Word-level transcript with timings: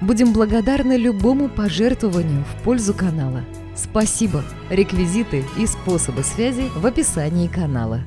Будем 0.00 0.32
благодарны 0.32 0.96
любому 0.96 1.50
пожертвованию 1.50 2.44
в 2.44 2.62
пользу 2.62 2.94
канала. 2.94 3.44
Спасибо! 3.76 4.42
Реквизиты 4.70 5.44
и 5.58 5.66
способы 5.66 6.22
связи 6.22 6.70
в 6.74 6.86
описании 6.86 7.48
канала. 7.48 8.02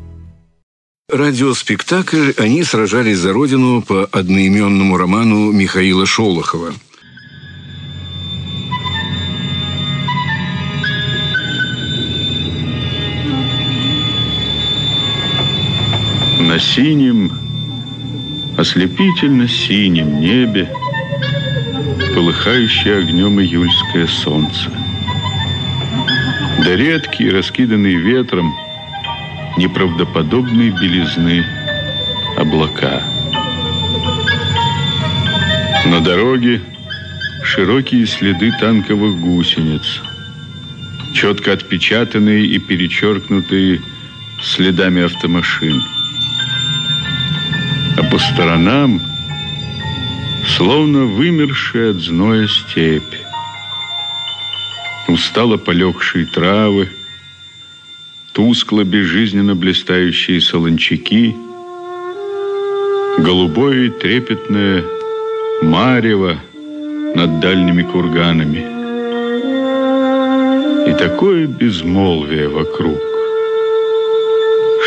Радиоспектакль 1.12 2.32
«Они 2.38 2.64
сражались 2.64 3.20
за 3.20 3.32
Родину» 3.32 3.84
по 3.84 4.06
одноименному 4.06 4.98
роману 4.98 5.52
Михаила 5.52 6.08
Шолохова. 6.08 6.74
На 16.40 16.58
синем, 16.58 17.32
ослепительно 18.58 19.48
синем 19.48 20.20
небе 20.20 20.74
полыхающее 22.14 23.00
огнем 23.00 23.40
июльское 23.40 24.08
солнце. 24.08 24.72
Да 26.64 26.76
редкие, 26.76 27.32
раскиданные 27.32 27.98
ветром, 27.98 28.54
неправдоподобные 29.58 30.72
белизны 30.72 31.46
облака. 32.38 33.04
На 35.86 36.00
дороге 36.00 36.62
широкие 37.44 38.06
следы 38.06 38.52
танковых 38.60 39.20
гусениц, 39.20 40.02
четко 41.14 41.54
отпечатанные 41.54 42.46
и 42.46 42.60
перечеркнутые 42.60 43.82
следами 44.42 45.04
автомашин. 45.04 45.84
А 47.98 48.04
по 48.04 48.18
сторонам– 48.18 49.02
Словно 50.46 51.06
вымершая 51.06 51.92
от 51.92 51.98
зноя 51.98 52.48
степь. 52.48 53.16
Устало 55.08 55.58
полегшие 55.58 56.26
травы, 56.26 56.90
Тускло 58.34 58.84
безжизненно 58.84 59.56
блистающие 59.56 60.42
солончаки, 60.42 61.36
Голубое 63.20 63.86
и 63.86 63.90
трепетное 63.90 64.84
марево 65.62 66.38
над 67.16 67.40
дальними 67.40 67.84
курганами. 67.84 68.66
И 70.90 70.94
такое 70.94 71.48
безмолвие 71.48 72.50
вокруг, 72.50 73.00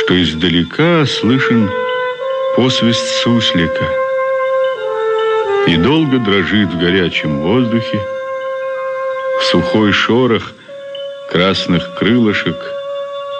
что 0.01 0.23
издалека 0.23 1.07
слышен 1.07 1.71
посвист 2.57 3.07
суслика— 3.23 3.85
и 5.67 5.77
долго 5.77 6.19
дрожит 6.19 6.69
в 6.73 6.79
горячем 6.79 7.41
воздухе 7.41 8.01
сухой 9.51 9.93
шорох 9.93 10.53
красных 11.31 11.95
крылышек 11.99 12.57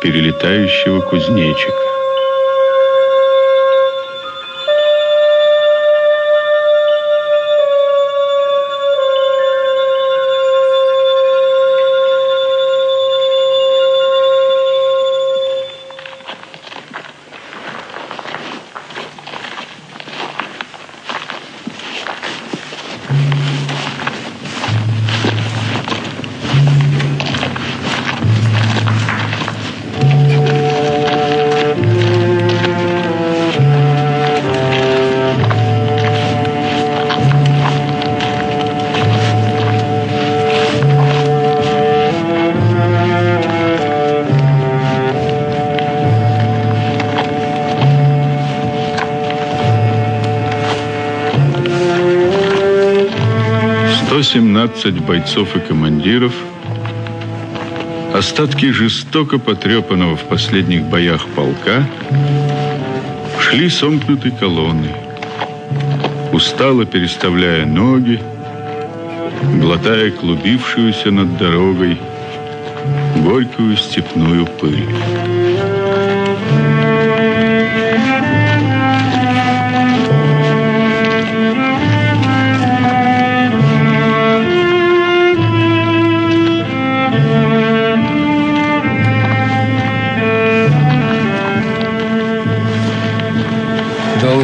перелетающего 0.03 1.01
кузнечика. 1.01 1.86
117 54.37 55.01
бойцов 55.01 55.57
и 55.57 55.61
командиров, 55.61 56.35
остатки 58.13 58.71
жестоко 58.71 59.39
потрепанного 59.39 60.15
в 60.15 60.25
последних 60.25 60.83
боях 60.83 61.27
полка, 61.29 61.89
шли 63.41 63.71
сомкнутой 63.71 64.33
колонной, 64.33 64.95
устало 66.33 66.85
переставляя 66.85 67.65
ноги, 67.65 68.21
глотая 69.59 70.11
клубившуюся 70.11 71.11
над 71.11 71.39
дорогой 71.39 71.99
горькую 73.25 73.75
степную 73.79 74.45
пыль. 74.45 74.85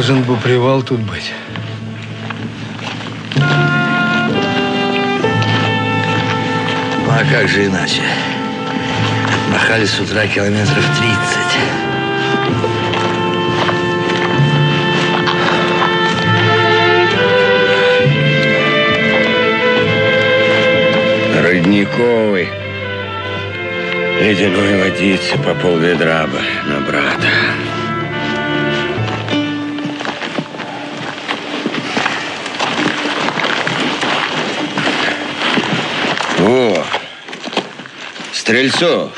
Должен 0.05 0.23
бы 0.23 0.35
привал 0.35 0.83
тут 0.83 0.99
быть. 0.99 1.31
Ну, 3.37 3.43
а 7.09 7.23
как 7.31 7.47
же 7.47 7.67
иначе? 7.67 8.01
Махали 9.49 9.85
с 9.85 9.97
утра 10.01 10.27
километров 10.27 10.85
30. 21.37 21.45
Родниковый. 21.45 22.49
Ледяной 24.19 24.83
водицы 24.83 25.37
по 25.37 25.53
пол 25.53 25.77
ведра 25.77 26.27
бы 26.27 26.41
на 26.65 26.81
брата. 26.81 27.29
Стрельцов. 38.43 39.13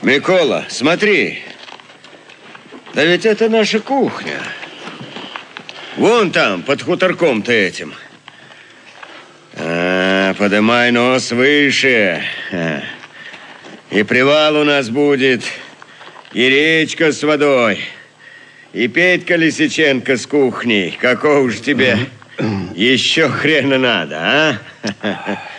Микола, 0.00 0.64
смотри. 0.70 1.42
Да 2.94 3.04
ведь 3.04 3.26
это 3.26 3.50
наша 3.50 3.78
кухня. 3.78 4.38
Вон 5.98 6.30
там, 6.30 6.62
под 6.62 6.80
хуторком-то 6.80 7.52
этим. 7.52 7.92
А, 9.52 10.32
подымай 10.32 10.92
нос 10.92 11.30
выше. 11.30 12.24
А. 12.50 12.80
И 13.90 14.02
привал 14.02 14.56
у 14.56 14.64
нас 14.64 14.88
будет, 14.88 15.42
и 16.32 16.48
речка 16.48 17.12
с 17.12 17.22
водой, 17.22 17.80
и 18.72 18.88
Петька 18.88 19.36
Лисиченко 19.36 20.16
с 20.16 20.26
кухней. 20.26 20.96
Какого 20.98 21.40
уж 21.40 21.60
тебе 21.60 21.98
еще 22.74 23.28
хрена 23.28 23.76
надо, 23.76 24.16
а? 24.18 25.40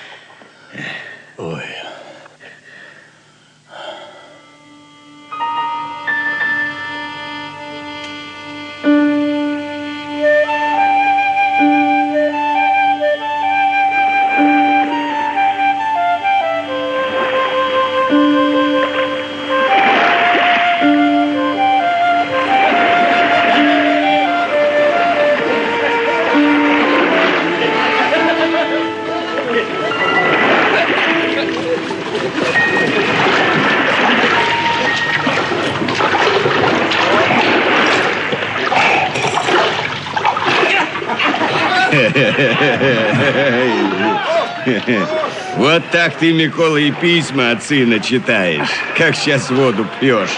Вот 45.57 45.83
так 45.91 46.15
ты, 46.15 46.31
Микола, 46.31 46.77
и 46.77 46.91
письма 46.91 47.51
от 47.51 47.63
сына 47.63 47.99
читаешь, 47.99 48.69
как 48.97 49.15
сейчас 49.15 49.49
воду 49.49 49.85
пьешь. 49.99 50.29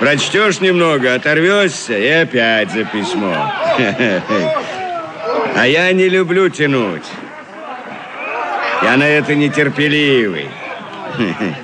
Прочтешь 0.00 0.60
немного, 0.60 1.14
оторвешься 1.14 1.98
и 1.98 2.08
опять 2.08 2.70
за 2.70 2.84
письмо. 2.84 3.52
А 5.56 5.66
я 5.66 5.90
не 5.92 6.08
люблю 6.08 6.48
тянуть. 6.50 7.06
Я 8.82 8.96
на 8.96 9.08
это 9.08 9.34
нетерпеливый. 9.34 10.48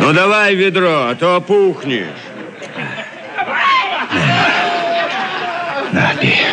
Ну 0.00 0.12
давай 0.12 0.56
ведро, 0.56 1.06
а 1.08 1.14
то 1.14 1.36
опухнешь. 1.36 2.08
На, 5.92 6.12
пей. 6.20 6.44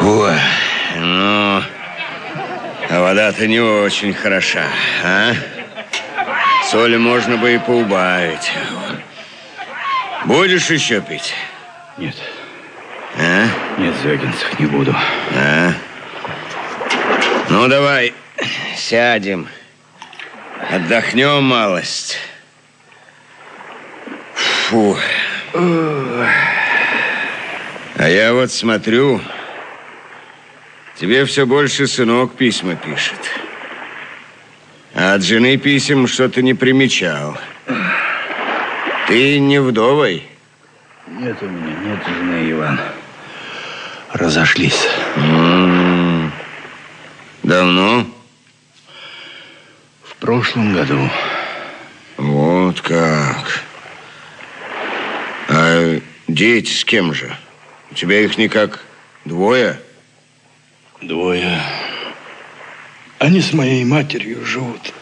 Ой, 0.00 0.34
ну, 0.96 1.62
а 2.90 2.95
вода-то 3.06 3.46
не 3.46 3.60
очень 3.60 4.12
хороша, 4.12 4.64
а? 5.04 5.32
Соли 6.68 6.96
можно 6.96 7.36
бы 7.36 7.54
и 7.54 7.58
поубавить. 7.58 8.50
Будешь 10.24 10.68
еще 10.70 11.00
пить? 11.00 11.32
Нет. 11.98 12.16
А? 13.16 13.46
Нет, 13.78 13.94
Звягинцев, 14.02 14.58
не 14.58 14.66
буду. 14.66 14.92
А? 15.36 15.72
Ну, 17.48 17.68
давай 17.68 18.12
сядем. 18.76 19.46
Отдохнем 20.68 21.44
малость. 21.44 22.18
Фу. 24.34 24.98
А 27.98 28.08
я 28.08 28.34
вот 28.34 28.50
смотрю, 28.50 29.20
тебе 30.98 31.24
все 31.24 31.46
больше 31.46 31.86
сынок 31.86 32.34
письма 32.34 32.74
пишет. 32.74 33.18
А 34.94 35.14
от 35.14 35.22
жены 35.22 35.56
писем 35.56 36.06
что-то 36.06 36.42
не 36.42 36.54
примечал. 36.54 37.38
Ты 39.06 39.38
не 39.38 39.60
вдовой? 39.60 40.26
Нет 41.06 41.36
у 41.42 41.46
меня, 41.46 41.74
нет 41.84 42.00
жены, 42.06 42.50
Иван. 42.50 42.80
Разошлись. 44.12 44.88
М-м. 45.16 46.32
Давно? 47.42 48.06
В 50.02 50.16
прошлом 50.16 50.74
году. 50.74 51.10
Вот 52.16 52.80
как. 52.80 53.62
А 55.48 56.00
дети 56.26 56.72
с 56.72 56.84
кем 56.84 57.12
же? 57.12 57.36
У 57.90 57.94
тебя 57.94 58.20
их 58.20 58.38
никак 58.38 58.80
двое? 59.24 59.74
Двое. 59.74 59.85
Они 63.18 63.40
с 63.40 63.52
моей 63.52 63.84
матерью 63.84 64.44
живут. 64.44 64.92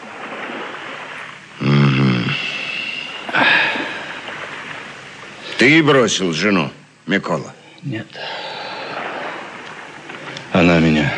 Ты 5.57 5.81
бросил 5.83 6.33
жену, 6.33 6.71
Микола? 7.07 7.53
Нет. 7.83 8.07
Она 10.51 10.79
меня... 10.79 11.13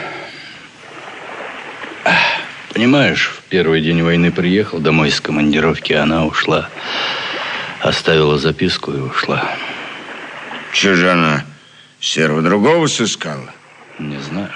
Понимаешь, 2.73 3.29
в 3.29 3.41
первый 3.49 3.81
день 3.81 4.03
войны 4.03 4.31
приехал 4.31 4.77
домой 4.77 5.09
из 5.09 5.19
командировки, 5.19 5.93
она 5.93 6.25
ушла. 6.25 6.69
Оставила 7.81 8.37
записку 8.37 8.91
и 8.93 8.99
ушла. 8.99 9.43
Она 10.83 11.43
серого 11.99 12.43
другого 12.43 12.85
сыскала? 12.85 13.51
Не 13.97 14.19
знаю. 14.19 14.51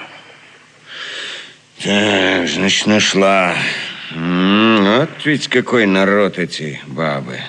Так, 1.84 2.48
значит, 2.48 2.86
нашла. 2.86 3.56
Вот 4.14 5.10
ведь 5.26 5.48
какой 5.48 5.88
народ 5.88 6.38
эти 6.38 6.80
бабы. 6.86 7.40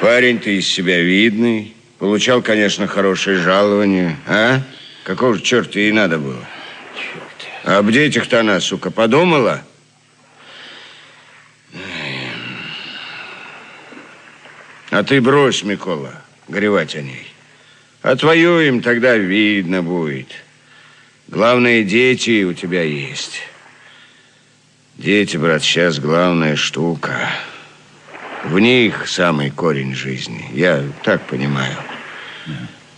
Парень 0.00 0.38
ты 0.38 0.58
из 0.58 0.68
себя 0.68 1.00
видный. 1.02 1.74
Получал, 1.98 2.42
конечно, 2.42 2.86
хорошее 2.86 3.38
жалование. 3.38 4.16
А? 4.28 4.60
Какого 5.02 5.34
же 5.34 5.42
черта 5.42 5.80
ей 5.80 5.90
надо 5.90 6.18
было? 6.18 6.44
Об 7.64 7.90
детях-то 7.90 8.38
она, 8.38 8.60
сука, 8.60 8.92
подумала? 8.92 9.64
А 14.90 15.02
ты 15.02 15.20
брось, 15.20 15.64
Микола, 15.64 16.22
горевать 16.46 16.94
о 16.94 17.02
ней. 17.02 17.26
Отвоюем, 18.00 18.80
тогда 18.80 19.16
видно 19.16 19.82
будет. 19.82 20.28
Главное, 21.28 21.82
дети 21.82 22.42
у 22.44 22.54
тебя 22.54 22.82
есть. 22.82 23.42
Дети, 24.96 25.36
брат, 25.36 25.62
сейчас 25.62 26.00
главная 26.00 26.56
штука. 26.56 27.28
В 28.44 28.58
них 28.58 29.06
самый 29.06 29.50
корень 29.50 29.94
жизни. 29.94 30.48
Я 30.54 30.82
так 31.04 31.26
понимаю. 31.26 31.76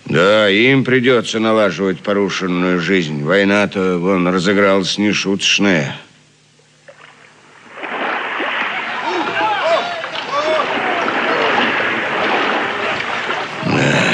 Да, 0.05 0.49
им 0.49 0.85
придется 0.85 1.41
налаживать 1.41 2.01
порушенную 2.01 2.81
жизнь. 2.81 3.25
Война-то, 3.25 3.99
вон, 3.99 4.29
разыгралась 4.29 4.97
нешуточная. 4.97 5.97
Да. 13.67 14.05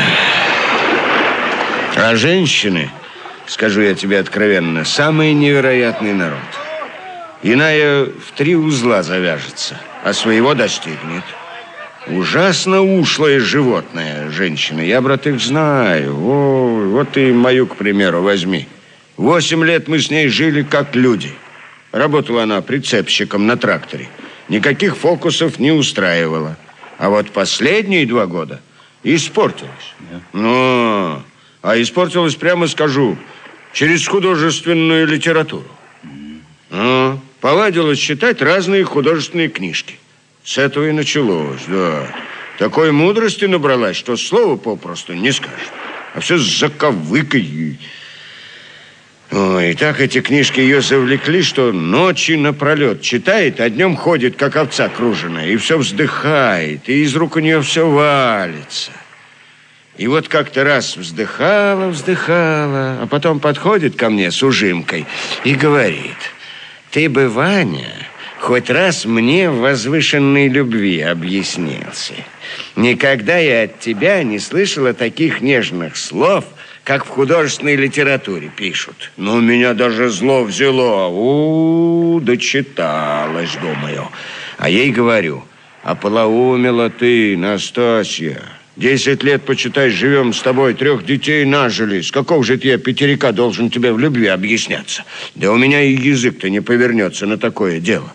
А 1.97 2.17
женщины, 2.17 2.91
скажу 3.47 3.81
я 3.83 3.95
тебе 3.95 4.19
откровенно, 4.19 4.85
самый 4.85 5.33
невероятный 5.33 6.13
народ. 6.13 6.39
Иная 7.43 8.07
в 8.07 8.33
три 8.37 8.57
узла 8.57 9.03
завяжется, 9.03 9.79
а 10.05 10.13
своего 10.13 10.55
достигнет. 10.55 11.25
Ужасно 12.07 12.83
ушлое 12.83 13.41
животное 13.41 14.31
женщина. 14.31 14.81
Я, 14.81 15.01
брат, 15.01 15.27
их 15.27 15.41
знаю. 15.41 16.17
О, 16.17 16.89
вот 16.91 17.11
ты 17.13 17.33
мою, 17.33 17.67
к 17.67 17.77
примеру, 17.77 18.23
возьми. 18.23 18.69
Восемь 19.17 19.65
лет 19.65 19.89
мы 19.89 19.99
с 19.99 20.11
ней 20.11 20.29
жили 20.29 20.63
как 20.63 20.95
люди. 20.95 21.33
Работала 21.91 22.45
она 22.45 22.61
прицепщиком 22.61 23.47
на 23.47 23.57
тракторе. 23.57 24.09
Никаких 24.49 24.97
фокусов 24.97 25.59
не 25.59 25.73
устраивала. 25.73 26.57
А 26.99 27.09
вот 27.09 27.31
последние 27.31 28.07
два 28.07 28.27
года 28.27 28.61
испортилась. 29.03 29.95
Ну, 30.33 31.23
а 31.63 31.83
испортилась, 31.83 32.37
прямо 32.37 32.69
скажу, 32.69 33.19
через 33.77 34.09
художественную 34.09 35.07
литературу. 35.07 35.69
А, 36.71 37.19
повадилась 37.43 37.99
читать 37.99 38.41
разные 38.41 38.85
художественные 38.85 39.49
книжки. 39.49 39.97
С 40.43 40.57
этого 40.57 40.89
и 40.89 40.93
началось, 40.93 41.61
да. 41.69 42.09
Такой 42.59 42.91
мудрости 42.91 43.45
набралась, 43.45 43.99
что 43.99 44.17
слова 44.17 44.57
попросту 44.57 45.13
не 45.13 45.31
скажешь. 45.31 45.69
А 46.15 46.21
все 46.21 46.39
с 46.39 46.59
заковыкой. 46.59 47.79
Ой, 49.31 49.73
и 49.73 49.75
так 49.75 50.01
эти 50.01 50.23
книжки 50.23 50.59
ее 50.59 50.81
завлекли, 50.81 51.43
что 51.43 51.71
ночи 51.71 52.33
напролет 52.33 53.03
читает, 53.03 53.61
а 53.61 53.69
днем 53.69 53.95
ходит, 53.95 54.37
как 54.37 54.57
овца 54.57 54.89
круженая, 54.89 55.49
и 55.49 55.59
все 55.59 55.77
вздыхает, 55.77 56.89
и 56.89 57.03
из 57.03 57.15
рук 57.15 57.37
у 57.37 57.41
нее 57.41 57.61
все 57.61 57.87
валится. 57.87 58.93
И 59.99 60.07
вот 60.09 60.29
как-то 60.29 60.63
раз 60.63 60.97
вздыхала, 60.97 61.89
вздыхала, 61.89 62.99
а 63.03 63.07
потом 63.11 63.41
подходит 63.41 63.97
ко 63.97 64.11
мне 64.11 64.31
с 64.31 64.43
ужимкой 64.43 65.07
и 65.45 65.55
говорит, 65.55 66.17
ты 66.91 67.09
бы, 67.09 67.29
Ваня, 67.29 67.93
хоть 68.39 68.69
раз 68.69 69.07
мне 69.07 69.51
в 69.51 69.61
возвышенной 69.61 70.49
любви 70.49 71.01
объяснился. 71.01 72.15
Никогда 72.77 73.39
я 73.39 73.63
от 73.63 73.81
тебя 73.81 74.23
не 74.23 74.39
слышала 74.39 74.93
таких 74.93 75.41
нежных 75.41 75.97
слов, 75.97 76.45
как 76.85 77.05
в 77.05 77.09
художественной 77.09 77.75
литературе 77.75 78.51
пишут. 78.55 79.11
Но 79.17 79.41
меня 79.41 79.75
даже 79.75 80.09
зло 80.11 80.45
взяло. 80.45 81.09
У, 81.09 82.21
дочиталась, 82.21 83.57
думаю. 83.61 84.09
А 84.59 84.69
ей 84.69 84.93
говорю, 84.93 85.43
ополоумела 85.83 86.91
ты, 86.91 87.37
Настасья. 87.37 88.41
Десять 88.77 89.23
лет, 89.23 89.43
почитай, 89.43 89.89
живем 89.89 90.35
с 90.35 90.43
тобой, 90.43 90.75
трех 90.75 91.07
детей 91.07 91.47
нажили. 91.47 92.03
С 92.03 92.11
какого 92.11 92.45
же 92.45 92.61
я 92.63 92.77
пятерика 92.77 93.33
должен 93.33 93.71
тебе 93.71 93.91
в 93.91 93.99
любви 93.99 94.27
объясняться? 94.27 95.05
Да 95.35 95.51
у 95.51 95.57
меня 95.57 95.83
и 95.83 95.95
язык-то 95.95 96.51
не 96.51 96.61
повернется 96.61 97.27
на 97.27 97.39
такое 97.39 97.81
дело. 97.81 98.13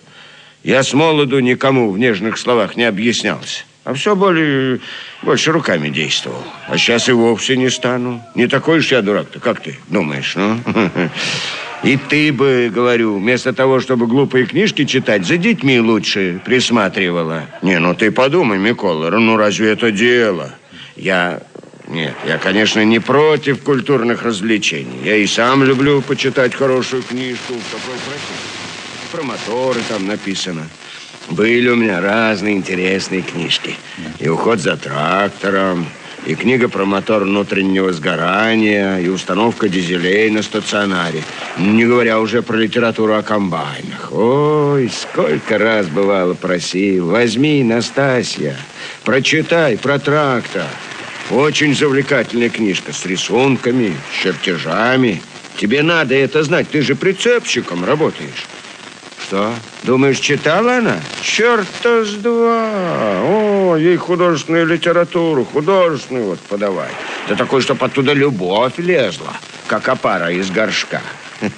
Я 0.64 0.84
с 0.84 0.94
молоду 0.94 1.40
никому 1.40 1.90
в 1.90 1.98
нежных 1.98 2.38
словах 2.38 2.76
не 2.76 2.84
объяснялся. 2.84 3.64
А 3.84 3.96
все 3.96 4.16
более, 4.16 4.80
больше 5.24 5.52
руками 5.52 5.90
действовал. 5.90 6.44
А 6.68 6.78
сейчас 6.78 7.10
и 7.10 7.12
вовсе 7.12 7.58
не 7.58 7.72
стану. 7.72 8.24
Не 8.36 8.46
такой 8.46 8.80
уж 8.80 8.92
я 8.92 9.02
дурак-то, 9.02 9.40
как 9.40 9.62
ты 9.62 9.80
думаешь, 9.90 10.36
ну? 10.36 10.60
И 11.84 11.98
ты 11.98 12.32
бы, 12.32 12.72
говорю, 12.74 13.18
вместо 13.18 13.54
того, 13.54 13.80
чтобы 13.80 14.06
глупые 14.06 14.46
книжки 14.46 14.86
читать, 14.86 15.26
за 15.26 15.38
детьми 15.38 15.80
лучше 15.80 16.40
присматривала. 16.46 17.46
Не, 17.64 17.80
ну 17.80 17.96
ты 17.96 18.12
подумай, 18.12 18.60
Микола, 18.60 19.10
ну 19.10 19.36
разве 19.38 19.72
это 19.72 19.92
дело? 19.92 20.54
Я... 20.96 21.42
Нет, 21.88 22.16
я, 22.26 22.38
конечно, 22.38 22.86
не 22.86 23.00
против 23.00 23.64
культурных 23.64 24.24
развлечений. 24.24 25.02
Я 25.04 25.18
и 25.18 25.28
сам 25.28 25.64
люблю 25.64 26.02
почитать 26.02 26.56
хорошую 26.56 27.04
книжку. 27.04 27.54
Какой 27.72 27.96
Про 29.12 29.24
моторы 29.24 29.82
там 29.90 30.08
написано. 30.08 30.70
Были 31.30 31.68
у 31.70 31.76
меня 31.76 32.00
разные 32.00 32.56
интересные 32.56 33.24
книжки. 33.24 33.76
И 34.20 34.30
уход 34.30 34.60
за 34.60 34.78
трактором, 34.78 35.86
и 36.26 36.36
книга 36.36 36.70
про 36.70 36.86
мотор 36.86 37.24
внутреннего 37.24 37.92
сгорания, 37.92 39.00
и 39.00 39.08
установка 39.08 39.70
дизелей 39.70 40.30
на 40.30 40.44
стационаре. 40.44 41.24
Не 41.58 41.86
говоря 41.86 42.20
уже 42.20 42.42
про 42.42 42.58
литературу 42.58 43.16
о 43.16 43.24
комбайнах. 43.24 44.12
Ой, 44.12 44.90
сколько 44.90 45.58
раз 45.58 45.88
бывало 45.88 46.34
просил. 46.34 47.10
Возьми, 47.10 47.64
Настасья, 47.64 48.56
прочитай 49.04 49.78
про 49.78 50.00
трактор. 50.00 50.66
Очень 51.30 51.76
завлекательная 51.76 52.50
книжка 52.50 52.94
с 52.94 53.06
рисунками, 53.06 53.94
с 54.12 54.24
чертежами. 54.24 55.22
Тебе 55.58 55.82
надо 55.82 56.16
это 56.16 56.44
знать, 56.44 56.70
ты 56.70 56.82
же 56.82 56.96
прицепщиком 56.96 57.86
работаешь. 57.86 58.48
Что? 59.32 59.56
Думаешь, 59.84 60.20
читала 60.20 60.80
она? 60.80 61.00
Черта 61.22 62.04
с 62.04 62.16
два. 62.16 62.68
О, 63.24 63.78
ей 63.78 63.96
художественную 63.96 64.68
литературу, 64.68 65.46
художественную 65.46 66.26
вот 66.32 66.40
подавай. 66.42 66.90
Да 67.30 67.36
такой, 67.36 67.62
чтоб 67.62 67.82
оттуда 67.82 68.12
любовь 68.12 68.74
лезла, 68.76 69.34
как 69.68 69.88
опара 69.88 70.30
из 70.32 70.52
горшка. 70.52 71.02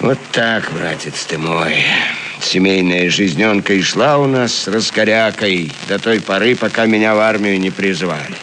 Вот 0.00 0.18
так, 0.32 0.68
братец 0.72 1.26
ты 1.26 1.38
мой. 1.38 1.76
Семейная 2.40 3.08
жизненка 3.08 3.72
и 3.72 3.82
шла 3.82 4.18
у 4.18 4.26
нас 4.26 4.52
с 4.52 4.66
раскорякой 4.66 5.70
до 5.88 6.00
той 6.00 6.20
поры, 6.20 6.56
пока 6.56 6.86
меня 6.86 7.14
в 7.14 7.20
армию 7.20 7.60
не 7.60 7.70
призвали. 7.70 8.34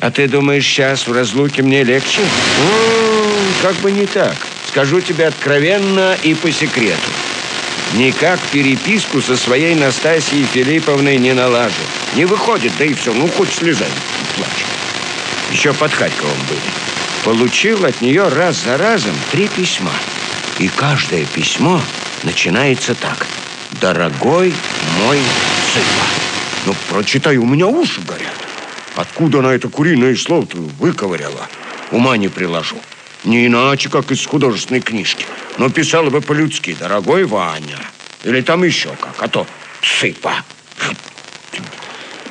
А 0.00 0.10
ты 0.10 0.28
думаешь, 0.28 0.66
сейчас 0.66 1.06
в 1.06 1.12
разлуке 1.14 1.62
мне 1.62 1.82
легче? 1.82 2.20
О, 2.20 3.62
как 3.62 3.76
бы 3.76 3.90
не 3.90 4.04
так. 4.04 4.36
Скажу 4.74 5.00
тебе 5.00 5.28
откровенно 5.28 6.16
и 6.24 6.34
по 6.34 6.50
секрету. 6.50 7.08
Никак 7.92 8.40
переписку 8.50 9.22
со 9.22 9.36
своей 9.36 9.76
Настасьей 9.76 10.42
Филипповной 10.46 11.16
не 11.16 11.32
налажу. 11.32 11.80
Не 12.16 12.24
выходит, 12.24 12.72
да 12.76 12.84
и 12.84 12.92
все. 12.92 13.12
Ну, 13.12 13.28
хоть 13.28 13.52
слезай, 13.52 13.86
плачь. 14.34 14.66
Еще 15.52 15.72
под 15.74 15.92
Харьковом 15.92 16.36
были. 16.48 16.60
Получил 17.22 17.84
от 17.84 18.00
нее 18.00 18.26
раз 18.26 18.64
за 18.64 18.76
разом 18.76 19.14
три 19.30 19.46
письма. 19.46 19.92
И 20.58 20.66
каждое 20.66 21.24
письмо 21.24 21.80
начинается 22.24 22.96
так. 22.96 23.28
«Дорогой 23.80 24.52
мой 24.98 25.20
Цыпа». 25.72 26.06
Ну, 26.66 26.74
прочитай, 26.88 27.36
у 27.36 27.46
меня 27.46 27.68
уши 27.68 28.00
горят. 28.00 28.34
Откуда 28.96 29.38
она 29.38 29.54
это 29.54 29.68
куриное 29.68 30.16
слово-то 30.16 30.56
выковыряла? 30.80 31.48
Ума 31.92 32.16
не 32.16 32.26
приложу. 32.26 32.80
Не 33.24 33.46
иначе, 33.46 33.88
как 33.88 34.10
из 34.10 34.24
художественной 34.26 34.80
книжки. 34.80 35.24
Но 35.58 35.70
писала 35.70 36.10
бы 36.10 36.20
по-людски, 36.20 36.76
дорогой 36.78 37.24
Ваня. 37.24 37.78
Или 38.22 38.40
там 38.40 38.64
еще 38.64 38.90
как, 39.00 39.14
а 39.22 39.28
то 39.28 39.46
сыпа. 39.82 40.34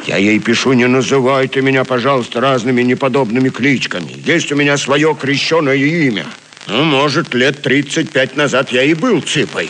Я 0.06 0.18
ей 0.18 0.40
пишу, 0.40 0.74
не 0.74 0.86
называй 0.86 1.48
ты 1.48 1.62
меня, 1.62 1.86
пожалуйста, 1.86 2.42
разными 2.42 2.82
неподобными 2.82 3.50
кличками. 3.50 4.14
Есть 4.26 4.52
у 4.52 4.56
меня 4.56 4.78
свое 4.78 5.18
крещеное 5.20 5.76
имя. 5.76 6.26
Ну, 6.68 6.84
может, 6.84 7.34
лет 7.34 7.62
35 7.62 8.36
назад 8.36 8.72
я 8.72 8.84
и 8.84 8.94
был 8.94 9.22
цыпой. 9.22 9.70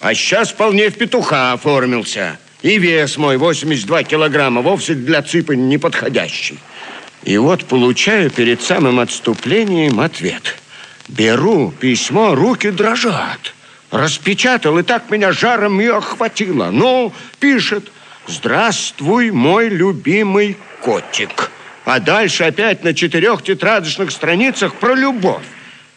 А 0.00 0.14
сейчас 0.14 0.50
вполне 0.50 0.90
в 0.90 0.96
петуха 0.96 1.52
оформился. 1.52 2.38
И 2.62 2.78
вес 2.78 3.16
мой 3.16 3.38
82 3.38 4.02
килограмма 4.04 4.60
вовсе 4.60 4.94
для 4.94 5.22
цыпы 5.22 5.56
неподходящий. 5.56 6.58
И 7.24 7.36
вот 7.38 7.64
получаю 7.64 8.30
перед 8.30 8.62
самым 8.62 9.00
отступлением 9.00 10.00
ответ. 10.00 10.59
Беру 11.10 11.72
письмо, 11.72 12.36
руки 12.36 12.70
дрожат. 12.70 13.52
Распечатал, 13.90 14.78
и 14.78 14.84
так 14.84 15.10
меня 15.10 15.32
жаром 15.32 15.80
и 15.80 15.86
охватило. 15.86 16.70
Ну, 16.70 17.12
пишет, 17.40 17.90
здравствуй, 18.28 19.32
мой 19.32 19.68
любимый 19.68 20.56
котик. 20.80 21.50
А 21.84 21.98
дальше 21.98 22.44
опять 22.44 22.84
на 22.84 22.94
четырех 22.94 23.42
тетрадочных 23.42 24.12
страницах 24.12 24.74
про 24.74 24.94
любовь. 24.94 25.42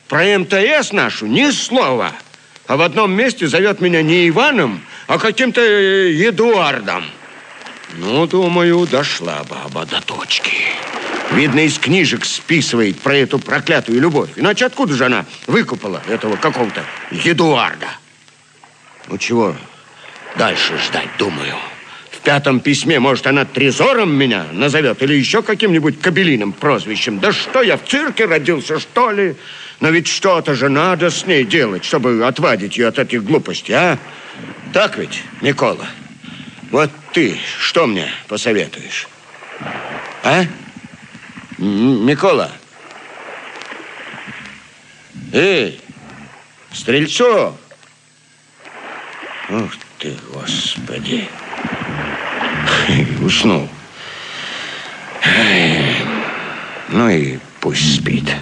Про 0.07 0.39
МТС 0.39 0.91
нашу 0.91 1.27
ни 1.27 1.51
слова. 1.51 2.11
А 2.65 2.75
в 2.75 2.81
одном 2.81 3.13
месте 3.13 3.47
зовет 3.47 3.81
меня 3.81 4.01
не 4.01 4.27
Иваном, 4.29 4.81
а 5.05 5.19
каким-то 5.19 5.61
э, 5.61 6.27
Эдуардом. 6.27 7.03
Ну, 7.97 8.25
думаю, 8.25 8.87
дошла 8.87 9.43
баба 9.49 9.85
до 9.85 10.01
точки. 10.01 10.53
Видно, 11.31 11.61
из 11.61 11.77
книжек 11.77 12.25
списывает 12.25 12.99
про 12.99 13.15
эту 13.15 13.39
проклятую 13.39 13.99
любовь. 14.01 14.29
Иначе 14.35 14.65
откуда 14.65 14.95
же 14.95 15.05
она 15.05 15.25
выкупала 15.47 16.01
этого 16.07 16.35
какого-то 16.35 16.83
Эдуарда? 17.11 17.87
Ну, 19.09 19.17
чего 19.17 19.55
дальше 20.37 20.77
ждать, 20.77 21.09
думаю. 21.17 21.55
В 22.11 22.19
пятом 22.19 22.61
письме, 22.61 22.99
может, 22.99 23.27
она 23.27 23.45
Трезором 23.45 24.15
меня 24.15 24.45
назовет 24.51 25.01
или 25.03 25.13
еще 25.13 25.43
каким-нибудь 25.43 25.99
кабелиным 25.99 26.51
прозвищем. 26.51 27.19
Да 27.19 27.31
что, 27.31 27.61
я 27.61 27.77
в 27.77 27.85
цирке 27.85 28.25
родился, 28.25 28.79
что 28.79 29.11
ли? 29.11 29.35
Но 29.81 29.89
ведь 29.89 30.07
что-то 30.07 30.55
же 30.55 30.69
надо 30.69 31.09
с 31.09 31.25
ней 31.25 31.43
делать, 31.43 31.83
чтобы 31.83 32.25
отвадить 32.25 32.77
ее 32.77 32.87
от 32.87 32.99
этих 32.99 33.23
глупостей, 33.23 33.73
а? 33.73 33.99
Так 34.71 34.97
ведь, 34.97 35.23
Никола? 35.41 35.87
Вот 36.73 36.89
ты 37.13 37.39
что 37.59 37.85
мне 37.85 38.09
посоветуешь? 38.27 39.07
А? 40.23 40.43
Микола. 41.59 42.51
Эй, 45.31 45.79
Стрельцо. 46.71 47.55
Ух 49.49 49.71
ты, 49.99 50.17
Господи. 50.33 51.29
Уснул. 53.21 53.69
Ну 56.89 57.07
и 57.07 57.37
пусть 57.59 57.97
спит. 57.97 58.35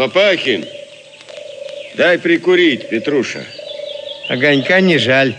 Лопахин, 0.00 0.66
дай 1.94 2.18
прикурить, 2.18 2.88
Петруша. 2.88 3.44
Огонька 4.30 4.80
не 4.80 4.96
жаль. 4.96 5.34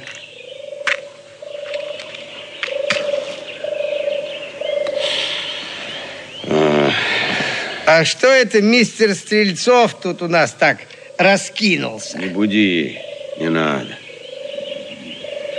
А, 6.44 6.92
а 7.88 8.06
что 8.06 8.28
это 8.28 8.62
мистер 8.62 9.16
Стрельцов 9.16 10.00
тут 10.00 10.22
у 10.22 10.28
нас 10.28 10.52
так 10.52 10.78
раскинулся? 11.18 12.20
Не 12.20 12.28
буди, 12.28 13.00
не 13.40 13.50
надо. 13.50 13.98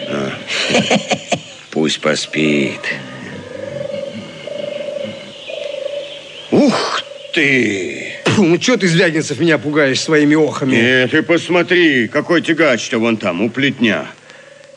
А, 0.07 0.31
пусть 1.73 2.01
поспит. 2.01 2.83
Ух 6.53 7.03
ты! 7.33 8.02
Фу, 8.33 8.45
ну 8.45 8.59
что 8.59 8.79
ты, 8.79 8.89
Звягинцев, 8.89 9.39
меня 9.41 9.59
пугаешь 9.59 10.01
своими 10.01 10.35
охами? 10.35 10.77
Нет, 10.77 11.11
ты 11.11 11.23
посмотри, 11.23 12.09
какой 12.09 12.41
тягач-то 12.41 12.99
вон 12.99 13.19
там, 13.19 13.43
у 13.43 13.51
плетня. 13.51 14.07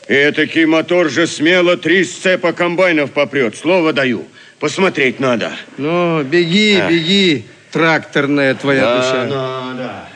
Этакий 0.08 0.66
мотор 0.66 1.08
же 1.08 1.26
смело 1.26 1.78
три 1.78 2.04
сцепа 2.04 2.52
комбайнов 2.52 3.12
попрет, 3.12 3.56
слово 3.56 3.94
даю. 3.94 4.26
Посмотреть 4.60 5.20
надо. 5.20 5.52
Ну, 5.78 6.22
беги, 6.22 6.76
а. 6.76 6.90
беги, 6.90 7.46
тракторная 7.72 8.54
твоя 8.54 8.82
да, 8.82 8.96
душа. 8.96 9.24
Да, 9.24 10.08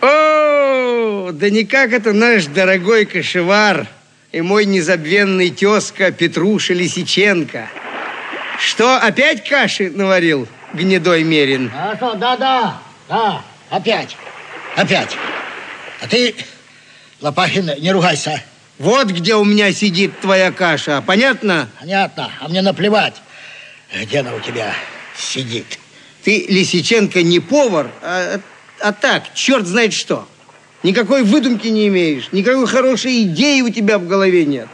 да. 0.00 0.08
О, 0.08 1.30
да 1.30 1.50
никак 1.50 1.92
это 1.92 2.12
наш 2.12 2.46
дорогой 2.46 3.06
кошевар 3.06 3.86
и 4.32 4.40
мой 4.40 4.64
незабвенный 4.64 5.50
тезка 5.50 6.10
Петруша 6.10 6.74
Лисиченко. 6.74 7.68
Что, 8.58 8.96
опять 8.96 9.48
каши 9.48 9.88
наварил 9.88 10.48
гнедой 10.72 11.22
Мерин? 11.22 11.70
Что, 11.96 12.14
да-да, 12.14 12.78
да, 13.08 13.42
опять, 13.70 14.16
опять. 14.76 15.16
А 16.00 16.08
ты, 16.08 16.34
Лопахин, 17.20 17.70
не 17.78 17.90
ругайся. 17.92 18.42
Вот 18.78 19.08
где 19.08 19.34
у 19.34 19.44
меня 19.44 19.72
сидит 19.72 20.20
твоя 20.20 20.52
каша, 20.52 21.02
понятно? 21.04 21.68
Понятно, 21.80 22.30
а 22.40 22.48
мне 22.48 22.62
наплевать, 22.62 23.14
где 23.92 24.20
она 24.20 24.34
у 24.34 24.40
тебя 24.40 24.72
сидит. 25.16 25.78
Ты, 26.22 26.46
Лисиченко, 26.48 27.22
не 27.22 27.40
повар, 27.40 27.90
а, 28.02 28.40
а 28.80 28.92
так, 28.92 29.34
черт 29.34 29.66
знает 29.66 29.92
что. 29.92 30.28
Никакой 30.84 31.24
выдумки 31.24 31.66
не 31.66 31.88
имеешь, 31.88 32.28
никакой 32.30 32.66
хорошей 32.68 33.22
идеи 33.22 33.62
у 33.62 33.70
тебя 33.70 33.98
в 33.98 34.06
голове 34.06 34.44
нет. 34.44 34.68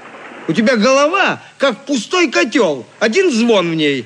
У 0.49 0.53
тебя 0.53 0.77
голова, 0.77 1.43
как 1.57 1.87
пустой 1.87 2.31
котел, 2.31 2.85
один 3.01 3.33
звон 3.33 3.71
в 3.71 3.75
ней. 3.75 4.05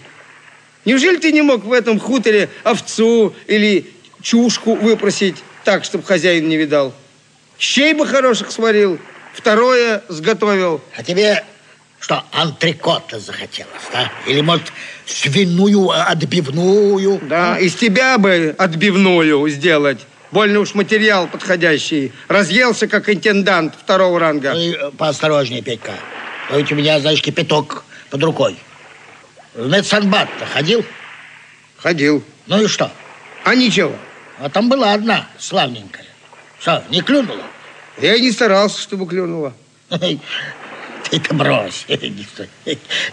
Неужели 0.88 1.18
ты 1.18 1.33
не 1.33 1.42
мог 1.42 1.64
в 1.64 1.73
этом 1.75 2.00
хуторе 2.00 2.49
овцу 2.64 3.35
или 3.47 3.87
чушку 4.23 4.75
выпросить 4.75 5.37
так, 5.62 5.85
чтобы 5.85 6.02
хозяин 6.04 6.49
не 6.49 6.57
видал? 6.57 6.95
Щей 7.59 7.92
бы 7.92 8.07
хороших 8.07 8.50
сварил, 8.50 8.99
второе 9.35 10.02
сготовил. 10.09 10.80
А 10.97 11.02
тебе 11.02 11.45
что, 12.00 12.25
антрикота 12.33 13.21
захотелось, 13.21 13.88
да? 13.92 14.11
Или, 14.26 14.40
может, 14.40 14.73
свиную 15.04 15.90
отбивную? 15.90 17.21
Да, 17.25 17.59
из 17.59 17.75
тебя 17.75 18.16
бы 18.16 18.54
отбивную 18.57 19.47
сделать. 19.50 19.99
Больно 20.30 20.61
уж 20.61 20.73
материал 20.73 21.28
подходящий. 21.28 22.12
Разъелся, 22.28 22.88
как 22.88 23.11
интендант 23.11 23.75
второго 23.78 24.18
ранга. 24.18 24.54
Ты 24.54 24.73
э, 24.73 24.90
поосторожнее, 24.92 25.61
Петька. 25.61 25.92
А 26.49 26.57
ведь 26.57 26.73
у 26.73 26.76
меня, 26.76 26.99
знаешь, 26.99 27.21
кипяток 27.21 27.85
под 28.09 28.23
рукой. 28.23 28.57
В 29.59 29.69
медсанбат-то 29.69 30.47
ходил? 30.47 30.87
Ходил. 31.79 32.23
Ну 32.47 32.62
и 32.62 32.69
что? 32.69 32.93
А 33.43 33.57
ничего. 33.57 33.93
А 34.38 34.49
там 34.49 34.69
была 34.69 34.93
одна 34.93 35.27
славненькая. 35.37 36.07
Что, 36.61 36.85
не 36.91 37.00
клюнула? 37.03 37.43
Я 38.00 38.15
и 38.15 38.21
не 38.21 38.31
старался, 38.31 38.81
чтобы 38.81 39.09
клюнула. 39.09 39.53
Ты-то 39.91 41.35
брось. 41.35 41.87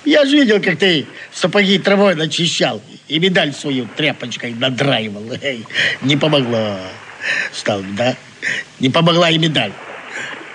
Я 0.06 0.25
же 0.25 0.38
видел, 0.38 0.62
как 0.62 0.78
ты 0.78 1.08
сапоги 1.34 1.80
травой 1.80 2.14
начищал 2.14 2.80
и 3.08 3.18
медаль 3.18 3.52
свою 3.52 3.88
тряпочкой 3.98 4.54
надраивал. 4.54 5.24
Не 6.02 6.16
помогло. 6.16 6.78
Стал, 7.54 7.82
да? 7.98 8.16
Не 8.80 8.92
помогла 8.92 9.32
и 9.32 9.40
медаль. 9.40 9.74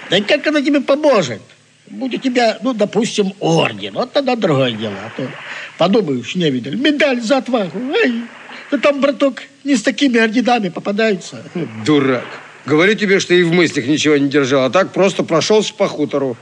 Да 0.09 0.21
как 0.21 0.47
она 0.47 0.63
тебе 0.63 0.81
поможет? 0.81 1.43
Будь 1.91 2.15
у 2.15 2.19
тебя, 2.19 2.59
ну, 2.63 2.73
допустим, 2.73 3.33
орден. 3.41 3.95
Вот 3.95 4.13
тогда 4.13 4.37
другое 4.37 4.73
дело. 4.73 4.95
А 5.05 5.11
то 5.17 5.29
подумаешь, 5.77 6.35
не 6.37 6.49
видел. 6.51 6.73
Медаль 6.77 7.21
за 7.21 7.39
отвагу. 7.39 7.79
Эй, 7.93 8.23
да 8.71 8.79
там, 8.79 9.01
браток, 9.01 9.43
не 9.65 9.75
с 9.75 9.83
такими 9.83 10.19
орденами 10.19 10.69
попадаются. 10.69 11.43
Дурак. 11.85 12.27
Говорю 12.65 12.95
тебе, 12.95 13.19
что 13.19 13.35
и 13.35 13.43
в 13.43 13.53
мыслях 13.53 13.87
ничего 13.87 14.17
не 14.19 14.29
держал, 14.29 14.65
а 14.67 14.71
так 14.71 14.93
просто 14.93 15.25
прошелся 15.25 15.75
по 15.75 15.89
хутору. 15.89 16.37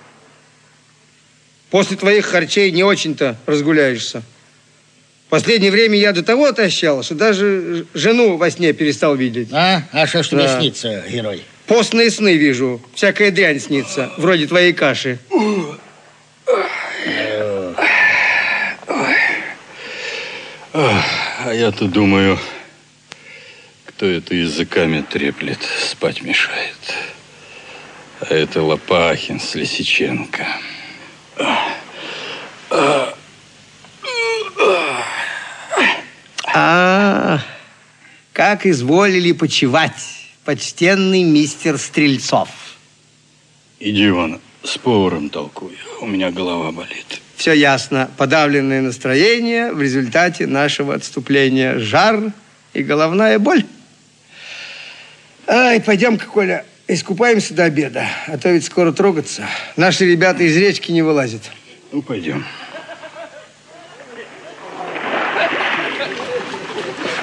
После 1.71 1.97
твоих 1.97 2.27
харчей 2.27 2.71
не 2.71 2.83
очень-то 2.85 3.37
разгуляешься. 3.47 4.23
В 5.27 5.31
последнее 5.31 5.71
время 5.71 5.97
я 5.99 6.13
до 6.13 6.23
того 6.23 6.47
отощал, 6.47 7.03
что 7.03 7.15
даже 7.15 7.87
жену 7.95 8.37
во 8.37 8.51
сне 8.51 8.73
перестал 8.73 9.15
видеть. 9.15 9.49
А? 9.53 9.83
А 9.93 10.07
что 10.07 10.23
ж 10.23 10.29
тебе 10.29 10.43
Да. 10.43 10.59
снится, 10.61 11.05
герой? 11.11 11.43
Постные 11.69 12.11
сны 12.11 12.37
вижу. 12.37 12.81
Всякая 12.95 13.31
дрянь 13.31 13.61
снится, 13.61 14.11
вроде 14.17 14.47
твоей 14.47 14.73
каши. 14.73 15.19
А 20.73 21.53
я-то 21.53 21.87
думаю, 21.87 22.39
кто 23.85 24.07
это 24.07 24.35
языками 24.35 25.05
треплет, 25.09 25.61
спать 25.81 26.23
мешает. 26.23 26.95
А 28.21 28.35
это 28.35 28.63
Лопахин 28.63 29.39
с 29.39 29.55
Лисиченко. 29.55 30.47
А, 36.55 37.41
как 38.33 38.65
изволили 38.67 39.33
почевать, 39.33 40.18
почтенный 40.49 41.25
мистер 41.25 41.77
Стрельцов. 41.77 42.49
Иди 43.81 44.09
вон, 44.09 44.41
с 44.65 44.79
поваром 44.79 45.29
толкуй, 45.29 45.77
у 46.01 46.07
меня 46.07 46.31
голова 46.31 46.73
болит. 46.73 47.21
Все 47.37 47.53
ясно. 47.53 48.11
Подавленное 48.17 48.81
настроение 48.81 49.75
в 49.75 49.83
результате 49.83 50.47
нашего 50.47 50.95
отступления. 50.95 51.79
Жар 51.79 52.33
и 52.73 52.83
головная 52.83 53.39
боль. 53.39 53.63
Ай, 55.47 55.83
пойдем-ка, 55.83 56.25
Коля, 56.25 56.65
искупаемся 56.87 57.53
до 57.53 57.65
обеда. 57.65 58.09
А 58.27 58.39
то 58.39 58.49
ведь 58.51 58.65
скоро 58.65 58.93
трогаться. 58.93 59.47
Наши 59.77 60.07
ребята 60.07 60.45
из 60.45 60.57
речки 60.57 60.91
не 60.91 61.03
вылазят. 61.03 61.43
Ну, 61.93 62.01
пойдем. 62.01 62.43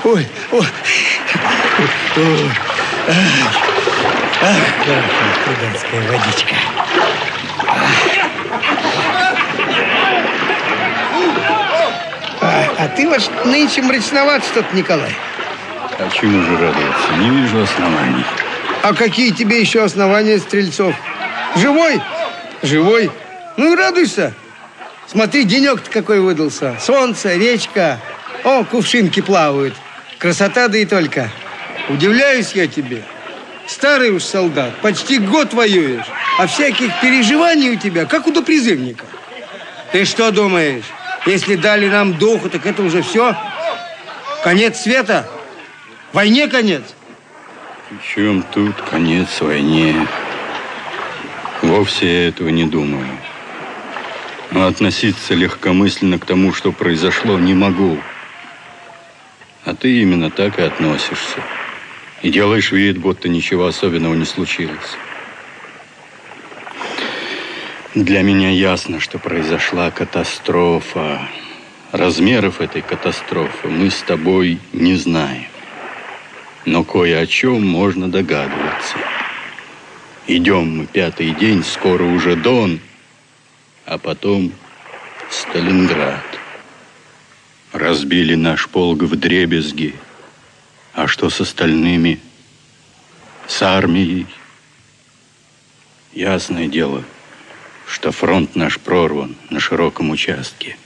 Ой, 0.04 0.28
ой. 0.52 0.68
Ой. 2.18 2.75
Ах, 3.08 3.16
ах, 4.42 4.58
хорошая 4.80 5.34
пруденская 5.46 6.02
водичка. 6.10 6.56
А, 12.42 12.66
а 12.78 12.88
ты 12.96 13.08
вот 13.08 13.46
нынче 13.46 13.82
мрачноват 13.82 14.44
что-то, 14.44 14.76
Николай. 14.76 15.16
А 15.98 16.10
чему 16.10 16.44
же 16.44 16.58
радоваться? 16.58 17.14
Не 17.18 17.30
вижу 17.30 17.64
оснований. 17.64 18.26
А 18.84 18.94
какие 18.94 19.32
тебе 19.32 19.62
еще 19.62 19.84
основания, 19.84 20.38
Стрельцов? 20.40 20.94
Живой? 21.56 22.02
Живой. 22.62 23.10
Ну 23.58 23.74
и 23.74 23.76
радуйся. 23.76 24.34
Смотри, 25.08 25.44
денек-то 25.44 25.90
какой 25.90 26.20
выдался. 26.20 26.76
Солнце, 26.80 27.36
речка. 27.36 28.00
О, 28.44 28.64
кувшинки 28.64 29.22
плавают. 29.22 29.76
Красота 30.20 30.68
да 30.68 30.78
и 30.78 30.86
только. 30.86 31.30
Удивляюсь 31.89 32.54
я 32.54 32.67
тебе. 32.67 33.04
Старый 33.67 34.12
уж 34.12 34.24
солдат, 34.24 34.76
почти 34.82 35.17
год 35.17 35.54
воюешь, 35.54 36.06
а 36.38 36.48
всяких 36.48 37.00
переживаний 37.02 37.71
у 37.71 37.76
тебя, 37.78 38.06
как 38.06 38.28
у 38.28 38.32
допризывника. 38.32 39.06
Ты 39.91 40.06
что 40.06 40.32
думаешь, 40.32 40.86
если 41.26 41.56
дали 41.56 41.88
нам 41.88 42.13
духу, 42.13 42.50
так 42.50 42.65
это 42.65 42.84
уже 42.84 43.02
все? 43.02 43.36
Конец 44.43 44.82
света? 44.82 45.28
Войне 46.13 46.48
конец? 46.48 46.84
Причем 47.89 48.43
тут 48.54 48.76
конец 48.89 49.41
войне? 49.41 50.08
Вовсе 51.62 52.06
я 52.06 52.28
этого 52.28 52.50
не 52.50 52.65
думаю. 52.65 53.17
Но 54.52 54.67
относиться 54.67 55.34
легкомысленно 55.34 56.19
к 56.19 56.26
тому, 56.26 56.54
что 56.54 56.71
произошло, 56.71 57.39
не 57.39 57.54
могу. 57.54 57.98
А 59.65 59.74
ты 59.74 60.02
именно 60.02 60.30
так 60.30 60.60
и 60.60 60.62
относишься. 60.62 61.41
И 62.21 62.30
делаешь 62.30 62.71
вид, 62.71 62.97
будто 62.97 63.30
ничего 63.30 63.67
особенного 63.67 64.15
не 64.15 64.25
случилось. 64.25 64.97
Для 67.93 68.23
меня 68.23 68.49
ясно, 68.49 68.99
что 68.99 69.19
произошла 69.19 69.89
катастрофа. 69.89 71.30
Размеров 71.91 72.60
этой 72.60 72.82
катастрофы 72.82 73.69
мы 73.69 73.89
с 73.89 74.01
тобой 74.01 74.60
не 74.73 74.95
знаем. 74.95 75.45
Но 76.65 76.84
кое 76.84 77.19
о 77.19 77.25
чем 77.25 77.65
можно 77.65 78.10
догадываться. 78.10 78.97
Идем 80.28 80.80
мы 80.80 80.86
пятый 80.88 81.32
день, 81.32 81.63
скоро 81.63 82.04
уже 82.04 82.36
Дон, 82.36 82.80
а 83.86 83.97
потом 83.97 84.51
Сталинград. 85.30 86.25
Разбили 87.71 88.36
наш 88.36 88.67
полк 88.67 89.04
в 89.04 89.15
дребезги. 89.15 89.93
А 90.96 91.08
что 91.08 91.30
с 91.30 91.42
остальными? 91.42 92.22
С 93.48 93.62
армией? 93.62 94.28
Ясное 96.14 96.70
дело, 96.70 97.04
что 97.86 98.14
фронт 98.14 98.56
наш 98.56 98.80
прорван 98.80 99.36
на 99.50 99.60
широком 99.60 100.10
участке. 100.12 100.78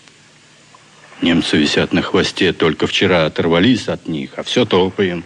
Немцы 1.21 1.57
висят 1.57 1.93
на 1.93 2.01
хвосте, 2.01 2.53
только 2.53 2.87
вчера 2.87 3.27
оторвались 3.27 3.87
от 3.87 4.07
них, 4.07 4.31
а 4.37 4.41
все 4.41 4.65
топаем. 4.65 5.23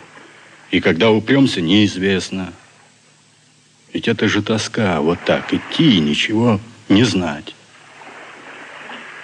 И 0.70 0.82
когда 0.82 1.12
упремся, 1.12 1.62
неизвестно. 1.62 2.52
Ведь 3.94 4.10
это 4.10 4.28
же 4.28 4.42
тоска, 4.42 5.00
вот 5.00 5.20
так 5.24 5.54
идти 5.54 5.96
и 5.96 6.02
ничего 6.02 6.60
не 6.90 7.06
знать. 7.06 7.56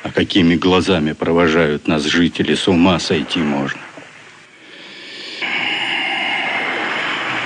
А 0.03 0.11
какими 0.11 0.55
глазами 0.55 1.11
провожают 1.11 1.85
нас 1.89 2.05
жители, 2.05 2.55
с 2.55 2.69
ума 2.69 2.97
сойти 2.99 3.39
можно. 3.39 3.81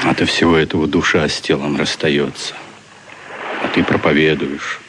От 0.03 0.19
всего 0.27 0.57
этого 0.57 0.85
душа 0.85 1.27
с 1.29 1.39
телом 1.39 1.77
расстается. 1.77 2.55
А 3.63 3.69
ты 3.69 3.83
проповедуешь. 3.83 4.81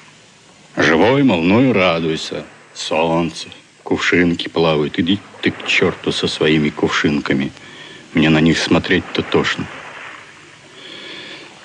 Живой, 0.77 1.23
молною 1.23 1.73
радуйся. 1.73 2.45
Солнце, 2.75 3.47
кувшинки 3.85 4.49
плавают. 4.49 4.99
Иди 4.99 5.21
ты 5.41 5.53
к 5.53 5.67
черту 5.67 6.11
со 6.11 6.27
своими 6.27 6.69
кувшинками. 6.71 7.53
Мне 8.13 8.29
на 8.29 8.41
них 8.41 8.59
смотреть-то 8.59 9.23
тошно. 9.23 9.67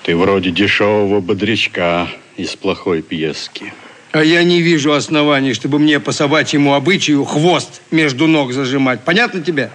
Ты 0.04 0.16
вроде 0.16 0.52
дешевого 0.52 1.20
бодрячка 1.20 2.08
из 2.36 2.54
плохой 2.54 3.02
пьески. 3.02 3.74
А 4.12 4.22
я 4.22 4.44
не 4.44 4.62
вижу 4.62 4.92
оснований, 4.92 5.54
чтобы 5.54 5.80
мне 5.80 5.98
по 5.98 6.12
собачьему 6.12 6.74
обычаю 6.74 7.24
хвост 7.24 7.82
между 7.90 8.28
ног 8.28 8.52
зажимать. 8.52 9.00
Понятно 9.04 9.42
тебе? 9.42 9.70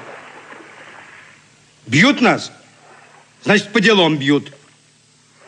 Бьют 1.87 2.21
нас? 2.21 2.53
Значит, 3.45 3.71
по 3.71 3.79
делам 3.79 4.17
бьют. 4.17 4.51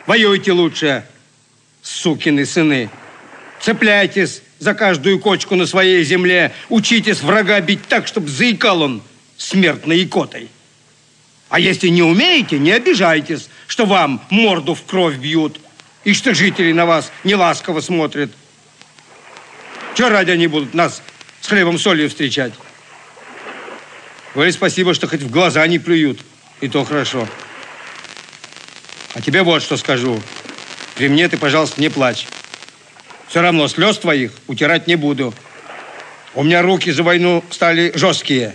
Воюйте 0.06 0.52
лучше, 0.52 1.04
сукины 1.82 2.46
сыны. 2.46 2.90
Цепляйтесь 3.60 4.44
за 4.60 4.76
каждую 4.76 5.20
кочку 5.20 5.56
на 5.56 5.66
своей 5.66 6.04
земле. 6.04 6.54
Учитесь 6.70 7.22
врага 7.22 7.60
бить 7.60 7.82
так, 7.88 8.08
чтобы 8.08 8.30
заикал 8.30 8.84
он 8.84 9.02
смертной 9.36 10.04
икотой. 10.04 10.48
А 11.50 11.60
если 11.60 11.88
не 11.88 12.04
умеете, 12.04 12.60
не 12.60 12.72
обижайтесь, 12.72 13.50
что 13.66 13.86
вам 13.86 14.24
морду 14.30 14.76
в 14.76 14.84
кровь 14.84 15.18
бьют 15.18 15.60
и 16.04 16.14
что 16.14 16.36
жители 16.36 16.74
на 16.74 16.86
вас 16.86 17.12
неласково 17.24 17.82
смотрят. 17.82 18.30
Чего 19.96 20.10
ради 20.10 20.30
они 20.30 20.46
будут 20.46 20.76
нас 20.76 21.02
с 21.42 21.48
хлебом 21.48 21.80
солью 21.80 22.10
встречать? 22.10 22.54
Говори 24.36 24.52
спасибо, 24.52 24.94
что 24.94 25.08
хоть 25.08 25.22
в 25.22 25.32
глаза 25.32 25.66
не 25.66 25.80
плюют. 25.80 26.20
И 26.62 26.68
то 26.68 26.84
хорошо. 26.84 27.28
А 29.18 29.22
тебе 29.22 29.42
вот 29.42 29.64
что 29.64 29.78
скажу. 29.78 30.22
При 30.94 31.10
мне 31.10 31.28
ты, 31.28 31.38
пожалуйста, 31.38 31.82
не 31.82 31.90
плачь. 31.90 32.28
Все 33.28 33.42
равно 33.42 33.68
слез 33.68 33.98
твоих 33.98 34.32
утирать 34.46 34.86
не 34.86 34.96
буду. 34.96 35.34
У 36.36 36.44
меня 36.44 36.62
руки 36.62 36.92
за 36.92 37.02
войну 37.02 37.44
стали 37.50 37.92
жесткие. 37.96 38.54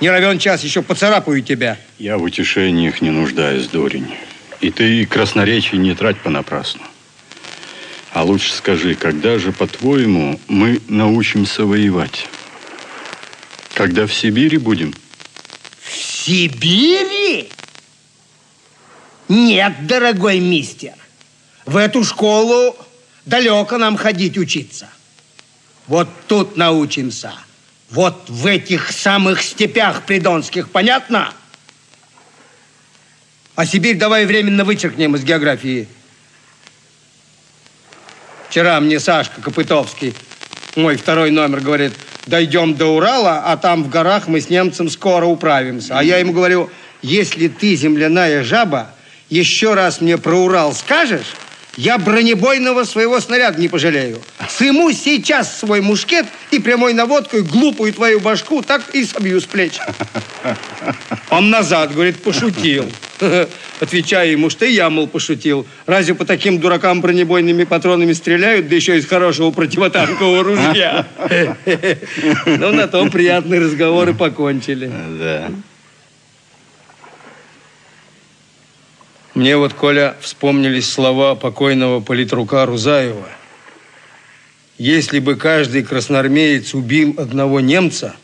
Не 0.00 0.08
равен 0.08 0.38
час, 0.38 0.64
еще 0.64 0.80
поцарапаю 0.80 1.42
тебя. 1.42 1.76
Я 1.98 2.16
в 2.16 2.22
утешениях 2.22 3.02
не 3.02 3.10
нуждаюсь, 3.10 3.66
Дорень. 3.66 4.06
И 4.62 4.70
ты 4.70 5.04
красноречие 5.04 5.78
не 5.78 5.94
трать 5.94 6.18
понапрасну. 6.20 6.80
А 8.14 8.22
лучше 8.22 8.54
скажи, 8.54 8.94
когда 8.94 9.38
же, 9.38 9.52
по-твоему, 9.52 10.40
мы 10.48 10.80
научимся 10.88 11.66
воевать? 11.66 12.28
Когда 13.74 14.06
в 14.06 14.14
Сибири 14.14 14.56
будем? 14.56 14.94
В 15.82 15.92
Сибири? 15.92 17.50
Нет, 19.34 19.86
дорогой 19.86 20.40
мистер. 20.40 20.92
В 21.64 21.78
эту 21.78 22.04
школу 22.04 22.76
далеко 23.24 23.78
нам 23.78 23.96
ходить 23.96 24.36
учиться. 24.36 24.88
Вот 25.86 26.06
тут 26.28 26.58
научимся. 26.58 27.32
Вот 27.88 28.28
в 28.28 28.44
этих 28.44 28.92
самых 28.92 29.42
степях 29.42 30.02
придонских, 30.02 30.68
понятно? 30.68 31.32
А 33.54 33.64
Сибирь 33.64 33.96
давай 33.96 34.26
временно 34.26 34.66
вычеркнем 34.66 35.16
из 35.16 35.24
географии. 35.24 35.88
Вчера 38.50 38.78
мне 38.80 39.00
Сашка 39.00 39.40
Копытовский, 39.40 40.12
мой 40.76 40.98
второй 40.98 41.30
номер, 41.30 41.60
говорит, 41.60 41.94
дойдем 42.26 42.74
до 42.74 42.88
Урала, 42.88 43.44
а 43.46 43.56
там 43.56 43.82
в 43.82 43.88
горах 43.88 44.28
мы 44.28 44.42
с 44.42 44.50
немцем 44.50 44.90
скоро 44.90 45.24
управимся. 45.24 45.98
А 45.98 46.04
я 46.04 46.18
ему 46.18 46.34
говорю, 46.34 46.68
если 47.00 47.48
ты, 47.48 47.74
земляная 47.76 48.44
жаба, 48.44 48.94
еще 49.32 49.72
раз 49.72 50.02
мне 50.02 50.18
про 50.18 50.36
Урал 50.36 50.74
скажешь, 50.74 51.34
я 51.76 51.96
бронебойного 51.96 52.84
своего 52.84 53.18
снаряда 53.18 53.58
не 53.58 53.68
пожалею. 53.68 54.20
Сыму 54.50 54.92
сейчас 54.92 55.58
свой 55.58 55.80
мушкет 55.80 56.26
и 56.50 56.58
прямой 56.58 56.92
наводкой 56.92 57.40
глупую 57.40 57.94
твою 57.94 58.20
башку 58.20 58.60
так 58.60 58.94
и 58.94 59.06
собью 59.06 59.40
с 59.40 59.44
плеч. 59.44 59.78
Он 61.30 61.48
назад, 61.48 61.94
говорит, 61.94 62.22
пошутил. 62.22 62.84
Отвечаю 63.80 64.32
ему, 64.32 64.50
что 64.50 64.66
я, 64.66 64.90
мол, 64.90 65.06
пошутил. 65.06 65.66
Разве 65.86 66.14
по 66.14 66.26
таким 66.26 66.60
дуракам 66.60 67.00
бронебойными 67.00 67.64
патронами 67.64 68.12
стреляют, 68.12 68.68
да 68.68 68.76
еще 68.76 68.98
из 68.98 69.06
хорошего 69.06 69.50
противотанкового 69.50 70.44
ружья? 70.44 71.06
Ну, 72.44 72.72
на 72.72 72.86
том 72.86 73.10
приятные 73.10 73.60
разговоры 73.60 74.12
покончили. 74.12 74.90
Да. 75.18 75.48
Мне 79.34 79.56
вот, 79.56 79.72
Коля, 79.72 80.14
вспомнились 80.20 80.90
слова 80.90 81.34
покойного 81.34 82.00
политрука 82.00 82.66
Рузаева. 82.66 83.28
Если 84.76 85.20
бы 85.20 85.36
каждый 85.36 85.84
красноармеец 85.84 86.74
убил 86.74 87.14
одного 87.16 87.60
немца, 87.60 88.14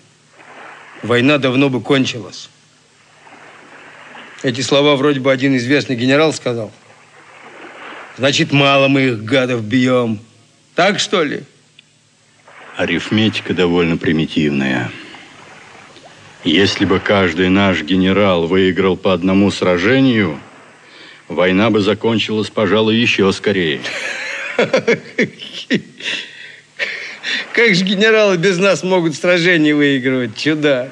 война 1.02 1.38
давно 1.38 1.70
бы 1.70 1.80
кончилась. 1.80 2.50
Эти 4.42 4.60
слова 4.60 4.96
вроде 4.96 5.20
бы 5.20 5.32
один 5.32 5.56
известный 5.56 5.96
генерал 5.96 6.32
сказал. 6.34 6.70
Значит, 8.18 8.52
мало 8.52 8.88
мы 8.88 9.02
их, 9.02 9.24
гадов, 9.24 9.62
бьем. 9.62 10.20
Так, 10.74 10.98
что 10.98 11.24
ли? 11.24 11.42
Арифметика 12.76 13.54
довольно 13.54 13.96
примитивная. 13.96 14.90
Если 16.44 16.84
бы 16.84 17.00
каждый 17.00 17.48
наш 17.48 17.82
генерал 17.82 18.46
выиграл 18.46 18.96
по 18.96 19.12
одному 19.12 19.50
сражению, 19.50 20.38
война 21.28 21.70
бы 21.70 21.80
закончилась, 21.80 22.50
пожалуй, 22.50 22.96
еще 22.96 23.32
скорее. 23.32 23.80
Как 27.52 27.74
же 27.74 27.84
генералы 27.84 28.36
без 28.36 28.58
нас 28.58 28.82
могут 28.82 29.14
сражения 29.14 29.74
выигрывать? 29.74 30.36
Чудак. 30.36 30.90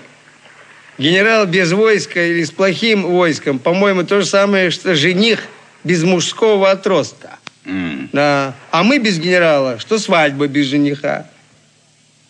Генерал 0.98 1.46
без 1.46 1.72
войска 1.72 2.24
или 2.24 2.42
с 2.44 2.50
плохим 2.50 3.02
войском, 3.02 3.58
по-моему, 3.58 4.04
то 4.04 4.20
же 4.20 4.26
самое, 4.26 4.70
что 4.70 4.94
жених 4.94 5.40
без 5.84 6.02
мужского 6.04 6.70
отростка. 6.70 7.38
М. 7.64 8.08
Да. 8.12 8.54
А 8.70 8.82
мы 8.82 8.98
без 8.98 9.18
генерала, 9.18 9.78
что 9.78 9.98
свадьба 9.98 10.46
без 10.46 10.66
жениха. 10.66 11.26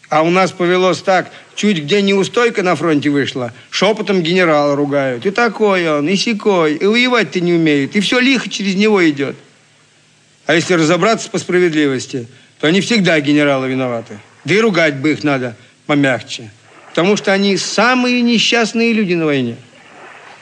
А 0.08 0.22
у 0.22 0.30
нас 0.30 0.52
повелось 0.52 1.00
так, 1.00 1.30
чуть 1.56 1.82
где 1.82 2.00
неустойка 2.00 2.62
на 2.62 2.76
фронте 2.76 3.10
вышла, 3.10 3.52
шепотом 3.70 4.22
генерала 4.22 4.76
ругают. 4.76 5.26
И 5.26 5.30
такой 5.30 5.88
он, 5.90 6.08
и 6.08 6.16
сякой, 6.16 6.74
и 6.74 6.86
воевать-то 6.86 7.40
не 7.40 7.54
умеет, 7.54 7.96
и 7.96 8.00
все 8.00 8.20
лихо 8.20 8.48
через 8.48 8.76
него 8.76 9.08
идет. 9.08 9.36
А 10.46 10.54
если 10.54 10.74
разобраться 10.74 11.28
по 11.28 11.38
справедливости, 11.38 12.28
то 12.60 12.68
они 12.68 12.80
всегда 12.80 13.18
генералы 13.20 13.68
виноваты. 13.68 14.18
Да 14.44 14.54
и 14.54 14.60
ругать 14.60 14.96
бы 14.96 15.10
их 15.10 15.24
надо 15.24 15.56
помягче. 15.86 16.50
Потому 16.90 17.16
что 17.16 17.32
они 17.32 17.56
самые 17.56 18.22
несчастные 18.22 18.92
люди 18.92 19.14
на 19.14 19.26
войне. 19.26 19.56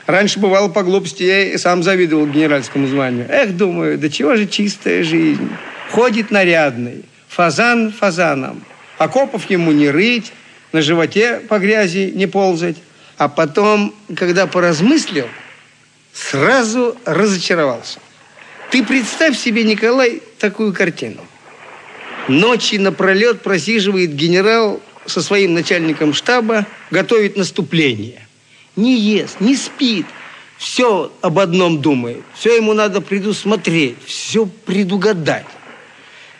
Раньше 0.07 0.39
бывало 0.39 0.69
по 0.69 0.83
глупости, 0.83 1.23
я 1.23 1.55
и 1.55 1.57
сам 1.57 1.83
завидовал 1.83 2.27
генеральскому 2.27 2.87
званию. 2.87 3.27
Эх, 3.31 3.57
думаю, 3.57 3.97
да 3.97 4.11
чего 4.11 4.37
же 4.37 4.47
чистая 4.47 5.03
жизнь. 5.03 5.49
Ходит 5.91 6.31
нарядный, 6.31 7.05
фазан 7.29 7.91
фазаном. 7.91 8.63
Окопов 8.99 9.49
ему 9.51 9.73
не 9.73 9.91
рыть, 9.91 10.33
на 10.73 10.83
животе 10.83 11.41
по 11.49 11.59
грязи 11.59 12.13
не 12.15 12.27
ползать. 12.27 12.77
А 13.17 13.29
потом, 13.29 13.95
когда 14.17 14.47
поразмыслил, 14.47 15.29
сразу 16.13 16.97
разочаровался. 17.05 18.01
Ты 18.71 18.83
представь 18.85 19.39
себе, 19.39 19.63
Николай, 19.65 20.21
такую 20.39 20.73
картину. 20.73 21.21
Ночи 22.27 22.77
напролет 22.77 23.43
просиживает 23.43 24.15
генерал 24.15 24.81
со 25.07 25.23
своим 25.23 25.55
начальником 25.55 26.15
штаба, 26.15 26.67
готовит 26.91 27.37
наступление. 27.37 28.27
Не 28.75 28.99
ест, 28.99 29.41
не 29.41 29.55
спит, 29.57 30.07
все 30.57 31.13
об 31.21 31.39
одном 31.39 31.81
думает. 31.83 32.23
Все 32.35 32.57
ему 32.57 32.73
надо 32.73 33.01
предусмотреть, 33.01 33.97
все 34.07 34.47
предугадать. 34.47 35.47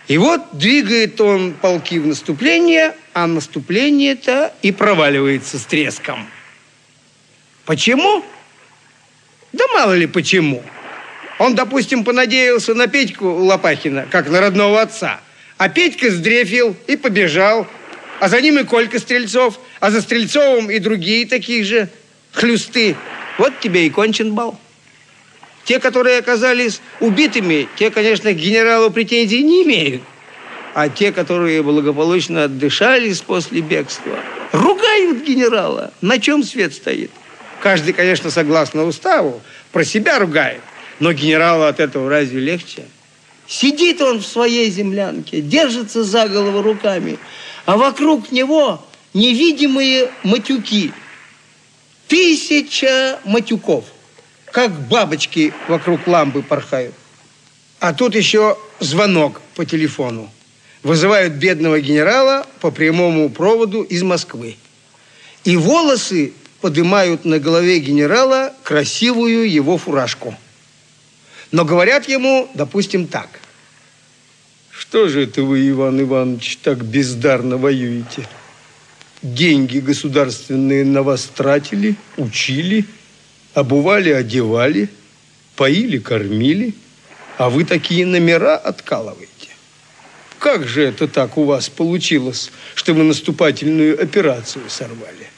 И 0.07 0.19
вот 0.19 0.43
двигает 0.53 1.21
он 1.21 1.55
полки 1.55 1.99
в 1.99 2.07
наступление, 2.07 2.95
а 3.15 3.27
наступление-то 3.27 4.53
и 4.61 4.71
проваливается 4.71 5.59
с 5.59 5.65
треском. 5.65 6.29
Почему? 7.65 8.23
Да 9.53 9.65
мало 9.69 9.95
ли 9.95 10.07
почему. 10.07 10.63
Он, 11.39 11.55
допустим, 11.55 12.05
понадеялся 12.05 12.75
на 12.75 12.87
Петьку 12.87 13.27
Лопахина, 13.27 14.07
как 14.11 14.29
на 14.29 14.41
родного 14.41 14.83
отца. 14.83 15.21
А 15.57 15.69
Петька 15.69 16.11
сдрефил 16.11 16.77
и 16.87 16.97
побежал. 16.97 17.67
А 18.21 18.29
за 18.29 18.41
ним 18.41 18.59
и 18.59 18.65
Колька 18.65 18.99
Стрельцов, 18.99 19.59
а 19.81 19.91
за 19.91 20.01
Стрельцовым 20.01 20.71
и 20.71 20.79
другие 20.79 21.27
такие 21.27 21.65
же 21.65 21.89
хлюсты. 22.33 22.95
Вот 23.39 23.59
тебе 23.61 23.87
и 23.87 23.91
кончен 23.91 24.35
бал. 24.35 24.59
Те, 25.65 25.81
которые 25.81 26.19
оказались 26.19 26.81
убитыми, 27.01 27.69
те, 27.77 27.91
конечно, 27.91 28.33
к 28.33 28.37
генералу 28.37 28.91
претензий 28.91 29.43
не 29.43 29.63
имеют. 29.63 30.03
А 30.75 30.89
те, 30.89 31.13
которые 31.13 31.63
благополучно 31.63 32.45
отдышались 32.45 33.21
после 33.21 33.61
бегства, 33.61 34.19
ругают 34.53 35.25
генерала. 35.25 35.93
На 36.01 36.19
чем 36.19 36.43
свет 36.43 36.75
стоит? 36.75 37.11
Каждый, 37.61 37.95
конечно, 37.95 38.31
согласно 38.31 38.85
уставу, 38.85 39.41
про 39.73 39.85
себя 39.85 40.19
ругает. 40.19 40.61
Но 41.01 41.13
генералу 41.13 41.65
от 41.65 41.81
этого 41.81 42.11
разве 42.11 42.41
легче? 42.41 42.85
Сидит 43.47 44.01
он 44.03 44.21
в 44.21 44.27
своей 44.27 44.71
землянке, 44.71 45.41
держится 45.41 46.03
за 46.03 46.29
голову 46.29 46.63
руками, 46.63 47.19
а 47.67 47.77
вокруг 47.77 48.33
него 48.33 48.85
невидимые 49.13 50.11
матюки. 50.23 50.93
Тысяча 52.09 53.19
матюков, 53.25 53.85
как 54.55 54.71
бабочки 54.87 55.53
вокруг 55.67 56.07
лампы 56.07 56.41
порхают. 56.41 56.95
А 57.81 57.93
тут 57.93 58.15
еще 58.15 58.57
звонок 58.79 59.41
по 59.57 59.67
телефону. 59.67 60.31
Вызывают 60.85 61.33
бедного 61.33 61.81
генерала 61.81 62.47
по 62.61 62.71
прямому 62.71 63.29
проводу 63.31 63.83
из 63.83 64.05
Москвы. 64.05 64.57
И 65.43 65.57
волосы 65.57 66.35
поднимают 66.61 67.25
на 67.25 67.41
голове 67.41 67.81
генерала 67.81 68.55
красивую 68.63 69.51
его 69.51 69.77
фуражку. 69.77 70.37
Но 71.51 71.65
говорят 71.65 72.07
ему, 72.07 72.49
допустим, 72.55 73.09
так. 73.09 73.41
Что 74.71 75.09
же 75.09 75.25
это 75.25 75.43
вы, 75.43 75.69
Иван 75.69 76.01
Иванович, 76.01 76.59
так 76.59 76.85
бездарно 76.85 77.57
воюете? 77.57 78.29
Деньги 79.21 79.81
государственные 79.81 80.85
на 80.85 81.03
вас 81.03 81.25
тратили, 81.25 81.97
учили, 82.17 82.85
обували, 83.55 84.11
одевали, 84.11 84.89
поили, 85.57 85.99
кормили, 85.99 86.75
а 87.39 87.49
вы 87.51 87.65
такие 87.65 88.05
номера 88.05 88.57
откалываете. 88.57 89.31
Как 90.39 90.69
же 90.69 90.83
это 90.83 91.09
так 91.09 91.39
у 91.39 91.45
вас 91.45 91.69
получилось, 91.69 92.51
что 92.75 92.93
вы 92.93 93.05
наступательную 93.05 94.01
операцию 94.01 94.69
сорвали? 94.69 95.31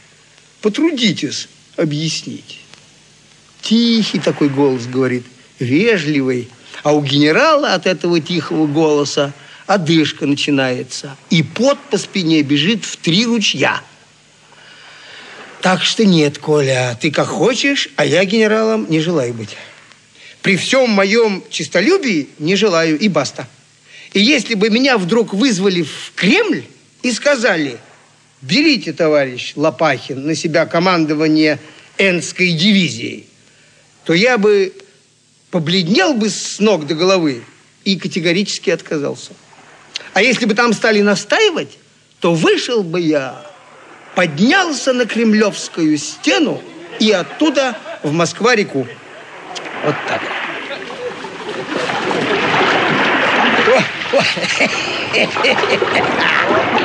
Потрудитесь 0.60 1.48
объяснить. 1.76 2.60
Тихий 3.60 4.18
такой 4.18 4.48
голос 4.48 4.86
говорит, 4.86 5.24
вежливый. 5.58 6.48
А 6.82 6.92
у 6.92 7.02
генерала 7.02 7.74
от 7.74 7.86
этого 7.86 8.20
тихого 8.20 8.66
голоса 8.66 9.32
одышка 9.66 10.26
начинается. 10.26 11.16
И 11.30 11.42
пот 11.42 11.78
по 11.90 11.98
спине 11.98 12.42
бежит 12.42 12.84
в 12.84 12.96
три 12.96 13.26
ручья. 13.26 13.82
Так 15.66 15.82
что 15.82 16.04
нет, 16.04 16.38
Коля, 16.38 16.96
ты 17.00 17.10
как 17.10 17.26
хочешь, 17.26 17.88
а 17.96 18.06
я 18.06 18.24
генералом 18.24 18.86
не 18.88 19.00
желаю 19.00 19.34
быть. 19.34 19.56
При 20.40 20.56
всем 20.56 20.90
моем 20.90 21.42
честолюбии 21.50 22.28
не 22.38 22.54
желаю 22.54 22.96
и 22.96 23.08
баста. 23.08 23.48
И 24.12 24.20
если 24.20 24.54
бы 24.54 24.70
меня 24.70 24.96
вдруг 24.96 25.34
вызвали 25.34 25.82
в 25.82 26.12
Кремль 26.14 26.62
и 27.02 27.10
сказали, 27.10 27.78
берите, 28.42 28.92
товарищ 28.92 29.54
Лопахин, 29.56 30.24
на 30.24 30.36
себя 30.36 30.66
командование 30.66 31.58
Энской 31.98 32.52
дивизией, 32.52 33.26
то 34.04 34.14
я 34.14 34.38
бы 34.38 34.72
побледнел 35.50 36.14
бы 36.14 36.30
с 36.30 36.60
ног 36.60 36.86
до 36.86 36.94
головы 36.94 37.42
и 37.84 37.96
категорически 37.96 38.70
отказался. 38.70 39.32
А 40.12 40.22
если 40.22 40.44
бы 40.44 40.54
там 40.54 40.72
стали 40.72 41.00
настаивать, 41.00 41.76
то 42.20 42.34
вышел 42.34 42.84
бы 42.84 43.00
я, 43.00 43.44
поднялся 44.16 44.92
на 44.94 45.06
Кремлевскую 45.06 45.96
стену 45.98 46.60
и 46.98 47.12
оттуда 47.12 47.76
в 48.02 48.12
Москва-реку. 48.12 48.88
Вот 49.84 49.94
так. 50.08 50.22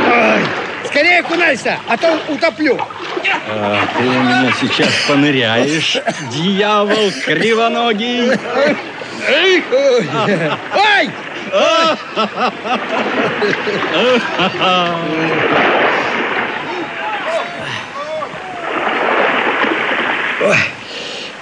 Ой, 0.08 0.46
скорее 0.86 1.20
окунайся, 1.22 1.80
а 1.88 1.98
то 1.98 2.20
утоплю. 2.28 2.78
А, 3.48 3.88
ты 3.98 4.04
меня 4.04 4.52
сейчас 4.60 4.90
поныряешь, 5.08 5.98
дьявол 6.32 7.12
кривоногий. 7.26 8.32
Ой! 8.32 8.78
Ой! 10.76 11.10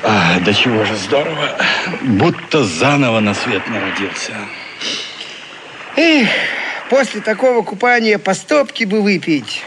А, 0.03 0.39
да 0.39 0.53
чего 0.53 0.85
же 0.85 0.95
здорово, 0.95 1.57
будто 2.01 2.63
заново 2.63 3.19
на 3.19 3.33
свет 3.33 3.67
народился. 3.67 4.33
Эх, 5.95 6.29
после 6.89 7.21
такого 7.21 7.63
купания 7.63 8.17
по 8.17 8.33
стопке 8.33 8.85
бы 8.85 9.01
выпить, 9.01 9.61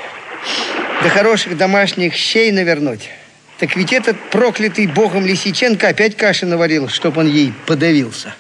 да 1.03 1.09
хороших 1.09 1.57
домашних 1.57 2.15
щей 2.15 2.51
навернуть. 2.53 3.11
Так 3.59 3.77
ведь 3.77 3.93
этот 3.93 4.19
проклятый 4.31 4.87
богом 4.87 5.27
Лисиченко 5.27 5.89
опять 5.89 6.17
каши 6.17 6.47
наварил, 6.47 6.89
чтоб 6.89 7.17
он 7.19 7.29
ей 7.29 7.53
подавился. 7.67 8.35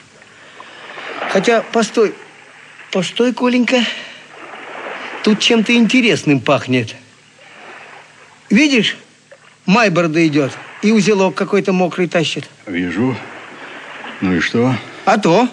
Хотя, 1.30 1.62
постой, 1.62 2.14
постой, 2.90 3.32
Коленька, 3.32 3.84
тут 5.22 5.38
чем-то 5.38 5.74
интересным 5.74 6.40
пахнет. 6.40 6.94
Видишь, 8.50 8.96
Майборда 9.66 10.26
идет 10.26 10.52
и 10.82 10.92
узелок 10.92 11.34
какой-то 11.34 11.72
мокрый 11.72 12.08
тащит. 12.08 12.48
Вижу. 12.66 13.16
Ну 14.20 14.34
и 14.34 14.40
что? 14.40 14.74
А 15.04 15.18
то, 15.18 15.48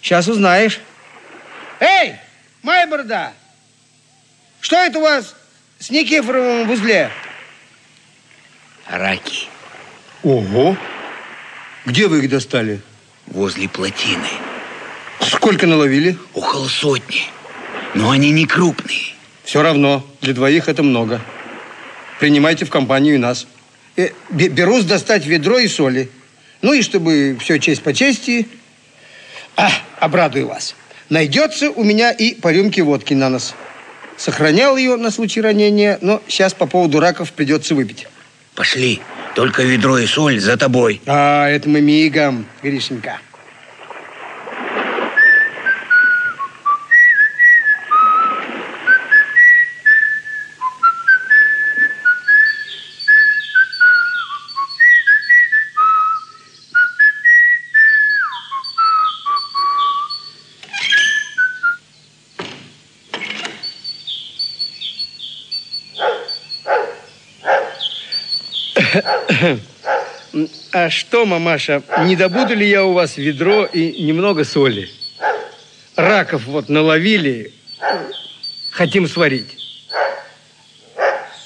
сейчас 0.00 0.28
узнаешь. 0.28 0.80
Эй, 1.80 2.14
Майборда, 2.62 3.32
что 4.60 4.76
это 4.76 4.98
у 4.98 5.02
вас 5.02 5.34
с 5.78 5.90
Никифоровым 5.90 6.68
в 6.68 6.70
узле? 6.70 7.10
Раки 8.88 9.48
Ого! 10.22 10.76
Где 11.84 12.06
вы 12.06 12.20
их 12.20 12.30
достали? 12.30 12.80
возле 13.26 13.68
плотины. 13.68 14.28
Сколько 15.20 15.66
наловили? 15.66 16.18
Около 16.34 16.68
сотни. 16.68 17.22
Но 17.94 18.10
они 18.10 18.30
не 18.30 18.46
крупные. 18.46 19.14
Все 19.44 19.62
равно, 19.62 20.04
для 20.20 20.34
двоих 20.34 20.68
это 20.68 20.82
много. 20.82 21.20
Принимайте 22.22 22.64
в 22.64 22.70
компанию 22.70 23.16
и 23.16 23.18
нас. 23.18 23.48
Э, 23.96 24.10
бе- 24.30 24.46
берусь 24.46 24.84
достать 24.84 25.26
ведро 25.26 25.58
и 25.58 25.66
соли. 25.66 26.08
Ну 26.60 26.72
и 26.72 26.80
чтобы 26.80 27.36
все 27.40 27.58
честь 27.58 27.82
по 27.82 27.92
чести, 27.92 28.46
а, 29.56 29.68
обрадую 29.98 30.46
вас. 30.46 30.76
Найдется 31.08 31.72
у 31.72 31.82
меня 31.82 32.12
и 32.12 32.36
по 32.36 32.52
рюмке 32.52 32.84
водки 32.84 33.12
на 33.12 33.28
нос. 33.28 33.56
Сохранял 34.16 34.76
ее 34.76 34.94
на 34.94 35.10
случай 35.10 35.40
ранения, 35.40 35.98
но 36.00 36.22
сейчас 36.28 36.54
по 36.54 36.66
поводу 36.66 37.00
раков 37.00 37.32
придется 37.32 37.74
выпить. 37.74 38.06
Пошли. 38.54 39.00
Только 39.34 39.64
ведро 39.64 39.98
и 39.98 40.06
соль 40.06 40.38
за 40.38 40.56
тобой. 40.56 41.00
А, 41.06 41.48
это 41.48 41.68
мы 41.68 41.80
мигом, 41.80 42.46
Гришенька. 42.62 43.18
А 70.72 70.88
что, 70.88 71.26
мамаша, 71.26 71.82
не 72.04 72.16
добуду 72.16 72.54
ли 72.54 72.68
я 72.68 72.84
у 72.84 72.92
вас 72.92 73.16
ведро 73.16 73.66
и 73.66 74.02
немного 74.02 74.44
соли? 74.44 74.88
Раков 75.96 76.44
вот 76.46 76.68
наловили, 76.68 77.52
хотим 78.70 79.06
сварить. 79.06 79.58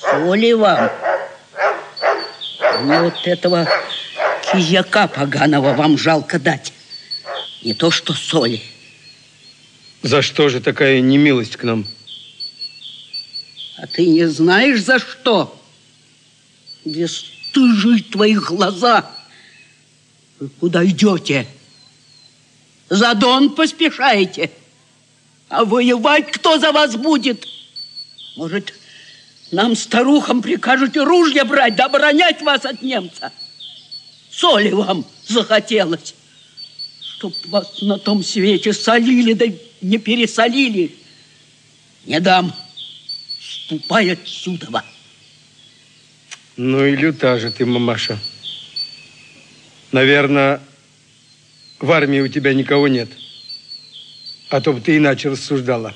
Соли 0.01 0.53
вам. 0.53 0.91
Мне 2.83 3.01
вот 3.01 3.27
этого 3.27 3.69
кизяка 4.53 5.09
поганого 5.09 5.75
вам 5.75 5.99
жалко 5.99 6.39
дать. 6.39 6.73
Не 7.63 7.75
то 7.75 7.91
что 7.91 8.13
соли. 8.13 8.63
За 10.03 10.23
что 10.23 10.49
же 10.49 10.61
такая 10.61 11.01
немилость 11.01 11.57
к 11.57 11.65
нам? 11.65 11.87
А 13.79 13.87
ты 13.89 14.07
не 14.07 14.27
знаешь, 14.27 14.81
за 14.81 15.01
что? 15.01 15.61
Бесстыжие 17.57 18.03
твои 18.03 18.35
глаза. 18.35 19.11
Вы 20.39 20.49
куда 20.61 20.85
идете? 20.85 21.47
За 22.89 23.15
Дон 23.15 23.55
поспешаете. 23.55 24.51
А 25.49 25.65
воевать 25.65 26.31
кто 26.33 26.59
за 26.59 26.73
вас 26.73 26.97
будет? 26.97 27.47
Может, 28.37 28.75
нам, 29.51 29.75
старухам, 29.75 30.43
прикажете 30.43 31.03
ружья 31.03 31.45
брать, 31.45 31.77
да 31.77 31.87
оборонять 31.87 32.43
вас 32.43 32.65
от 32.65 32.83
немца? 32.83 33.33
Соли 34.31 34.71
вам 34.71 35.07
захотелось, 35.27 36.15
чтоб 37.01 37.33
вас 37.47 37.81
на 37.81 37.99
том 37.99 38.23
свете 38.23 38.73
солили, 38.75 39.33
да 39.33 39.47
не 39.81 39.99
пересолили. 39.99 40.95
Не 42.05 42.21
дам. 42.21 42.53
Ступай 43.41 44.13
отсюда. 44.13 44.85
Ну 46.57 46.87
и 46.87 46.97
люта 46.97 47.39
же 47.39 47.51
ты, 47.51 47.67
мамаша. 47.67 48.19
Наверное, 49.93 50.61
в 51.81 51.93
армии 51.93 52.21
у 52.21 52.29
тебя 52.29 52.55
никого 52.55 52.89
нет. 52.89 53.11
А 54.49 54.61
то 54.61 54.73
бы 54.73 54.81
ты 54.81 54.97
иначе 54.97 55.29
рассуждала. 55.29 55.95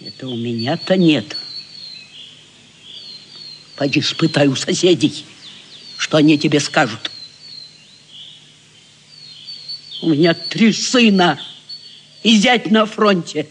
Это 0.00 0.28
у 0.28 0.36
меня-то 0.36 0.96
нет. 0.96 1.36
Пойди 3.76 4.00
спытай 4.00 4.46
у 4.46 4.54
соседей, 4.54 5.24
что 5.98 6.18
они 6.18 6.38
тебе 6.38 6.60
скажут. 6.60 7.10
У 10.02 10.10
меня 10.10 10.34
три 10.34 10.72
сына 10.72 11.40
и 12.22 12.36
зять 12.36 12.70
на 12.70 12.86
фронте. 12.86 13.48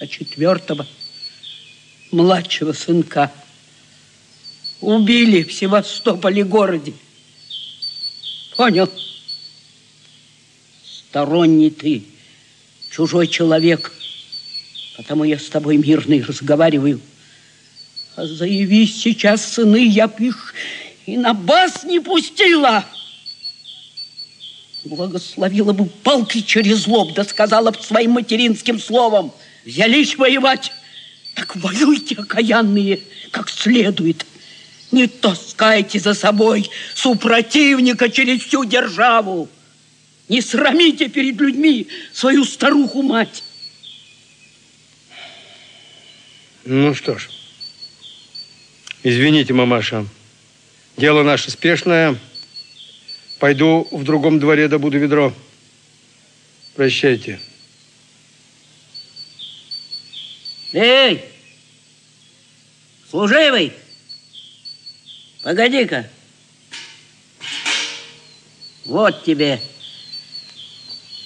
А 0.00 0.06
четвертого, 0.06 0.86
младшего 2.12 2.72
сынка, 2.72 3.32
убили 4.80 5.42
в 5.42 5.52
Севастополе 5.52 6.44
городе. 6.44 6.94
Понял? 8.56 8.90
Сторонний 10.84 11.70
ты, 11.70 12.04
чужой 12.90 13.26
человек. 13.26 13.92
Потому 14.96 15.24
я 15.24 15.38
с 15.38 15.46
тобой 15.46 15.76
мирный 15.76 16.22
разговариваю. 16.22 17.00
А 18.16 18.26
заявись 18.26 19.00
сейчас, 19.00 19.54
сыны, 19.54 19.86
я 19.86 20.08
б 20.08 20.26
их 20.26 20.54
и 21.06 21.16
на 21.16 21.34
бас 21.34 21.84
не 21.84 22.00
пустила. 22.00 22.84
Благословила 24.84 25.72
бы 25.72 25.86
палкой 25.86 26.42
через 26.42 26.86
лоб, 26.86 27.14
да 27.14 27.24
сказала 27.24 27.70
бы 27.70 27.82
своим 27.82 28.12
материнским 28.12 28.78
словом. 28.78 29.32
Взялись 29.64 30.16
воевать, 30.16 30.72
так 31.40 31.56
воюйте, 31.56 32.16
окаянные, 32.16 33.00
как 33.30 33.48
следует. 33.48 34.26
Не 34.92 35.06
таскайте 35.06 35.98
за 35.98 36.12
собой 36.12 36.68
супротивника 36.94 38.10
через 38.10 38.42
всю 38.42 38.66
державу. 38.66 39.48
Не 40.28 40.42
срамите 40.42 41.08
перед 41.08 41.40
людьми 41.40 41.86
свою 42.12 42.44
старуху-мать. 42.44 43.42
Ну 46.66 46.94
что 46.94 47.16
ж, 47.16 47.30
извините, 49.02 49.54
мамаша, 49.54 50.04
дело 50.98 51.22
наше 51.22 51.50
спешное. 51.50 52.18
Пойду 53.38 53.88
в 53.90 54.04
другом 54.04 54.38
дворе 54.38 54.68
добуду 54.68 54.98
ведро. 54.98 55.32
Прощайте. 56.74 57.40
Эй, 60.72 61.24
служивый, 63.10 63.72
погоди-ка. 65.42 66.08
Вот 68.84 69.24
тебе 69.24 69.60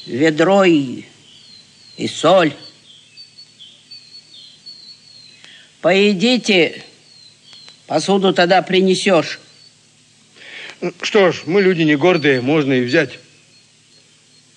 ведро 0.07 0.65
и, 0.65 1.05
и 1.99 2.09
соль. 2.09 2.55
Поедите, 5.83 6.83
посуду 7.87 8.33
тогда 8.33 8.63
принесешь. 8.63 9.41
Что 11.03 11.33
ж, 11.33 11.43
мы 11.45 11.61
люди 11.61 11.83
не 11.83 11.97
гордые, 11.97 12.41
можно 12.41 12.73
и 12.73 12.85
взять. 12.85 13.19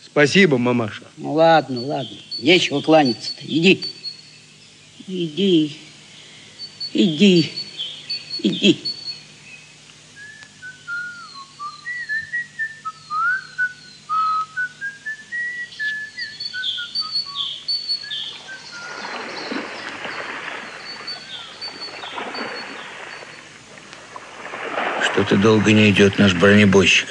Спасибо, 0.05 0.57
мамаша. 0.57 1.03
Ну 1.17 1.33
ладно, 1.33 1.81
ладно, 1.81 2.17
нечего 2.39 2.81
кланяться-то, 2.81 3.45
иди. 3.45 3.85
Иди, 5.09 5.79
иди, 6.91 7.53
иди. 8.43 8.77
Что-то 25.03 25.37
долго 25.37 25.71
не 25.71 25.89
идет 25.89 26.19
наш 26.19 26.33
бронебойщик. 26.33 27.07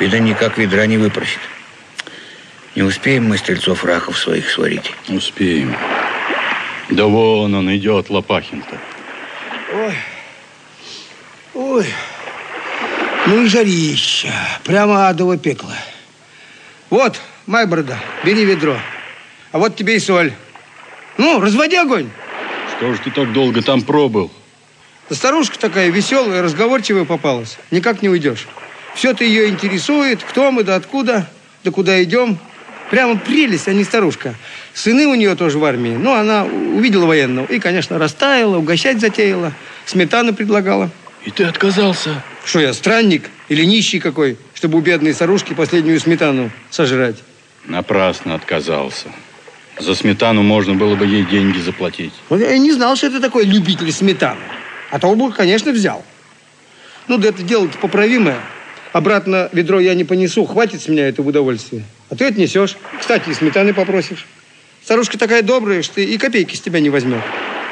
Видно, 0.00 0.16
никак 0.20 0.56
ведра 0.56 0.86
не 0.86 0.96
выпросит. 0.96 1.40
Не 2.74 2.82
успеем 2.82 3.24
мы 3.26 3.36
стрельцов 3.36 3.84
раков 3.84 4.18
своих 4.18 4.48
сварить. 4.50 4.94
Успеем. 5.08 5.76
Да 6.90 7.06
вон 7.06 7.54
он 7.54 7.74
идет, 7.76 8.10
Лопахин-то. 8.10 8.78
Ой, 9.74 9.94
ой, 11.54 11.86
ну 13.26 13.42
и 13.42 13.48
жарища, 13.48 14.32
прямо 14.64 15.08
адово 15.08 15.36
пекло. 15.36 15.74
Вот, 16.88 17.20
Майборода, 17.46 17.98
бери 18.24 18.44
ведро. 18.44 18.76
А 19.50 19.58
вот 19.58 19.74
тебе 19.74 19.96
и 19.96 19.98
соль. 19.98 20.32
Ну, 21.18 21.40
разводи 21.40 21.76
огонь. 21.76 22.08
Что 22.76 22.94
ж 22.94 22.98
ты 23.00 23.10
так 23.10 23.32
долго 23.32 23.62
там 23.62 23.82
пробыл? 23.82 24.30
Да 25.08 25.16
старушка 25.16 25.58
такая 25.58 25.88
веселая, 25.88 26.42
разговорчивая 26.42 27.04
попалась. 27.04 27.58
Никак 27.70 28.02
не 28.02 28.08
уйдешь. 28.08 28.46
Все-то 28.94 29.24
ее 29.24 29.48
интересует, 29.48 30.22
кто 30.22 30.50
мы, 30.52 30.62
да 30.62 30.76
откуда, 30.76 31.28
да 31.64 31.70
куда 31.70 32.02
идем. 32.02 32.38
Прямо 32.90 33.18
прелесть, 33.18 33.68
а 33.68 33.72
не 33.72 33.84
старушка. 33.84 34.34
Сыны 34.72 35.06
у 35.06 35.14
нее 35.14 35.34
тоже 35.34 35.58
в 35.58 35.64
армии. 35.64 35.96
Ну, 35.96 36.12
она 36.12 36.44
увидела 36.44 37.06
военного 37.06 37.46
и, 37.46 37.58
конечно, 37.58 37.98
растаяла, 37.98 38.58
угощать 38.58 39.00
затеяла, 39.00 39.52
сметану 39.86 40.32
предлагала. 40.34 40.90
И 41.24 41.30
ты 41.32 41.44
отказался? 41.44 42.22
Что 42.44 42.60
я, 42.60 42.72
странник 42.72 43.30
или 43.48 43.64
нищий 43.64 43.98
какой, 43.98 44.36
чтобы 44.54 44.78
у 44.78 44.80
бедной 44.80 45.12
старушки 45.12 45.54
последнюю 45.54 45.98
сметану 45.98 46.50
сожрать? 46.70 47.16
Напрасно 47.64 48.34
отказался. 48.34 49.08
За 49.78 49.96
сметану 49.96 50.42
можно 50.42 50.74
было 50.74 50.94
бы 50.94 51.04
ей 51.04 51.24
деньги 51.24 51.58
заплатить. 51.58 52.12
Вот 52.28 52.40
я 52.40 52.52
и 52.52 52.58
не 52.60 52.72
знал, 52.72 52.94
что 52.94 53.08
это 53.08 53.20
такой 53.20 53.44
любитель 53.44 53.90
сметаны. 53.90 54.40
А 54.92 55.00
то 55.00 55.12
бы, 55.16 55.32
конечно, 55.32 55.72
взял. 55.72 56.04
Ну, 57.08 57.18
да 57.18 57.28
это 57.28 57.42
дело-то 57.42 57.76
поправимое. 57.78 58.38
Обратно 58.92 59.48
ведро 59.52 59.80
я 59.80 59.94
не 59.94 60.04
понесу. 60.04 60.44
Хватит 60.46 60.82
с 60.82 60.88
меня 60.88 61.08
этого 61.08 61.28
удовольствия. 61.28 61.84
А 62.08 62.16
ты 62.16 62.26
отнесешь. 62.26 62.76
Кстати, 62.98 63.30
и 63.30 63.34
сметаны 63.34 63.74
попросишь. 63.74 64.26
Старушка 64.84 65.18
такая 65.18 65.42
добрая, 65.42 65.82
что 65.82 66.00
и 66.00 66.16
копейки 66.18 66.54
с 66.54 66.60
тебя 66.60 66.80
не 66.80 66.90
возьмет. 66.90 67.22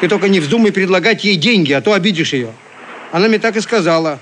Ты 0.00 0.08
только 0.08 0.28
не 0.28 0.40
вздумай 0.40 0.72
предлагать 0.72 1.24
ей 1.24 1.36
деньги, 1.36 1.72
а 1.72 1.80
то 1.80 1.92
обидишь 1.92 2.32
ее. 2.32 2.52
Она 3.12 3.28
мне 3.28 3.38
так 3.38 3.56
и 3.56 3.60
сказала. 3.60 4.18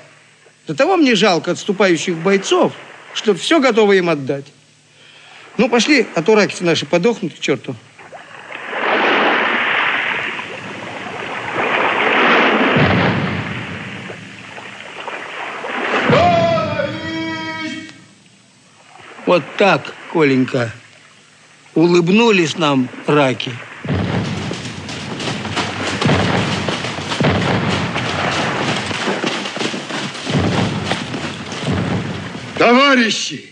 До 0.66 0.74
того 0.74 0.96
мне 0.96 1.14
жалко 1.14 1.52
отступающих 1.52 2.16
бойцов, 2.16 2.72
что 3.14 3.34
все 3.34 3.60
готово 3.60 3.94
им 3.94 4.10
отдать. 4.10 4.44
Ну, 5.56 5.68
пошли, 5.68 6.06
а 6.14 6.22
то 6.22 6.34
раки 6.34 6.62
наши 6.62 6.86
подохнут 6.86 7.34
к 7.34 7.38
черту. 7.38 7.74
Вот 19.24 19.42
так, 19.56 19.94
Коленька, 20.12 20.70
улыбнулись 21.74 22.58
нам 22.58 22.86
раки. 23.06 23.50
Товарищи, 32.58 33.46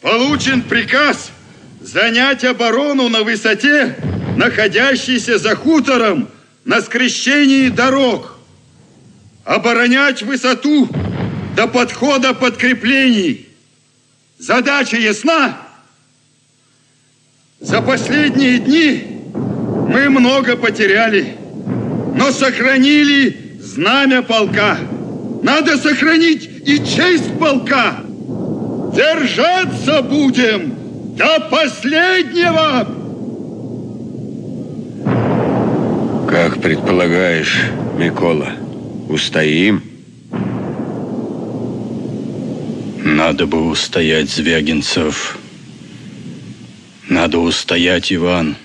получен 0.00 0.62
приказ 0.62 1.32
занять 1.80 2.44
оборону 2.44 3.08
на 3.08 3.24
высоте, 3.24 3.96
находящейся 4.36 5.38
за 5.38 5.56
хутором 5.56 6.28
на 6.64 6.82
скрещении 6.82 7.68
дорог. 7.68 8.38
Оборонять 9.44 10.22
высоту 10.22 10.88
до 11.56 11.66
подхода 11.66 12.32
подкреплений. 12.32 13.48
Задача 14.38 14.96
ясна? 14.96 15.63
За 17.64 17.80
последние 17.80 18.58
дни 18.58 19.04
мы 19.32 20.10
много 20.10 20.54
потеряли, 20.54 21.34
но 22.14 22.30
сохранили 22.30 23.58
знамя 23.58 24.20
полка. 24.22 24.76
Надо 25.42 25.78
сохранить 25.78 26.48
и 26.66 26.76
честь 26.78 27.38
полка. 27.38 28.00
Держаться 28.94 30.02
будем 30.02 30.74
до 31.16 31.40
последнего. 31.50 32.86
Как 36.28 36.60
предполагаешь, 36.60 37.62
Микола, 37.98 38.50
устоим? 39.08 39.82
Надо 43.02 43.46
бы 43.46 43.70
устоять, 43.70 44.28
Звягинцев. 44.28 45.38
Надо 47.08 47.38
устоять, 47.38 48.12
Иван. 48.12 48.56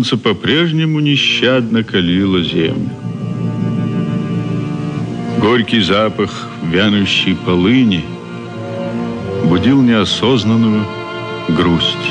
Солнце 0.00 0.16
по-прежнему 0.16 0.98
нещадно 1.00 1.84
калило 1.84 2.42
землю. 2.42 2.88
Горький 5.38 5.82
запах 5.82 6.48
вянущей 6.72 7.34
полыни 7.34 8.02
будил 9.44 9.82
неосознанную 9.82 10.86
грусть. 11.50 12.08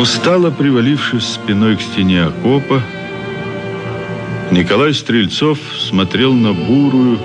Устало 0.00 0.50
привалившись 0.50 1.34
спиной 1.34 1.76
к 1.76 1.82
стене 1.82 2.22
окопа, 2.22 2.82
Николай 4.50 4.94
Стрельцов 4.94 5.58
смотрел 5.78 6.32
на 6.32 6.54
бурую, 6.54 7.18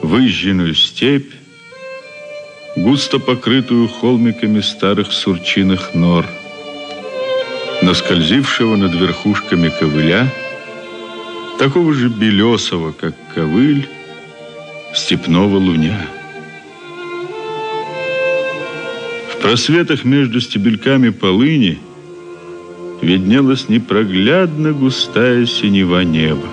выжженную 0.00 0.76
степь, 0.76 1.32
густо 2.76 3.18
покрытую 3.18 3.88
холмиками 3.88 4.60
старых 4.60 5.10
сурчиных 5.10 5.92
нор, 5.92 6.24
наскользившего 7.86 8.74
над 8.74 8.94
верхушками 8.94 9.68
ковыля, 9.68 10.28
такого 11.56 11.94
же 11.94 12.08
белесого, 12.08 12.90
как 12.90 13.14
ковыль, 13.32 13.88
степного 14.92 15.56
луня. 15.56 16.04
В 19.30 19.40
просветах 19.40 20.04
между 20.04 20.40
стебельками 20.40 21.10
полыни 21.10 21.78
виднелась 23.02 23.68
непроглядно 23.68 24.72
густая 24.72 25.46
синева 25.46 26.02
неба. 26.02 26.48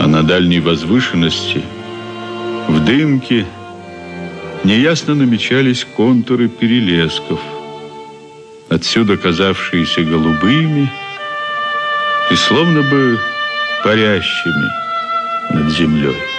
А 0.00 0.08
на 0.08 0.24
дальней 0.24 0.58
возвышенности, 0.58 1.62
в 2.66 2.84
дымке, 2.84 3.46
неясно 4.64 5.14
намечались 5.14 5.86
контуры 5.96 6.48
перелесков, 6.48 7.38
отсюда 8.68 9.16
казавшиеся 9.16 10.02
голубыми 10.02 10.90
и 12.30 12.34
словно 12.34 12.82
бы 12.82 13.18
парящими 13.84 14.70
над 15.52 15.72
землей. 15.72 16.35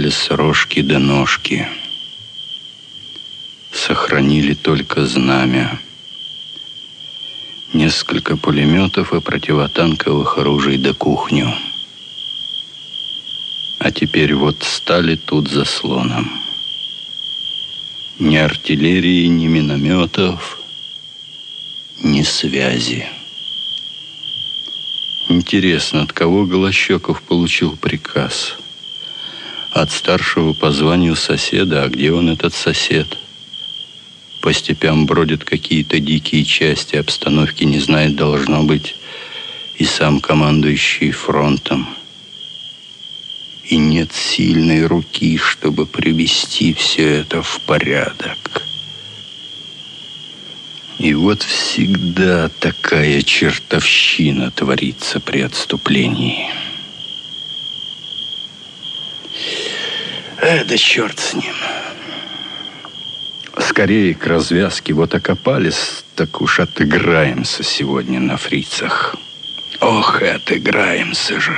Остались 0.00 0.30
рожки 0.30 0.82
до 0.82 0.98
ножки. 0.98 1.68
Сохранили 3.72 4.54
только 4.54 5.04
знамя. 5.04 5.78
Несколько 7.74 8.36
пулеметов 8.36 9.12
и 9.12 9.20
противотанковых 9.20 10.38
оружий 10.38 10.78
до 10.78 10.94
кухню. 10.94 11.54
А 13.78 13.90
теперь 13.90 14.34
вот 14.34 14.62
стали 14.62 15.16
тут 15.16 15.48
заслоном. 15.48 16.30
Ни 18.18 18.36
артиллерии, 18.36 19.26
ни 19.26 19.46
минометов, 19.46 20.58
ни 22.02 22.22
связи. 22.22 23.06
Интересно, 25.28 26.02
от 26.02 26.12
кого 26.12 26.44
Голощеков 26.46 27.22
получил 27.22 27.76
приказ? 27.76 28.59
От 29.72 29.92
старшего 29.92 30.52
по 30.52 30.72
званию 30.72 31.14
соседа. 31.14 31.84
А 31.84 31.88
где 31.88 32.12
он, 32.12 32.28
этот 32.28 32.54
сосед? 32.54 33.16
По 34.40 34.52
степям 34.52 35.06
бродят 35.06 35.44
какие-то 35.44 36.00
дикие 36.00 36.44
части, 36.44 36.96
обстановки 36.96 37.64
не 37.64 37.78
знает, 37.78 38.16
должно 38.16 38.64
быть, 38.64 38.96
и 39.76 39.84
сам 39.84 40.20
командующий 40.20 41.12
фронтом. 41.12 41.88
И 43.64 43.76
нет 43.76 44.12
сильной 44.12 44.86
руки, 44.86 45.36
чтобы 45.36 45.86
привести 45.86 46.74
все 46.74 47.20
это 47.20 47.42
в 47.42 47.60
порядок. 47.60 48.66
И 50.98 51.14
вот 51.14 51.42
всегда 51.42 52.48
такая 52.48 53.22
чертовщина 53.22 54.50
творится 54.50 55.20
при 55.20 55.42
отступлении. 55.42 56.49
Э, 60.50 60.64
да 60.64 60.76
черт 60.76 61.16
с 61.20 61.34
ним. 61.34 61.54
Скорее 63.56 64.16
к 64.16 64.26
развязке. 64.26 64.92
Вот 64.92 65.14
окопались, 65.14 66.04
так 66.16 66.40
уж 66.40 66.58
отыграемся 66.58 67.62
сегодня 67.62 68.18
на 68.18 68.36
фрицах. 68.36 69.14
Ох, 69.80 70.20
отыграемся 70.20 71.38
же. 71.40 71.56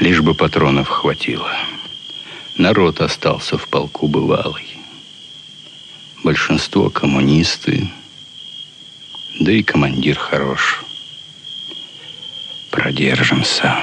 Лишь 0.00 0.20
бы 0.20 0.34
патронов 0.34 0.88
хватило. 0.88 1.52
Народ 2.56 3.00
остался 3.00 3.56
в 3.56 3.68
полку 3.68 4.08
бывалый. 4.08 4.76
Большинство 6.24 6.90
коммунисты, 6.90 7.88
да 9.38 9.52
и 9.52 9.62
командир 9.62 10.18
хорош. 10.18 10.80
Продержимся. 12.72 13.76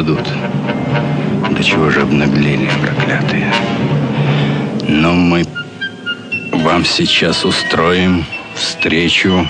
Идут. 0.00 0.26
До 1.50 1.62
чего 1.64 1.90
же 1.90 2.02
обнаглели, 2.02 2.68
проклятые. 2.82 3.52
Но 4.88 5.12
мы 5.12 5.44
вам 6.52 6.84
сейчас 6.84 7.44
устроим 7.44 8.24
встречу 8.54 9.46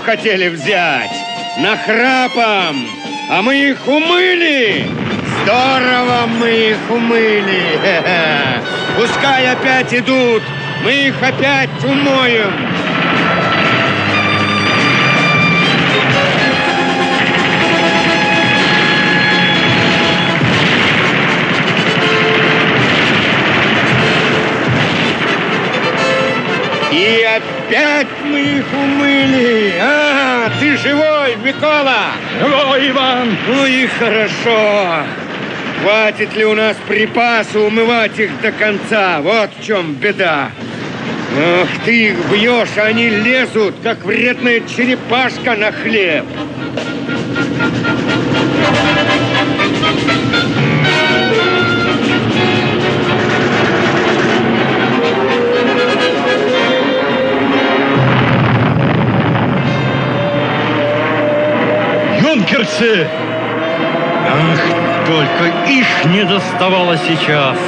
хотели 0.00 0.48
взять, 0.48 1.10
нахрапом, 1.58 2.86
а 3.30 3.42
мы 3.42 3.56
их 3.56 3.86
умыли. 3.86 4.86
Здорово 5.42 6.26
мы 6.26 6.50
их 6.50 6.90
умыли. 6.90 7.78
Пускай 8.96 9.50
опять 9.50 9.92
идут, 9.94 10.42
мы 10.84 10.92
их 10.92 11.22
опять 11.22 11.70
умоем. 11.84 12.79
Опять 27.70 28.08
мы 28.24 28.40
их 28.40 28.64
умыли. 28.72 29.74
А, 29.80 30.50
ты 30.58 30.76
живой, 30.76 31.36
Микола? 31.44 32.12
Живой, 32.40 32.90
Иван. 32.90 33.36
Ну 33.46 33.66
и 33.66 33.86
хорошо. 33.86 35.04
Хватит 35.80 36.34
ли 36.36 36.44
у 36.44 36.54
нас 36.54 36.76
припаса 36.88 37.60
умывать 37.60 38.18
их 38.18 38.30
до 38.40 38.52
конца? 38.52 39.20
Вот 39.20 39.50
в 39.58 39.64
чем 39.64 39.94
беда. 39.94 40.50
Ах, 41.38 41.68
ты 41.84 42.08
их 42.08 42.16
бьешь, 42.30 42.76
а 42.76 42.82
они 42.82 43.08
лезут, 43.08 43.76
как 43.82 44.04
вредная 44.04 44.60
черепашка 44.60 45.54
на 45.54 45.70
хлеб. 45.70 46.26
Юнкерсы! 62.80 63.08
Ах, 64.26 65.06
только 65.06 65.68
их 65.68 66.04
не 66.06 66.24
доставало 66.24 66.96
сейчас. 66.96 67.58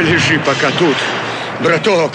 Полежи 0.00 0.40
пока 0.46 0.70
тут, 0.78 0.96
браток. 1.62 2.12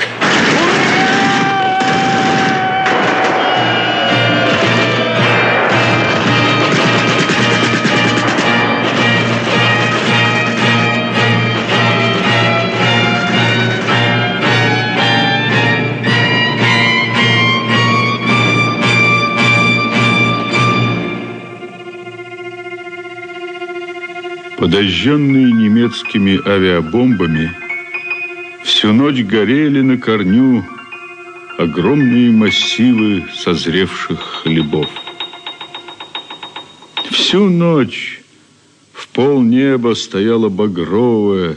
Подожженные 24.57 25.51
немецкими 25.51 26.41
авиабомбами, 26.49 27.51
всю 28.85 28.93
ночь 28.93 29.23
горели 29.23 29.81
на 29.81 29.97
корню 29.97 30.63
огромные 31.57 32.29
массивы 32.29 33.25
созревших 33.33 34.19
хлебов. 34.19 34.87
Всю 37.09 37.49
ночь 37.49 38.21
в 38.93 39.07
полнеба 39.07 39.95
стояло 39.95 40.49
багровое, 40.49 41.55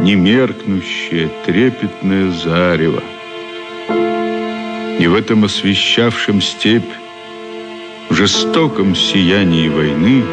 немеркнущее, 0.00 1.28
трепетное 1.44 2.30
зарево. 2.32 3.02
И 4.98 5.06
в 5.06 5.14
этом 5.14 5.44
освещавшем 5.44 6.40
степь 6.40 6.90
жестоком 8.08 8.96
сиянии 8.96 9.68
войны 9.68 10.24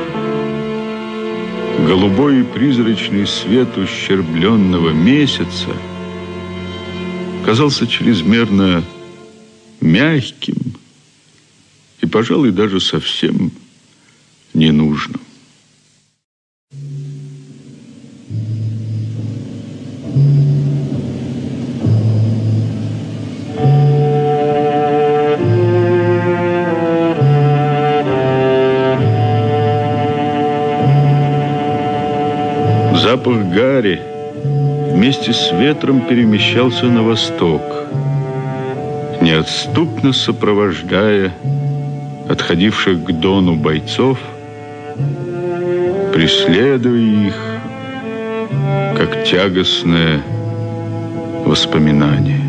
голубой 1.86 2.40
и 2.40 2.44
призрачный 2.44 3.28
свет 3.28 3.78
ущербленного 3.78 4.92
месяца 4.92 5.68
казался 7.44 7.86
чрезмерно 7.86 8.84
мягким 9.82 10.56
и, 12.02 12.06
пожалуй, 12.06 12.52
даже 12.52 12.80
совсем 12.80 13.52
ненужным. 14.54 15.20
Запах 33.02 33.54
гари 33.54 34.13
вместе 35.24 35.34
с 35.34 35.52
ветром 35.54 36.02
перемещался 36.02 36.86
на 36.86 37.02
восток, 37.02 37.62
неотступно 39.22 40.12
сопровождая 40.12 41.32
отходивших 42.28 43.04
к 43.06 43.12
дону 43.12 43.56
бойцов, 43.56 44.18
преследуя 46.14 47.28
их, 47.28 47.36
как 48.98 49.24
тягостное 49.24 50.22
воспоминание. 51.46 52.43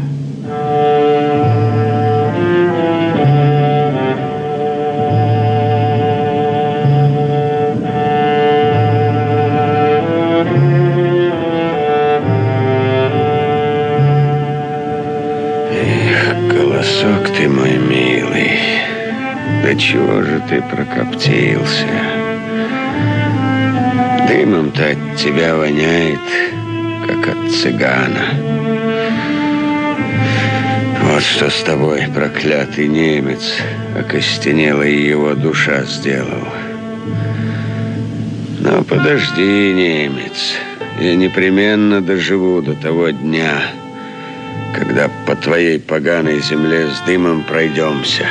Тебя 25.25 25.57
воняет, 25.57 26.21
как 27.07 27.35
от 27.35 27.51
цыгана. 27.51 28.27
Вот 31.03 31.23
что 31.23 31.49
с 31.49 31.63
тобой, 31.63 32.03
проклятый 32.15 32.89
немец, 32.89 33.57
окостенела 33.99 34.83
и 34.83 35.09
его 35.09 35.33
душа 35.35 35.85
сделал. 35.85 36.47
Но 38.61 38.85
подожди, 38.85 39.73
немец, 39.73 40.57
я 41.01 41.17
непременно 41.17 42.03
доживу 42.03 42.61
до 42.61 42.75
того 42.75 43.09
дня, 43.09 43.63
когда 44.75 45.09
по 45.27 45.35
твоей 45.37 45.81
поганой 45.81 46.43
земле 46.43 46.89
с 46.89 47.01
дымом 47.07 47.45
пройдемся. 47.45 48.27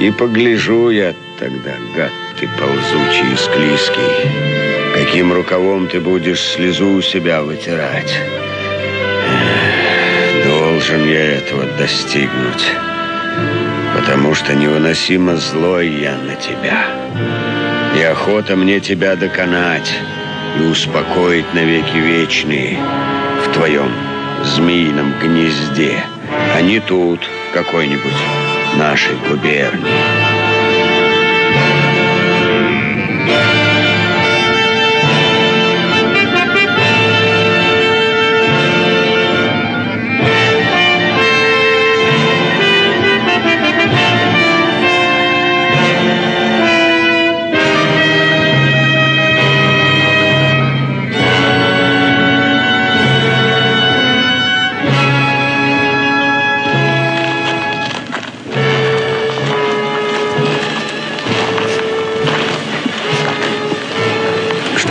И 0.00 0.10
погляжу 0.10 0.90
я 0.90 1.14
тогда, 1.38 1.74
гад 1.96 2.10
ты 2.40 2.48
ползучий 2.58 3.32
и 3.32 3.36
склизкий, 3.36 4.65
каким 5.06 5.32
рукавом 5.32 5.86
ты 5.86 6.00
будешь 6.00 6.42
слезу 6.42 6.94
у 6.94 7.00
себя 7.00 7.40
вытирать. 7.40 8.12
Должен 10.44 11.08
я 11.08 11.36
этого 11.36 11.64
достигнуть, 11.78 12.72
потому 13.94 14.34
что 14.34 14.54
невыносимо 14.54 15.36
злой 15.36 15.88
я 15.88 16.16
на 16.16 16.34
тебя. 16.34 16.86
И 17.96 18.02
охота 18.02 18.56
мне 18.56 18.80
тебя 18.80 19.14
доконать 19.14 19.94
и 20.58 20.64
успокоить 20.64 21.54
навеки 21.54 21.96
вечные 21.96 22.76
в 23.44 23.52
твоем 23.52 23.92
змеином 24.42 25.14
гнезде, 25.22 26.02
а 26.52 26.60
не 26.60 26.80
тут, 26.80 27.20
в 27.22 27.54
какой-нибудь 27.54 28.20
нашей 28.76 29.14
губернии. 29.28 30.15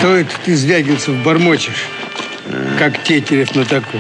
Что 0.06 0.18
это 0.18 0.36
ты, 0.46 0.56
Звягинцев, 0.56 1.16
бормочешь, 1.24 1.88
как 2.78 3.04
Тетерев 3.04 3.56
на 3.56 3.66
таку? 3.66 3.98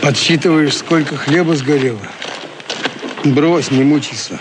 Подсчитываешь, 0.00 0.76
сколько 0.76 1.16
хлеба 1.16 1.56
сгорело? 1.56 1.98
Брось, 3.24 3.72
не 3.72 3.82
мучайся. 3.82 4.38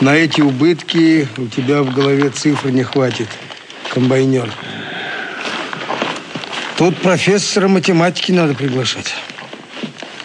На 0.00 0.14
эти 0.14 0.42
убытки 0.42 1.26
у 1.38 1.46
тебя 1.46 1.82
в 1.82 1.94
голове 1.94 2.28
цифр 2.28 2.68
не 2.68 2.82
хватит, 2.82 3.28
комбайнер. 3.88 4.52
Тут 6.76 6.94
профессора 6.98 7.68
математики 7.68 8.32
надо 8.32 8.52
приглашать. 8.52 9.14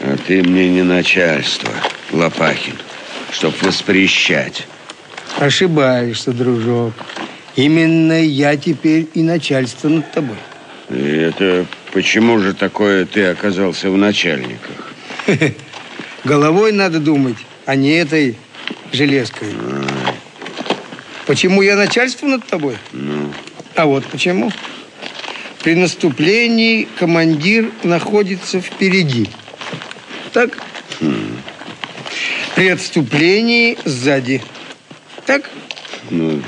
А 0.01 0.17
ты 0.17 0.43
мне 0.43 0.67
не 0.67 0.83
начальство, 0.83 1.69
Лопахин, 2.11 2.75
чтоб 3.31 3.53
воспрещать. 3.63 4.67
Ошибаешься, 5.39 6.33
дружок. 6.33 6.93
Именно 7.55 8.23
я 8.23 8.57
теперь 8.57 9.07
и 9.13 9.21
начальство 9.21 9.87
над 9.89 10.11
тобой. 10.11 10.37
И 10.89 10.95
это 10.95 11.65
почему 11.91 12.39
же 12.39 12.53
такое 12.53 13.05
ты 13.05 13.25
оказался 13.25 13.89
в 13.89 13.97
начальниках? 13.97 14.93
Головой 16.23 16.71
надо 16.71 16.99
думать, 16.99 17.37
а 17.65 17.75
не 17.75 17.91
этой 17.91 18.35
железкой. 18.91 19.49
Почему 21.27 21.61
я 21.61 21.75
начальство 21.75 22.25
над 22.25 22.45
тобой? 22.45 22.77
Ну, 22.91 23.31
А 23.75 23.85
вот 23.85 24.05
почему. 24.05 24.51
При 25.63 25.75
наступлении 25.75 26.87
командир 26.99 27.71
находится 27.83 28.59
впереди. 28.59 29.29
Так? 30.33 30.57
При 32.55 32.67
отступлении 32.67 33.77
сзади. 33.85 34.41
Так? 35.25 35.49
ну, 36.09 36.41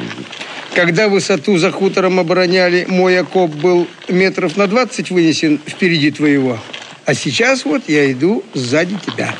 Когда 0.76 1.08
высоту 1.08 1.58
за 1.58 1.72
хутором 1.72 2.20
обороняли, 2.20 2.86
мой 2.90 3.18
окоп 3.18 3.50
был 3.50 3.88
метров 4.10 4.58
на 4.58 4.68
20 4.68 5.10
вынесен 5.10 5.58
впереди 5.66 6.12
твоего. 6.12 6.60
А 7.06 7.14
сейчас 7.14 7.64
вот 7.64 7.84
я 7.88 8.12
иду 8.12 8.44
сзади 8.54 8.98
тебя. 9.06 9.34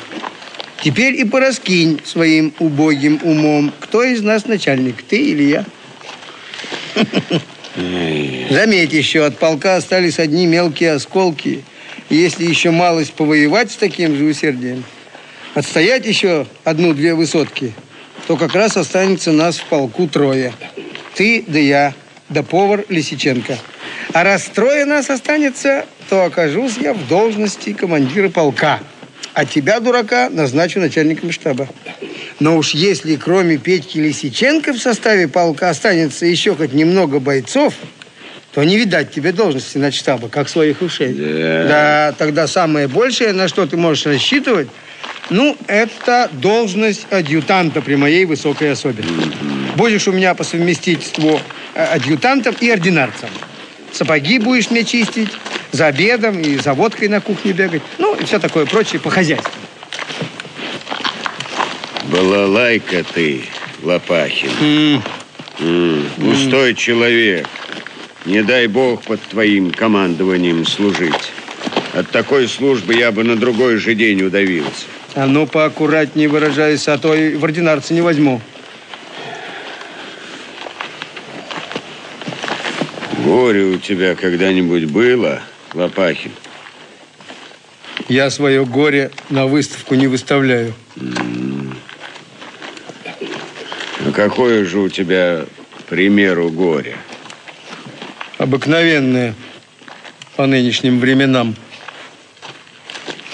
Теперь 0.82 1.14
и 1.14 1.24
пораскинь 1.24 2.00
своим 2.04 2.54
убогим 2.58 3.20
умом, 3.22 3.70
кто 3.80 4.02
из 4.02 4.22
нас 4.22 4.46
начальник, 4.46 5.02
ты 5.02 5.18
или 5.18 5.42
я? 5.42 5.64
Заметь 8.48 8.94
еще, 8.94 9.26
от 9.26 9.38
полка 9.38 9.76
остались 9.76 10.18
одни 10.18 10.46
мелкие 10.46 10.92
осколки. 10.92 11.64
Если 12.08 12.46
еще 12.46 12.70
малость 12.70 13.12
повоевать 13.12 13.70
с 13.70 13.76
таким 13.76 14.16
же 14.16 14.24
усердием, 14.24 14.84
отстоять 15.52 16.06
еще 16.06 16.46
одну-две 16.64 17.14
высотки, 17.14 17.74
то 18.26 18.38
как 18.38 18.54
раз 18.54 18.78
останется 18.78 19.32
нас 19.32 19.58
в 19.58 19.64
полку 19.66 20.08
трое. 20.08 20.54
Ты 21.16 21.44
да 21.46 21.58
я, 21.58 21.94
да 22.28 22.42
повар 22.42 22.84
Лисиченко. 22.90 23.58
А 24.12 24.22
раз 24.22 24.44
трое 24.54 24.84
нас 24.84 25.08
останется, 25.08 25.86
то 26.10 26.24
окажусь 26.24 26.76
я 26.76 26.92
в 26.92 27.08
должности 27.08 27.72
командира 27.72 28.28
полка. 28.28 28.80
А 29.32 29.46
тебя, 29.46 29.80
дурака, 29.80 30.28
назначу 30.30 30.78
начальником 30.78 31.32
штаба. 31.32 31.68
Но 32.38 32.58
уж 32.58 32.72
если 32.72 33.16
кроме 33.16 33.56
Петьки 33.56 33.98
Лисиченко 33.98 34.74
в 34.74 34.78
составе 34.78 35.26
полка 35.26 35.70
останется 35.70 36.26
еще 36.26 36.54
хоть 36.54 36.74
немного 36.74 37.18
бойцов, 37.18 37.74
то 38.52 38.62
не 38.62 38.76
видать 38.76 39.10
тебе 39.10 39.32
должности 39.32 39.78
на 39.78 39.90
штаба, 39.92 40.28
как 40.28 40.50
своих 40.50 40.82
ушей. 40.82 41.14
Да, 41.14 42.14
тогда 42.18 42.46
самое 42.46 42.88
большее, 42.88 43.32
на 43.32 43.48
что 43.48 43.66
ты 43.66 43.78
можешь 43.78 44.04
рассчитывать, 44.06 44.68
ну, 45.30 45.56
это 45.66 46.30
должность 46.32 47.06
адъютанта 47.10 47.80
при 47.80 47.96
моей 47.96 48.26
высокой 48.26 48.72
особе. 48.72 49.02
Будешь 49.76 50.08
у 50.08 50.12
меня 50.12 50.34
по 50.34 50.42
совместительству 50.42 51.40
э, 51.74 51.84
адъютантом 51.84 52.56
и 52.60 52.70
ординарцем. 52.70 53.28
Сапоги 53.92 54.38
будешь 54.38 54.70
мне 54.70 54.84
чистить, 54.84 55.30
за 55.70 55.86
обедом 55.86 56.40
и 56.40 56.56
за 56.56 56.72
водкой 56.72 57.08
на 57.08 57.20
кухне 57.20 57.52
бегать. 57.52 57.82
Ну, 57.98 58.14
и 58.14 58.24
все 58.24 58.38
такое 58.38 58.64
прочее 58.66 59.00
по 59.00 59.10
хозяйству. 59.10 59.52
балалайка 62.04 63.04
ты, 63.14 63.42
Лопахин. 63.82 65.02
М, 65.60 66.10
Пустой 66.16 66.74
человек. 66.74 67.46
Не 68.24 68.42
дай 68.42 68.66
бог 68.66 69.02
под 69.02 69.20
твоим 69.22 69.70
командованием 69.70 70.66
служить. 70.66 71.32
От 71.94 72.10
такой 72.10 72.48
службы 72.48 72.94
я 72.94 73.12
бы 73.12 73.24
на 73.24 73.36
другой 73.36 73.76
же 73.76 73.94
день 73.94 74.22
удавился. 74.22 74.86
А 75.14 75.26
ну, 75.26 75.46
поаккуратнее 75.46 76.28
выражайся, 76.28 76.94
а 76.94 76.98
то 76.98 77.14
и 77.14 77.36
в 77.36 77.44
ординарце 77.44 77.94
не 77.94 78.00
возьму. 78.00 78.40
Горе 83.26 83.64
у 83.64 83.78
тебя 83.78 84.14
когда-нибудь 84.14 84.84
было, 84.84 85.42
Лопахин? 85.74 86.30
Я 88.08 88.30
свое 88.30 88.64
горе 88.64 89.10
на 89.30 89.46
выставку 89.46 89.96
не 89.96 90.06
выставляю. 90.06 90.74
А 94.04 94.12
какое 94.14 94.64
же 94.64 94.78
у 94.78 94.88
тебя, 94.88 95.44
к 95.76 95.82
примеру, 95.88 96.50
горе? 96.50 96.94
Обыкновенное 98.38 99.34
по 100.36 100.46
нынешним 100.46 101.00
временам. 101.00 101.56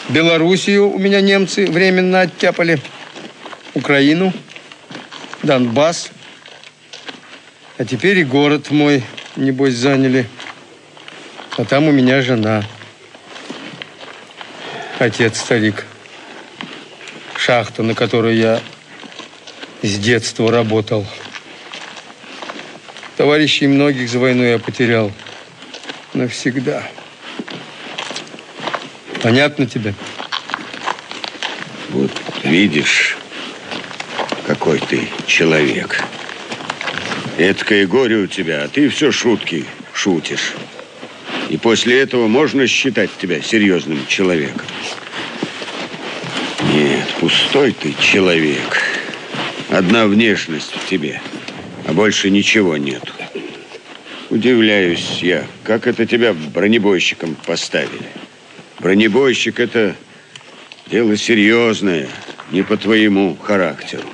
Белоруссию 0.09 0.91
у 0.91 0.99
меня 0.99 1.21
немцы 1.21 1.67
временно 1.67 2.23
оттяпали. 2.23 2.81
Украину, 3.75 4.33
Донбасс. 5.43 6.11
А 7.77 7.85
теперь 7.85 8.21
и 8.21 8.25
город 8.25 8.71
мой, 8.71 9.03
небось, 9.37 9.75
заняли. 9.75 10.27
А 11.57 11.65
там 11.65 11.89
у 11.89 11.93
меня 11.93 12.23
жена. 12.23 12.65
Отец 14.99 15.39
старик. 15.39 15.85
Шахта, 17.37 17.83
на 17.83 17.95
которой 17.95 18.37
я 18.37 18.61
с 19.83 19.99
детства 19.99 20.51
работал. 20.51 21.07
Товарищей 23.17 23.67
многих 23.67 24.09
за 24.09 24.19
войну 24.19 24.45
я 24.45 24.59
потерял. 24.59 25.13
Навсегда. 26.15 26.85
Понятно 29.23 29.67
тебе? 29.67 29.95
Вот 31.91 32.11
видишь, 32.45 33.17
какой 34.47 34.79
ты 34.79 35.09
человек. 35.27 36.03
Эдкое 37.39 37.87
горе 37.87 38.17
у 38.17 38.27
тебя, 38.27 38.65
а 38.65 38.69
ты 38.69 38.89
все 38.89 39.11
шутки 39.11 39.65
шутишь. 39.95 40.53
И 41.49 41.57
после 41.57 42.01
этого 42.01 42.29
можно 42.29 42.67
считать 42.67 43.11
тебя 43.21 43.41
серьезным 43.41 44.07
человеком. 44.07 44.67
Нет, 46.73 47.07
пустой 47.21 47.73
ты 47.73 47.95
человек. 48.01 48.83
Одна 49.71 50.07
внешность 50.07 50.73
в 50.73 50.89
тебе, 50.89 51.21
а 51.87 51.93
больше 51.93 52.31
ничего 52.31 52.77
нет. 52.77 53.03
Удивляюсь 54.29 55.19
я, 55.23 55.47
как 55.65 55.87
это 55.87 56.07
тебя 56.07 56.35
бронебойщиком 56.35 57.37
поставили. 57.47 58.09
Бронебойщик– 58.79 59.61
это 59.61 59.97
дело 60.91 61.17
серьезное, 61.17 62.09
не 62.51 62.63
по 62.63 62.77
твоему 62.77 63.37
характеру. 63.37 64.09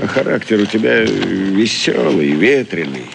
А 0.00 0.06
характер 0.06 0.60
у 0.60 0.66
тебя 0.66 1.00
веселый, 1.00 2.32
ветреный. 2.32 3.06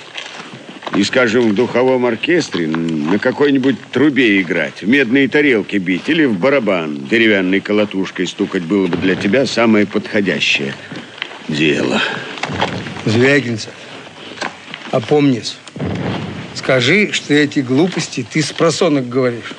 И, 0.95 1.03
скажем, 1.03 1.49
в 1.49 1.55
духовом 1.55 2.05
оркестре 2.05 2.68
на 2.68 3.18
какой-нибудь 3.18 3.78
трубе 3.91 4.41
играть, 4.41 4.84
в 4.84 4.88
медные 4.88 5.28
тарелки 5.28 5.78
бить 5.78 6.07
или 6.07 6.26
в 6.26 6.38
барабан 6.38 7.07
деревянной 7.07 7.61
колотушкой 7.61 8.28
стукать 8.28 8.64
было 8.64 8.86
бы 8.86 8.97
для 8.97 9.16
тебя 9.16 9.47
самое 9.47 9.88
подходящее 9.88 10.76
дело. 11.47 11.99
Звягинцев, 13.05 13.74
опомнись. 14.91 15.57
Скажи, 16.53 17.11
что 17.11 17.34
эти 17.34 17.59
глупости 17.59 18.26
ты 18.30 18.43
с 18.43 18.51
просонок 18.51 19.09
говоришь. 19.09 19.53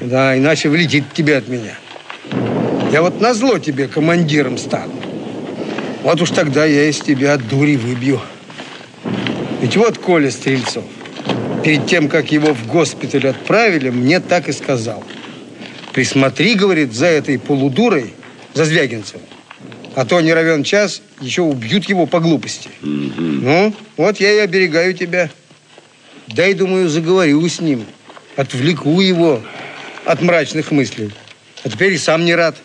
Да, 0.00 0.36
иначе 0.36 0.68
влетит 0.68 1.04
тебе 1.14 1.36
от 1.36 1.46
меня. 1.46 1.78
Я 2.90 3.02
вот 3.02 3.20
назло 3.20 3.58
тебе 3.58 3.86
командиром 3.86 4.58
стану. 4.58 5.03
Вот 6.04 6.20
уж 6.20 6.32
тогда 6.32 6.66
я 6.66 6.84
из 6.90 7.00
тебя 7.00 7.38
дури 7.38 7.76
выбью. 7.76 8.20
Ведь 9.62 9.74
вот 9.78 9.96
Коля 9.96 10.30
Стрельцов, 10.30 10.84
перед 11.64 11.86
тем, 11.86 12.10
как 12.10 12.30
его 12.30 12.52
в 12.52 12.66
госпиталь 12.66 13.26
отправили, 13.28 13.88
мне 13.88 14.20
так 14.20 14.50
и 14.50 14.52
сказал. 14.52 15.02
Присмотри, 15.94 16.56
говорит, 16.56 16.92
за 16.92 17.06
этой 17.06 17.38
полудурой, 17.38 18.12
за 18.52 18.66
Звягинцевым. 18.66 19.22
А 19.94 20.04
то 20.04 20.20
не 20.20 20.34
равен 20.34 20.62
час, 20.62 21.00
еще 21.22 21.40
убьют 21.40 21.88
его 21.88 22.04
по 22.04 22.20
глупости. 22.20 22.68
Ну, 22.82 23.74
вот 23.96 24.20
я 24.20 24.30
и 24.30 24.38
оберегаю 24.40 24.92
тебя. 24.92 25.30
Дай, 26.26 26.52
думаю, 26.52 26.90
заговорю 26.90 27.48
с 27.48 27.62
ним. 27.62 27.86
Отвлеку 28.36 29.00
его 29.00 29.40
от 30.04 30.20
мрачных 30.20 30.70
мыслей. 30.70 31.12
А 31.62 31.70
теперь 31.70 31.94
и 31.94 31.98
сам 31.98 32.26
не 32.26 32.34
рад, 32.34 32.56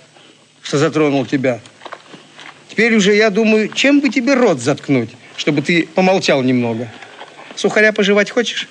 что 0.61 0.77
затронул 0.77 1.25
тебя. 1.25 1.61
Теперь 2.69 2.95
уже 2.95 3.15
я 3.15 3.29
думаю, 3.29 3.67
чем 3.69 3.99
бы 3.99 4.09
тебе 4.09 4.35
рот 4.35 4.61
заткнуть, 4.61 5.09
чтобы 5.35 5.61
ты 5.61 5.87
помолчал 5.95 6.43
немного. 6.43 6.89
Сухаря 7.55 7.91
пожевать 7.91 8.29
хочешь? 8.29 8.67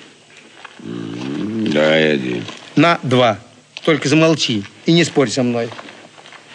Дай 0.79 2.13
один. 2.13 2.45
На 2.75 2.99
два. 3.03 3.39
Только 3.83 4.09
замолчи 4.09 4.63
и 4.85 4.93
не 4.93 5.03
спорь 5.03 5.29
со 5.29 5.43
мной. 5.43 5.69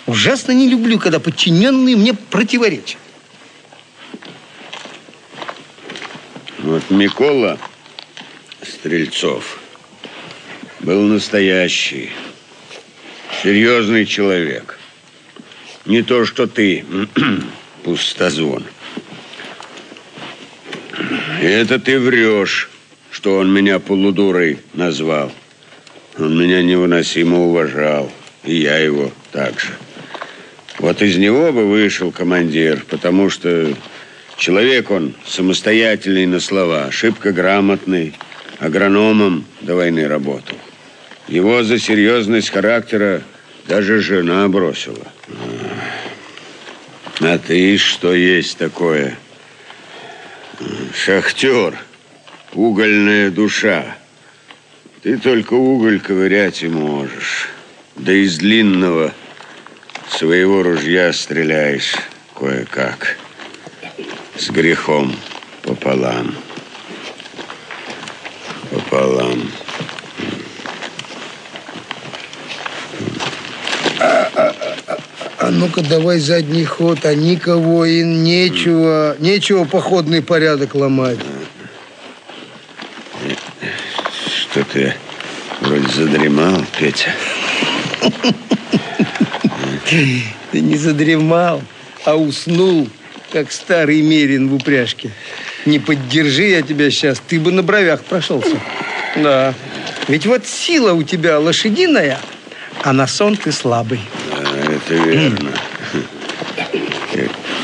Ужасно 0.07 0.53
не 0.53 0.69
люблю, 0.69 0.99
когда 0.99 1.21
подчиненные 1.21 1.97
мне 1.97 2.15
противоречат. 2.15 2.99
Вот 6.59 6.89
Микола 6.91 7.59
Стрельцов 8.63 9.59
был 10.81 11.03
настоящий, 11.03 12.11
серьезный 13.43 14.07
человек. 14.07 14.79
Не 15.87 16.03
то, 16.03 16.25
что 16.25 16.47
ты, 16.47 16.85
пустозвон. 17.85 18.65
Это 21.43 21.79
ты 21.79 22.01
врешь, 22.01 22.71
что 23.11 23.37
он 23.37 23.53
меня 23.53 23.79
полудурой 23.79 24.59
назвал. 24.73 25.31
Он 26.19 26.39
меня 26.39 26.63
невыносимо 26.63 27.39
уважал, 27.41 28.11
и 28.45 28.55
я 28.55 28.79
его 28.79 29.13
также. 29.33 29.75
Вот 30.79 31.03
из 31.03 31.17
него 31.17 31.53
бы 31.53 31.67
вышел 31.69 32.11
командир, 32.13 32.85
потому 32.89 33.29
что 33.29 33.75
человек 34.37 34.91
он 34.91 35.15
самостоятельный 35.27 36.27
на 36.27 36.41
слова, 36.41 36.91
шибко 36.91 37.33
грамотный, 37.33 38.15
агрономом 38.59 39.45
до 39.61 39.75
войны 39.75 40.09
работал. 40.09 40.57
Его 41.29 41.63
за 41.63 41.79
серьезность 41.79 42.51
характера 42.51 43.23
даже 43.67 44.01
жена 44.01 44.49
бросила. 44.49 45.07
А 47.27 47.39
ты 47.39 47.79
что 47.79 48.15
есть 48.15 48.59
такое? 48.59 49.17
Шахтер, 50.95 51.75
угольная 52.53 53.31
душа. 53.31 53.97
Ты 55.03 55.17
только 55.17 55.55
уголь 55.55 56.01
ковырять 56.01 56.63
и 56.63 56.69
можешь. 56.69 57.49
Да 57.97 58.13
из 58.13 58.37
длинного 58.37 59.15
своего 60.11 60.63
ружья 60.63 61.15
стреляешь 61.15 61.95
кое-как. 62.39 63.17
С 64.37 64.51
грехом 64.51 65.17
пополам. 65.63 66.37
Пополам. 68.71 69.51
А, 73.99 74.31
а, 74.35 74.55
а, 75.45 75.51
ну-ка 75.51 75.83
давай 75.83 76.21
задний 76.21 76.65
ход, 76.65 77.05
а 77.05 77.15
никого 77.15 77.85
и 77.85 78.03
нечего, 78.03 79.15
нечего 79.19 79.65
походный 79.65 80.23
порядок 80.23 80.75
ломать. 80.75 81.19
Что 84.27 84.65
ты 84.65 84.95
вроде 85.61 85.87
задремал, 85.89 86.65
Петя? 86.79 87.11
Ты 89.91 90.61
не 90.61 90.77
задремал, 90.77 91.61
а 92.07 92.17
уснул, 92.17 92.89
как 93.31 93.53
старый 93.53 94.01
мерин 94.01 94.49
в 94.49 94.55
упряжке. 94.55 95.11
Не 95.67 95.79
поддержи 95.79 96.45
я 96.45 96.63
тебя 96.63 96.91
сейчас, 96.91 97.21
ты 97.27 97.39
бы 97.39 97.53
на 97.53 97.63
бровях 97.63 98.03
прошелся. 98.05 98.59
Да. 99.17 99.53
Ведь 100.09 100.25
вот 100.25 100.47
сила 100.47 100.95
у 100.95 101.03
тебя 101.03 101.39
лошадиная, 101.39 102.19
а 102.83 102.95
на 102.95 103.07
сон 103.07 103.37
ты 103.37 103.53
слабый. 103.53 104.01
Это 104.75 104.95
верно. 104.95 105.51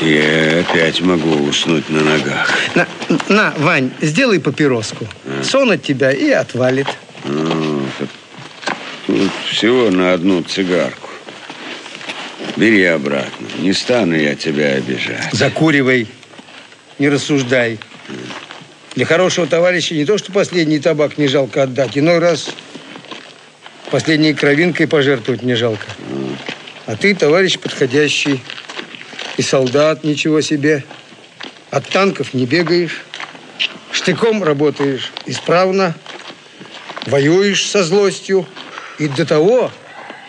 Я 0.01 0.61
опять 0.61 1.01
могу 1.01 1.43
уснуть 1.43 1.89
на 1.89 2.01
ногах. 2.03 2.49
На, 2.73 2.87
на 3.27 3.53
Вань, 3.57 3.91
сделай 4.01 4.39
папироску. 4.39 5.07
Сон 5.43 5.71
от 5.71 5.83
тебя 5.83 6.11
и 6.11 6.29
отвалит. 6.29 6.87
Ну, 7.25 7.85
тут 9.05 9.31
всего 9.49 9.91
на 9.91 10.13
одну 10.13 10.41
цигарку. 10.41 11.09
Бери 12.55 12.85
обратно. 12.85 13.47
Не 13.59 13.73
стану 13.73 14.15
я 14.15 14.35
тебя 14.35 14.73
обижать. 14.73 15.29
Закуривай. 15.33 16.07
Не 16.97 17.09
рассуждай. 17.09 17.77
Для 18.95 19.05
хорошего 19.05 19.47
товарища 19.47 19.95
не 19.95 20.05
то, 20.05 20.17
что 20.17 20.31
последний 20.31 20.79
табак 20.79 21.17
не 21.17 21.27
жалко 21.27 21.63
отдать. 21.63 21.97
Иной 21.97 22.19
раз 22.19 22.51
последней 23.89 24.33
кровинкой 24.33 24.87
пожертвовать 24.87 25.43
не 25.43 25.55
жалко. 25.55 25.85
А 25.89 26.60
ты, 26.95 27.15
товарищ 27.15 27.59
подходящий. 27.59 28.41
И 29.37 29.41
солдат 29.41 30.03
ничего 30.03 30.41
себе. 30.41 30.83
От 31.69 31.87
танков 31.87 32.33
не 32.33 32.45
бегаешь. 32.45 33.01
Штыком 33.91 34.43
работаешь 34.43 35.11
исправно. 35.25 35.95
Воюешь 37.05 37.65
со 37.65 37.83
злостью. 37.83 38.47
И 38.99 39.07
до 39.07 39.25
того, 39.25 39.71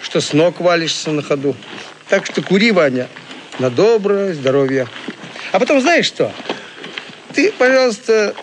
что 0.03 0.21
с 0.21 0.33
ног 0.33 0.61
валишься 0.61 1.11
на 1.11 1.23
ходу. 1.23 1.57
Так 2.09 2.27
что 2.27 2.43
кури, 2.43 2.71
Ваня, 2.71 3.09
на 3.59 3.71
доброе 3.71 4.35
здоровье. 4.35 4.89
А 5.53 5.59
потом 5.59 5.81
знаешь 5.81 6.07
что? 6.07 6.33
Ты, 7.35 7.53
пожалуйста, 7.53 8.35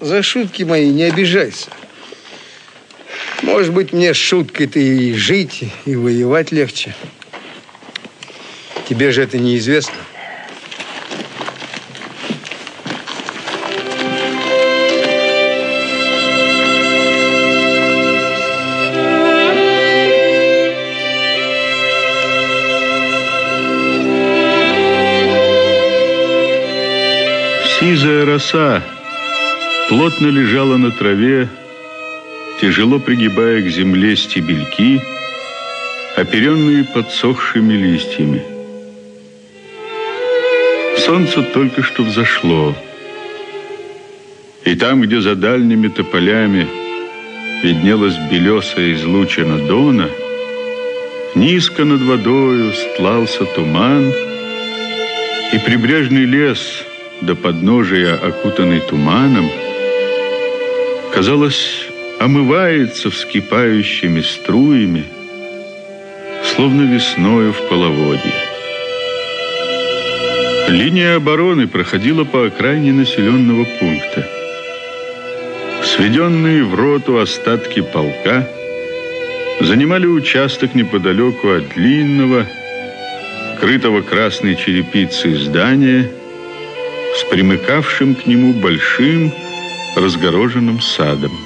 за 0.00 0.22
шутки 0.22 0.62
мои 0.62 0.88
не 0.88 1.04
обижайся. 1.04 1.68
Может 3.42 3.72
быть, 3.72 3.92
мне 3.92 4.14
с 4.14 4.16
шуткой-то 4.16 4.78
и 4.78 5.12
жить, 5.12 5.64
и 5.84 5.96
воевать 5.96 6.52
легче. 6.52 6.94
Тебе 8.88 9.12
же 9.12 9.22
это 9.22 9.38
неизвестно. 9.38 9.94
Сизая 27.80 28.24
роса 28.26 28.82
плотно 29.88 30.26
лежала 30.26 30.76
на 30.76 30.90
траве, 30.90 31.48
тяжело 32.60 32.98
пригибая 32.98 33.62
к 33.62 33.66
земле 33.66 34.14
стебельки, 34.16 35.02
оперенные 36.16 36.84
подсохшими 36.84 37.74
листьями. 37.74 38.53
Солнце 40.98 41.42
только 41.42 41.82
что 41.82 42.02
взошло, 42.02 42.74
и 44.64 44.74
там, 44.74 45.02
где 45.02 45.20
за 45.20 45.34
дальними 45.34 45.88
тополями 45.88 46.66
виднелась 47.62 48.16
белесая 48.30 48.94
излучина 48.94 49.58
Дона, 49.66 50.08
низко 51.34 51.84
над 51.84 52.00
водою 52.02 52.72
стлался 52.72 53.44
туман, 53.44 54.12
и 55.52 55.58
прибрежный 55.58 56.24
лес 56.24 56.84
до 57.20 57.34
подножия, 57.34 58.14
окутанный 58.14 58.80
туманом, 58.80 59.50
казалось, 61.12 61.88
омывается 62.18 63.10
вскипающими 63.10 64.20
струями, 64.20 65.04
словно 66.44 66.82
весною 66.82 67.52
в 67.52 67.68
половодье. 67.68 68.53
Линия 70.68 71.16
обороны 71.16 71.68
проходила 71.68 72.24
по 72.24 72.46
окраине 72.46 72.92
населенного 72.92 73.64
пункта. 73.78 74.28
Сведенные 75.82 76.64
в 76.64 76.74
роту 76.74 77.18
остатки 77.18 77.80
полка 77.80 78.48
занимали 79.60 80.06
участок 80.06 80.74
неподалеку 80.74 81.50
от 81.50 81.68
длинного, 81.74 82.46
крытого 83.60 84.00
красной 84.00 84.56
черепицей 84.56 85.34
здания 85.34 86.10
с 87.16 87.24
примыкавшим 87.30 88.14
к 88.14 88.26
нему 88.26 88.54
большим 88.54 89.32
разгороженным 89.96 90.80
садом. 90.80 91.43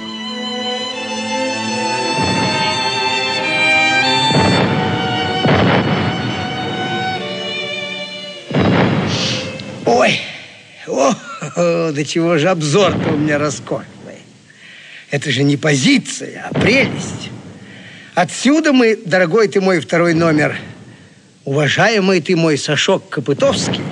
О, 11.89 11.91
до 11.91 12.05
чего 12.05 12.37
же 12.37 12.49
обзор-то 12.49 13.13
у 13.13 13.17
меня 13.17 13.37
роскошный. 13.37 14.19
Это 15.11 15.31
же 15.31 15.43
не 15.43 15.57
позиция, 15.57 16.49
а 16.49 16.53
прелесть. 16.53 17.31
Отсюда 18.15 18.73
мы, 18.73 18.95
дорогой 18.95 19.47
ты 19.47 19.59
мой 19.59 19.79
второй 19.79 20.13
номер, 20.13 20.55
уважаемый 21.45 22.21
ты 22.21 22.35
мой 22.35 22.57
Сашок 22.57 23.09
Копытовский, 23.09 23.83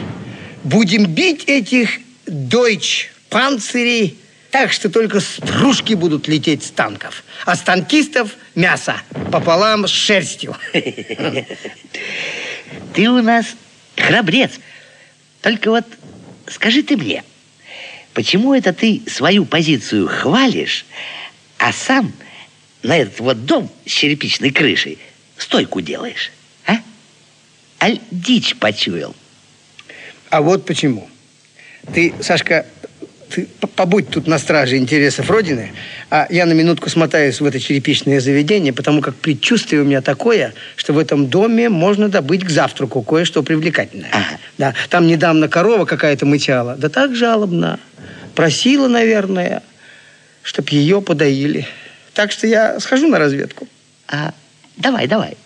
будем 0.63 1.05
бить 1.05 1.45
этих 1.45 1.99
дойч 2.25 3.11
панцирей 3.29 4.17
так, 4.51 4.71
что 4.71 4.89
только 4.89 5.19
стружки 5.19 5.93
будут 5.93 6.27
лететь 6.27 6.63
с 6.63 6.71
танков, 6.71 7.23
а 7.45 7.55
с 7.55 7.61
танкистов 7.61 8.35
мясо 8.55 8.95
пополам 9.31 9.87
с 9.87 9.91
шерстью. 9.91 10.55
Ты 12.93 13.09
у 13.09 13.21
нас 13.21 13.45
храбрец. 13.95 14.51
Только 15.41 15.69
вот 15.69 15.85
скажи 16.49 16.83
ты 16.83 16.97
мне, 16.97 17.23
почему 18.17 18.55
это 18.55 18.73
ты 18.73 19.03
свою 19.05 19.45
позицию 19.45 20.07
хвалишь, 20.07 20.87
а 21.59 21.71
сам 21.71 22.11
на 22.81 22.97
этот 22.97 23.19
вот 23.19 23.45
дом 23.45 23.69
с 23.85 23.91
черепичной 23.91 24.49
крышей 24.49 24.97
стойку 25.37 25.81
делаешь, 25.81 26.31
а? 26.65 26.77
Аль 27.79 27.99
дичь 28.09 28.55
почуял? 28.55 29.15
А 30.31 30.41
вот 30.41 30.65
почему. 30.65 31.07
Ты, 31.93 32.11
Сашка, 32.19 32.65
ты 33.29 33.47
побудь 33.75 34.09
тут 34.09 34.27
на 34.27 34.39
страже 34.39 34.77
интересов 34.77 35.29
Родины, 35.29 35.71
а 36.09 36.27
я 36.29 36.45
на 36.45 36.53
минутку 36.53 36.89
смотаюсь 36.89 37.41
в 37.41 37.45
это 37.45 37.59
черепичное 37.59 38.19
заведение, 38.19 38.73
потому 38.73 39.01
как 39.01 39.15
предчувствие 39.15 39.81
у 39.81 39.85
меня 39.85 40.01
такое, 40.01 40.53
что 40.75 40.93
в 40.93 40.97
этом 40.97 41.27
доме 41.27 41.69
можно 41.69 42.09
добыть 42.09 42.45
к 42.45 42.49
завтраку 42.49 43.01
кое-что 43.01 43.43
привлекательное. 43.43 44.11
Да, 44.57 44.73
там 44.89 45.07
недавно 45.07 45.47
корова 45.47 45.85
какая-то 45.85 46.25
мычала, 46.25 46.75
да 46.75 46.89
так 46.89 47.15
жалобно. 47.15 47.79
Просила, 48.35 48.87
наверное, 48.87 49.63
чтоб 50.43 50.69
ее 50.69 51.01
подоили. 51.01 51.67
Так 52.13 52.31
что 52.31 52.47
я 52.47 52.79
схожу 52.79 53.07
на 53.07 53.19
разведку. 53.19 53.67
А, 54.07 54.33
давай, 54.77 55.07
давай. 55.07 55.37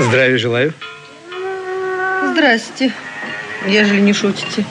Здравия 0.00 0.38
желаю. 0.38 0.72
Здрасте, 2.32 2.90
ежели 3.66 4.00
не 4.00 4.14
шутите. 4.14 4.64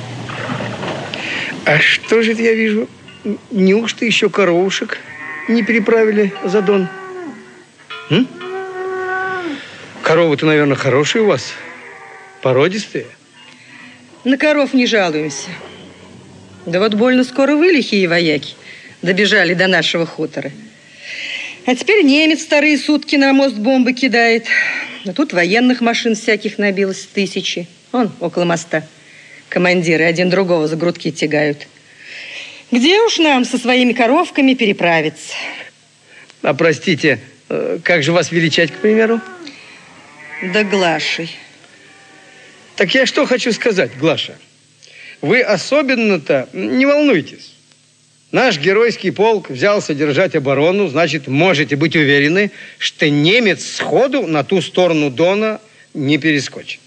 А 1.66 1.78
что 1.78 2.24
же 2.24 2.32
это 2.32 2.42
я 2.42 2.54
вижу? 2.56 2.90
Неужто 3.52 4.06
еще 4.06 4.32
коровушек 4.32 4.98
не 5.48 5.62
переправили 5.62 6.34
за 6.44 6.64
Дон? 6.64 6.88
М? 8.10 8.28
Коровы-то, 10.02 10.48
наверное, 10.48 10.76
хорошие 10.76 11.22
у 11.22 11.28
вас. 11.28 11.54
Породистые. 12.42 13.06
На 14.24 14.36
коров 14.36 14.74
не 14.74 14.88
жалуемся. 14.88 15.50
Да 16.66 16.80
вот 16.80 16.96
больно 16.96 17.24
скоро 17.24 17.56
вы, 17.56 17.68
лихие 17.68 18.08
вояки, 18.08 18.56
добежали 19.04 19.54
до 19.54 19.68
нашего 19.68 20.08
хутора. 20.08 20.52
А 21.68 21.76
теперь 21.76 22.04
немец 22.04 22.42
вторые 22.42 22.80
сутки 22.80 23.16
на 23.16 23.32
мост 23.32 23.56
бомбы 23.58 23.94
кидает. 23.94 24.48
А 25.06 25.14
тут 25.14 25.34
военных 25.34 25.82
машин 25.82 26.16
всяких 26.16 26.58
набилось 26.58 27.06
тысячи. 27.06 27.68
Он 27.92 28.12
около 28.20 28.46
моста. 28.46 28.86
Командиры 29.48 30.04
один 30.04 30.30
другого 30.30 30.68
за 30.68 30.76
грудки 30.76 31.12
тягают. 31.12 31.68
Где 32.72 33.02
уж 33.02 33.18
нам 33.18 33.46
со 33.46 33.58
своими 33.58 33.94
коровками 33.94 34.54
переправиться? 34.54 35.34
А 36.42 36.54
простите, 36.54 37.20
э, 37.50 37.80
как 37.84 38.04
же 38.04 38.12
вас 38.12 38.32
величать, 38.32 38.72
к 38.72 38.76
примеру? 38.76 39.22
Да 40.54 40.64
Глашей. 40.64 41.30
Так 42.76 42.94
я 42.94 43.06
что 43.06 43.26
хочу 43.26 43.52
сказать, 43.52 43.98
Глаша. 43.98 44.36
Вы 45.22 45.42
особенно-то 45.42 46.48
не 46.54 46.86
волнуйтесь. 46.86 47.56
Наш 48.32 48.60
геройский 48.60 49.12
полк 49.12 49.50
взялся 49.50 49.96
держать 49.96 50.36
оборону, 50.36 50.88
значит, 50.88 51.28
можете 51.28 51.76
быть 51.76 51.96
уверены, 51.96 52.52
что 52.78 53.10
немец 53.10 53.66
сходу 53.66 54.28
на 54.28 54.44
ту 54.44 54.62
сторону 54.62 55.10
Дона 55.10 55.60
не 55.96 56.20
перескочит. 56.20 56.80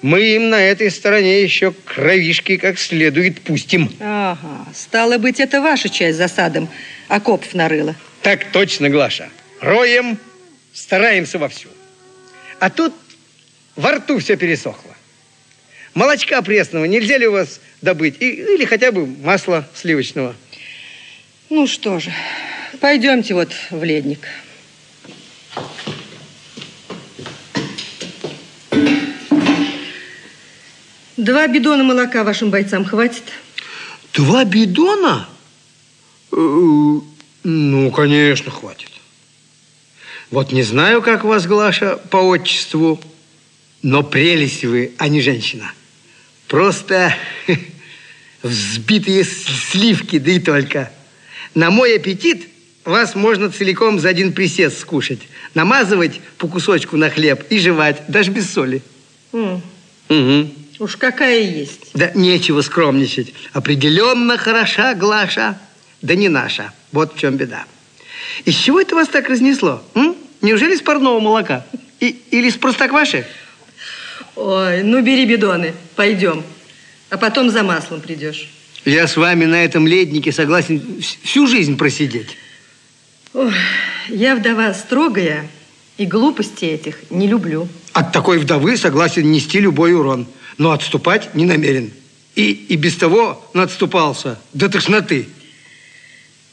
Мы 0.00 0.22
им 0.34 0.48
на 0.48 0.58
этой 0.62 0.90
стороне 0.90 1.42
еще 1.42 1.74
кровишки 1.84 2.56
как 2.56 2.78
следует 2.78 3.42
пустим. 3.42 3.92
Ага, 4.00 4.66
стало 4.74 5.18
быть, 5.18 5.40
это 5.40 5.60
ваша 5.60 5.90
часть 5.90 6.16
засадом 6.16 6.70
окопов 7.08 7.52
нарыла. 7.52 7.94
Так 8.22 8.50
точно, 8.50 8.88
Глаша. 8.88 9.28
Роем, 9.60 10.18
стараемся 10.72 11.38
вовсю. 11.38 11.68
А 12.60 12.70
тут 12.70 12.94
во 13.76 13.92
рту 13.92 14.18
все 14.18 14.36
пересохло. 14.36 14.89
Молочка 15.94 16.40
пресного 16.42 16.84
нельзя 16.84 17.18
ли 17.18 17.26
у 17.26 17.32
вас 17.32 17.60
добыть? 17.82 18.16
И- 18.20 18.30
или 18.54 18.64
хотя 18.64 18.92
бы 18.92 19.06
масла 19.06 19.68
сливочного? 19.74 20.34
Ну 21.48 21.66
что 21.66 21.98
же, 21.98 22.12
пойдемте 22.80 23.34
вот 23.34 23.52
в 23.70 23.82
ледник. 23.82 24.20
Два 31.16 31.46
бидона 31.48 31.84
молока 31.84 32.24
вашим 32.24 32.50
бойцам 32.50 32.84
хватит? 32.84 33.24
Два 34.14 34.44
бидона? 34.44 35.28
Э, 36.32 37.00
Ну, 37.42 37.90
конечно, 37.90 38.50
хватит. 38.50 38.90
Вот 40.30 40.52
не 40.52 40.62
знаю, 40.62 41.00
как 41.02 41.24
вас, 41.24 41.46
Глаша, 41.46 41.96
по 41.96 42.18
отчеству, 42.18 43.00
но 43.82 44.02
прелесть 44.02 44.62
вы, 44.64 44.92
а 44.98 45.08
не 45.08 45.22
женщина. 45.22 45.72
Просто 46.50 47.14
взбитые 48.42 49.22
сливки, 49.24 50.18
да 50.18 50.32
и 50.32 50.40
только. 50.40 50.90
На 51.54 51.70
мой 51.70 51.94
аппетит 51.94 52.48
вас 52.84 53.14
можно 53.14 53.50
целиком 53.52 54.00
за 54.00 54.08
один 54.08 54.32
присест 54.32 54.80
скушать. 54.80 55.20
Намазывать 55.54 56.20
по 56.38 56.48
кусочку 56.48 56.96
на 56.96 57.08
хлеб 57.08 57.44
и 57.50 57.58
жевать, 57.60 58.02
даже 58.08 58.32
без 58.32 58.52
соли. 58.52 58.82
М, 59.32 59.62
Угу. 60.08 60.50
уж 60.80 60.96
какая 60.96 61.40
есть. 61.40 61.90
Да 61.94 62.10
нечего 62.16 62.62
скромничать. 62.62 63.32
Определенно 63.52 64.36
хороша 64.36 64.94
Глаша, 64.94 65.56
да 66.02 66.16
не 66.16 66.28
наша. 66.28 66.72
Вот 66.90 67.14
в 67.14 67.18
чем 67.20 67.36
беда. 67.36 67.64
Из 68.44 68.56
чего 68.56 68.80
это 68.80 68.96
вас 68.96 69.06
так 69.06 69.28
разнесло? 69.28 69.84
м? 69.94 70.16
Неужели 70.40 70.74
с 70.74 70.82
парного 70.82 71.20
молока? 71.20 71.64
И, 72.00 72.08
или 72.32 72.50
с 72.50 72.56
простокваши? 72.56 73.24
Ой, 74.36 74.82
ну 74.82 75.02
бери 75.02 75.26
бидоны, 75.26 75.74
пойдем. 75.96 76.42
А 77.10 77.16
потом 77.18 77.50
за 77.50 77.62
маслом 77.62 78.00
придешь. 78.00 78.48
Я 78.84 79.06
с 79.06 79.16
вами 79.16 79.44
на 79.44 79.64
этом 79.64 79.86
леднике 79.86 80.32
согласен 80.32 80.76
вс- 81.00 81.18
всю 81.22 81.46
жизнь 81.46 81.76
просидеть. 81.76 82.36
Ой, 83.34 83.52
я 84.08 84.36
вдова 84.36 84.72
строгая 84.74 85.48
и 85.98 86.06
глупости 86.06 86.64
этих 86.64 87.10
не 87.10 87.26
люблю. 87.26 87.68
От 87.92 88.12
такой 88.12 88.38
вдовы 88.38 88.76
согласен 88.76 89.30
нести 89.30 89.60
любой 89.60 89.92
урон. 89.94 90.26
Но 90.58 90.72
отступать 90.72 91.34
не 91.34 91.44
намерен. 91.46 91.90
И, 92.36 92.52
и 92.52 92.76
без 92.76 92.96
того 92.96 93.44
отступался 93.54 94.38
до 94.52 94.68
тошноты. 94.68 95.26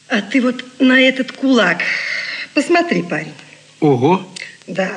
А 0.07 0.21
ты 0.21 0.41
вот 0.41 0.63
на 0.79 0.99
этот 0.99 1.31
кулак 1.33 1.81
посмотри, 2.53 3.03
парень. 3.03 3.33
Ого. 3.79 4.27
Да. 4.65 4.91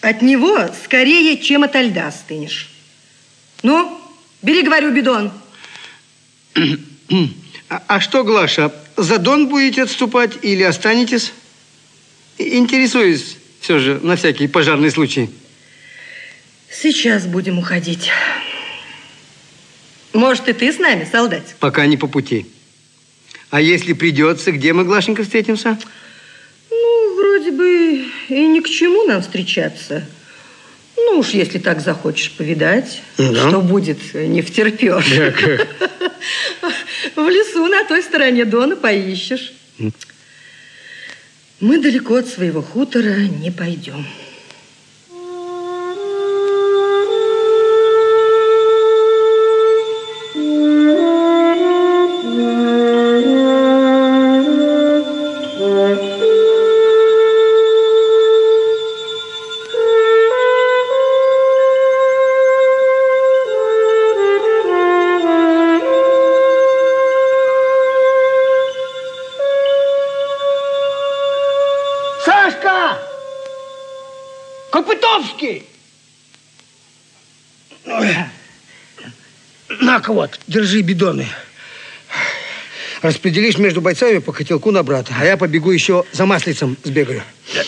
От 0.00 0.22
него 0.22 0.68
скорее, 0.84 1.38
чем 1.38 1.64
от 1.64 1.74
льда 1.74 2.10
стынешь. 2.12 2.68
Ну, 3.62 4.00
бери, 4.42 4.62
говорю, 4.62 4.92
бидон. 4.92 5.32
А, 7.68 7.82
а 7.86 8.00
что, 8.00 8.24
Глаша, 8.24 8.72
за 8.96 9.18
Дон 9.18 9.48
будете 9.48 9.82
отступать 9.82 10.38
или 10.42 10.62
останетесь? 10.62 11.32
Интересуюсь 12.38 13.36
все 13.60 13.78
же 13.78 14.00
на 14.02 14.16
всякий 14.16 14.46
пожарный 14.46 14.90
случай. 14.90 15.28
Сейчас 16.70 17.26
будем 17.26 17.58
уходить. 17.58 18.10
Может, 20.12 20.48
и 20.48 20.52
ты 20.52 20.72
с 20.72 20.78
нами, 20.78 21.06
солдатик? 21.10 21.56
Пока 21.56 21.86
не 21.86 21.96
по 21.96 22.06
пути. 22.06 22.46
А 23.50 23.60
если 23.60 23.92
придется, 23.92 24.52
где 24.52 24.72
мы, 24.72 24.84
Глашенька, 24.84 25.22
встретимся? 25.22 25.70
Ну, 25.70 25.88
вроде 27.38 27.52
бы 27.52 28.04
и 28.28 28.46
ни 28.48 28.60
к 28.60 28.68
чему 28.68 29.04
нам 29.04 29.22
встречаться. 29.22 30.04
Ну 30.96 31.18
уж, 31.20 31.28
если 31.30 31.58
так 31.58 31.80
захочешь 31.80 32.32
повидать, 32.32 33.00
Да. 33.16 33.48
что 33.48 33.60
будет, 33.60 33.98
не 34.14 34.42
втерпешь. 34.42 35.06
В 37.16 37.28
лесу 37.28 37.66
на 37.66 37.84
той 37.84 38.02
стороне 38.02 38.44
Дона 38.44 38.74
поищешь. 38.74 39.52
Мы 41.60 41.78
далеко 41.78 42.16
от 42.16 42.26
своего 42.28 42.62
хутора 42.62 43.14
не 43.42 43.50
пойдем. 43.52 44.04
Вот, 80.28 80.38
держи 80.46 80.82
бидоны. 80.82 81.26
Распределишь 83.00 83.56
между 83.56 83.80
бойцами 83.80 84.18
по 84.18 84.32
котелку 84.32 84.70
на 84.70 84.82
брата, 84.82 85.14
а 85.18 85.24
я 85.24 85.38
побегу 85.38 85.70
еще 85.70 86.04
за 86.12 86.26
маслицем 86.26 86.76
сбегаю. 86.84 87.22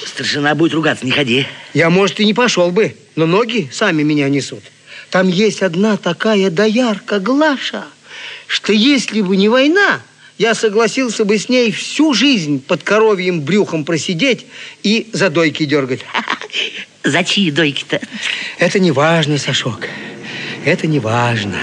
Старшина 0.07 0.55
будет 0.55 0.75
ругаться, 0.75 1.07
не 1.07 1.13
ходи. 1.13 1.47
Я, 1.73 1.89
может, 1.89 2.21
и 2.21 2.27
не 2.27 2.35
пошел 2.35 2.71
бы, 2.71 2.95
но 3.17 3.27
ноги 3.27 3.71
сами 3.73 4.03
меня 4.03 4.29
несут. 4.29 4.63
Там 5.09 5.29
есть 5.29 5.63
одна 5.63 5.97
такая 5.97 6.51
доярка, 6.51 7.19
Глаша, 7.19 7.85
что 8.47 8.75
если 8.75 9.23
бы 9.23 9.37
не 9.37 9.49
война, 9.49 10.03
я 10.37 10.55
согласился 10.55 11.25
бы 11.25 11.39
с 11.39 11.49
ней 11.49 11.73
всю 11.73 12.13
жизнь 12.13 12.61
под 12.61 12.83
коровьим 12.83 13.41
брюхом 13.41 13.87
просидеть 13.87 14.45
и 14.83 15.09
за 15.15 15.31
дойки 15.31 15.65
дергать. 15.65 16.01
За 17.03 17.25
чьи 17.25 17.51
дойки-то? 17.51 17.99
Это 18.59 18.79
не 18.79 18.91
важно, 18.91 19.39
Сашок. 19.39 19.89
Это 20.67 20.87
не 20.87 20.99
важно. 20.99 21.57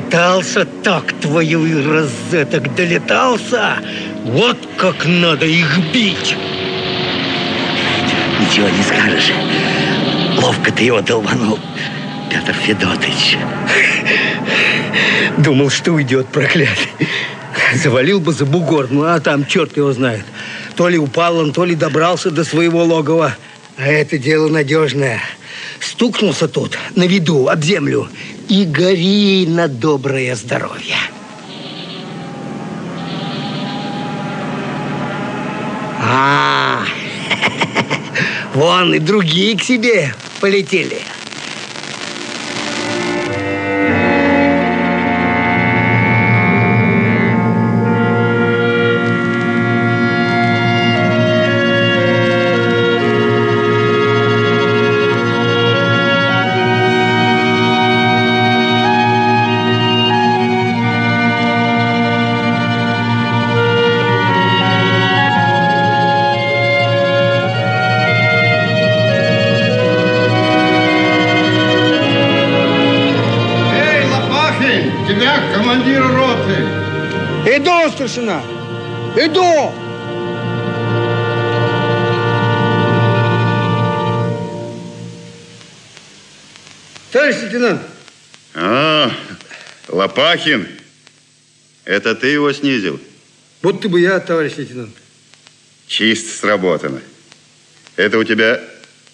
Долетался 0.00 0.64
так 0.84 1.12
твою 1.20 1.66
и 1.66 1.84
розеток, 1.84 2.74
долетался. 2.74 3.78
Вот 4.24 4.56
как 4.76 5.06
надо 5.06 5.44
их 5.44 5.78
бить. 5.92 6.36
Ничего 8.40 8.68
не 8.68 8.82
скажешь. 8.82 9.32
Ловко 10.40 10.70
ты 10.70 10.84
его 10.84 11.00
долбанул, 11.00 11.58
Петр 12.30 12.52
Федотович. 12.52 13.38
Думал, 15.38 15.70
что 15.70 15.92
уйдет, 15.92 16.28
проклятый. 16.28 16.88
Завалил 17.74 18.20
бы 18.20 18.32
за 18.32 18.46
бугор, 18.46 18.86
ну 18.90 19.02
а 19.02 19.18
там 19.18 19.46
черт 19.46 19.76
его 19.76 19.92
знает. 19.92 20.24
То 20.76 20.88
ли 20.88 20.96
упал 20.96 21.38
он, 21.38 21.52
то 21.52 21.64
ли 21.64 21.74
добрался 21.74 22.30
до 22.30 22.44
своего 22.44 22.84
логова. 22.84 23.36
А 23.76 23.86
это 23.86 24.16
дело 24.16 24.48
надежное. 24.48 25.20
Стукнулся 25.80 26.46
тут, 26.46 26.78
на 26.94 27.04
виду, 27.04 27.48
об 27.48 27.62
землю. 27.62 28.08
И 28.48 28.64
гори 28.64 29.46
на 29.46 29.68
доброе 29.68 30.34
здоровье. 30.34 30.96
А, 36.00 36.82
вон 38.54 38.94
и 38.94 38.98
другие 38.98 39.56
к 39.58 39.62
себе 39.62 40.14
полетели. 40.40 41.02
Старшина! 78.08 78.42
Иду! 79.16 79.72
Товарищ 87.12 87.36
лейтенант, 87.42 87.82
А, 88.54 89.10
Лопахин, 89.88 90.68
это 91.84 92.14
ты 92.14 92.28
его 92.28 92.52
снизил? 92.52 93.00
будто 93.62 93.88
бы 93.88 94.00
я, 94.00 94.20
товарищ 94.20 94.56
лейтенант. 94.56 94.94
Чисто 95.86 96.36
сработано. 96.38 97.00
Это 97.96 98.18
у 98.18 98.24
тебя 98.24 98.62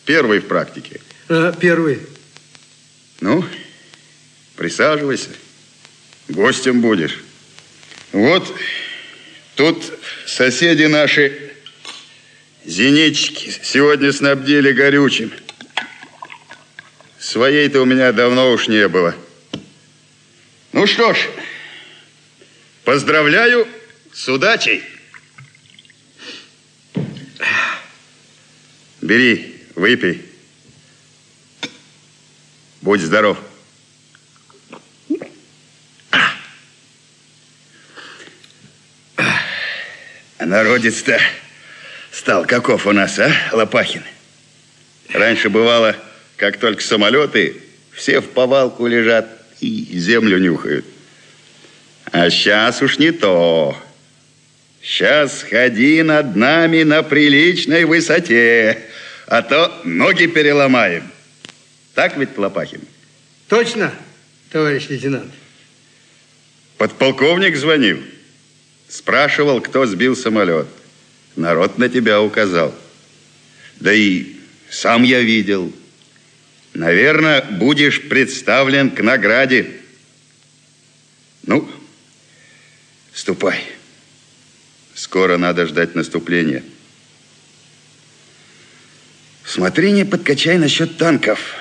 первый 0.05 0.41
в 0.41 0.47
практике. 0.49 1.01
А, 1.29 1.53
первый. 1.53 2.01
Ну, 3.21 3.45
присаживайся. 4.57 5.31
Гостем 6.29 6.81
будешь. 6.81 7.23
Вот 8.13 8.45
тут 9.55 9.85
соседи 10.27 10.85
наши 10.85 11.53
зенитчики 12.65 13.55
сегодня 13.63 14.13
снабдили 14.13 14.73
горючим. 14.73 15.33
Своей-то 17.19 17.81
у 17.81 17.85
меня 17.85 18.13
давно 18.13 18.53
уж 18.53 18.69
не 18.69 18.87
было. 18.89 19.15
Ну 20.73 20.87
что 20.87 21.15
ж, 21.15 21.29
поздравляю 22.85 23.67
с 24.13 24.29
удачей. 24.29 24.83
Бери, 29.01 29.63
выпей. 29.75 30.23
Будь 32.81 33.01
здоров. 33.01 33.39
А 40.45 40.47
народец-то 40.47 41.19
стал 42.13 42.45
каков 42.45 42.87
у 42.87 42.93
нас, 42.93 43.19
а, 43.19 43.33
Лопахин? 43.53 44.03
Раньше 45.11 45.49
бывало, 45.49 45.97
как 46.37 46.59
только 46.59 46.83
самолеты, 46.83 47.63
все 47.93 48.21
в 48.21 48.29
повалку 48.29 48.87
лежат 48.87 49.27
и 49.61 49.89
землю 49.99 50.37
нюхают. 50.37 50.85
А 52.13 52.29
сейчас 52.29 52.83
уж 52.83 52.99
не 52.99 53.11
то. 53.11 53.75
Сейчас 54.83 55.43
ходи 55.49 56.03
над 56.03 56.37
нами 56.37 56.83
на 56.83 57.03
приличной 57.03 57.87
высоте, 57.87 58.83
а 59.27 59.41
то 59.41 59.81
ноги 59.85 60.27
переломаем. 60.27 61.11
Так 61.95 62.19
ведь, 62.19 62.37
Лопахин? 62.37 62.83
Точно, 63.49 63.91
товарищ 64.53 64.91
лейтенант. 64.91 65.33
Подполковник 66.77 67.57
звонил. 67.57 68.03
Спрашивал, 68.95 69.61
кто 69.61 69.87
сбил 69.87 70.15
самолет. 70.15 70.69
Народ 71.35 71.79
на 71.79 71.89
тебя 71.89 72.23
указал. 72.23 72.73
Да 73.81 73.93
и 73.93 74.37
сам 74.71 75.03
я 75.03 75.21
видел. 75.21 75.73
Наверное, 76.75 77.43
будешь 77.43 78.09
представлен 78.09 78.93
к 78.93 79.03
награде. 79.03 79.73
Ну, 81.43 81.69
ступай. 83.13 83.65
Скоро 84.95 85.39
надо 85.39 85.67
ждать 85.67 85.97
наступления. 85.97 86.63
Смотри, 89.45 89.91
не 89.91 90.05
подкачай 90.05 90.57
насчет 90.57 90.99
танков. 90.99 91.57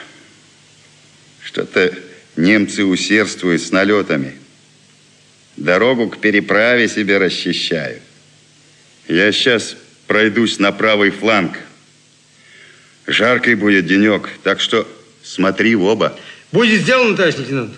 Что-то 1.42 1.98
немцы 2.36 2.86
усердствуют 2.86 3.64
с 3.64 3.72
налетами. 3.72 4.43
Дорогу 5.58 6.10
к 6.10 6.20
переправе 6.20 6.88
себе 6.88 7.18
расчищают. 7.20 8.02
Я 9.08 9.32
сейчас 9.32 9.76
пройдусь 10.08 10.60
на 10.60 10.72
правый 10.72 11.12
фланг. 11.12 11.60
Жаркий 13.06 13.56
будет 13.56 13.86
денек, 13.86 14.30
так 14.44 14.60
что 14.60 14.88
смотри 15.22 15.76
в 15.76 15.84
оба. 15.84 16.18
Будет 16.52 16.82
сделано, 16.82 17.16
товарищ 17.16 17.38
лейтенант. 17.38 17.76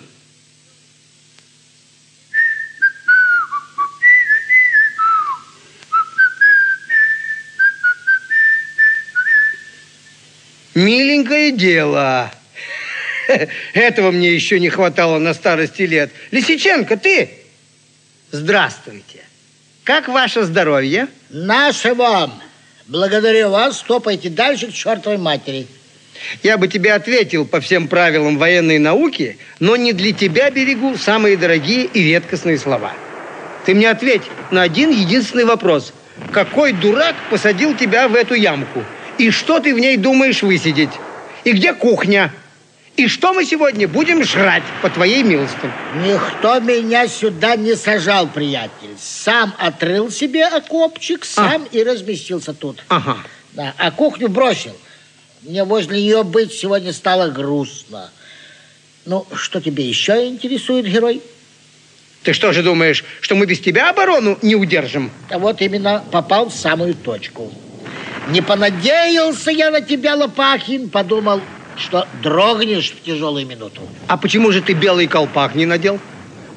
Миленькое 10.74 11.52
дело. 11.52 12.32
Этого 13.72 14.10
мне 14.10 14.32
еще 14.32 14.60
не 14.60 14.68
хватало 14.68 15.18
на 15.18 15.34
старости 15.34 15.82
лет. 15.82 16.12
Лисиченко, 16.30 16.96
ты? 16.96 17.45
Здравствуйте. 18.36 19.24
Как 19.82 20.08
ваше 20.08 20.42
здоровье? 20.42 21.08
Наше 21.30 21.94
вам. 21.94 22.34
Благодарю 22.86 23.48
вас. 23.48 23.78
Стопайте 23.78 24.28
дальше 24.28 24.66
к 24.66 24.74
чертовой 24.74 25.16
матери. 25.16 25.66
Я 26.42 26.58
бы 26.58 26.68
тебе 26.68 26.92
ответил 26.92 27.46
по 27.46 27.60
всем 27.60 27.88
правилам 27.88 28.36
военной 28.36 28.78
науки, 28.78 29.38
но 29.58 29.76
не 29.76 29.94
для 29.94 30.12
тебя 30.12 30.50
берегу 30.50 30.98
самые 30.98 31.38
дорогие 31.38 31.86
и 31.86 32.02
редкостные 32.02 32.58
слова. 32.58 32.92
Ты 33.64 33.74
мне 33.74 33.88
ответь 33.88 34.24
на 34.50 34.60
один 34.60 34.90
единственный 34.90 35.46
вопрос. 35.46 35.94
Какой 36.30 36.72
дурак 36.72 37.14
посадил 37.30 37.74
тебя 37.74 38.06
в 38.06 38.14
эту 38.14 38.34
ямку? 38.34 38.84
И 39.16 39.30
что 39.30 39.60
ты 39.60 39.74
в 39.74 39.78
ней 39.78 39.96
думаешь 39.96 40.42
высидеть? 40.42 40.92
И 41.44 41.52
где 41.52 41.72
кухня? 41.72 42.34
И 42.96 43.08
что 43.08 43.34
мы 43.34 43.44
сегодня 43.44 43.86
будем 43.86 44.24
жрать, 44.24 44.62
по 44.80 44.88
твоей 44.88 45.22
милости? 45.22 45.70
Никто 46.02 46.60
меня 46.60 47.06
сюда 47.08 47.54
не 47.54 47.74
сажал, 47.76 48.26
приятель. 48.26 48.96
Сам 48.98 49.54
отрыл 49.58 50.10
себе 50.10 50.46
окопчик, 50.46 51.26
сам 51.26 51.64
а. 51.64 51.76
и 51.76 51.82
разместился 51.82 52.54
тут. 52.54 52.82
Ага. 52.88 53.18
Да, 53.52 53.74
а 53.76 53.90
кухню 53.90 54.28
бросил. 54.28 54.74
Мне 55.42 55.64
возле 55.64 56.00
нее 56.00 56.24
быть 56.24 56.52
сегодня 56.52 56.92
стало 56.94 57.28
грустно. 57.28 58.10
Ну, 59.04 59.26
что 59.34 59.60
тебе 59.60 59.84
еще 59.86 60.26
интересует, 60.26 60.86
герой? 60.86 61.20
Ты 62.22 62.32
что 62.32 62.52
же 62.52 62.62
думаешь, 62.62 63.04
что 63.20 63.34
мы 63.34 63.44
без 63.44 63.60
тебя 63.60 63.90
оборону 63.90 64.38
не 64.40 64.56
удержим? 64.56 65.12
А 65.30 65.38
вот 65.38 65.60
именно 65.60 66.02
попал 66.10 66.48
в 66.48 66.54
самую 66.54 66.94
точку. 66.94 67.52
Не 68.30 68.40
понадеялся 68.40 69.50
я 69.50 69.70
на 69.70 69.82
тебя, 69.82 70.16
Лопахин, 70.16 70.88
подумал, 70.88 71.40
что 71.76 72.06
дрогнешь 72.22 72.90
в 72.90 73.02
тяжелую 73.02 73.46
минуту. 73.46 73.82
А 74.08 74.16
почему 74.16 74.52
же 74.52 74.62
ты 74.62 74.72
белый 74.72 75.06
колпак 75.06 75.54
не 75.54 75.66
надел? 75.66 76.00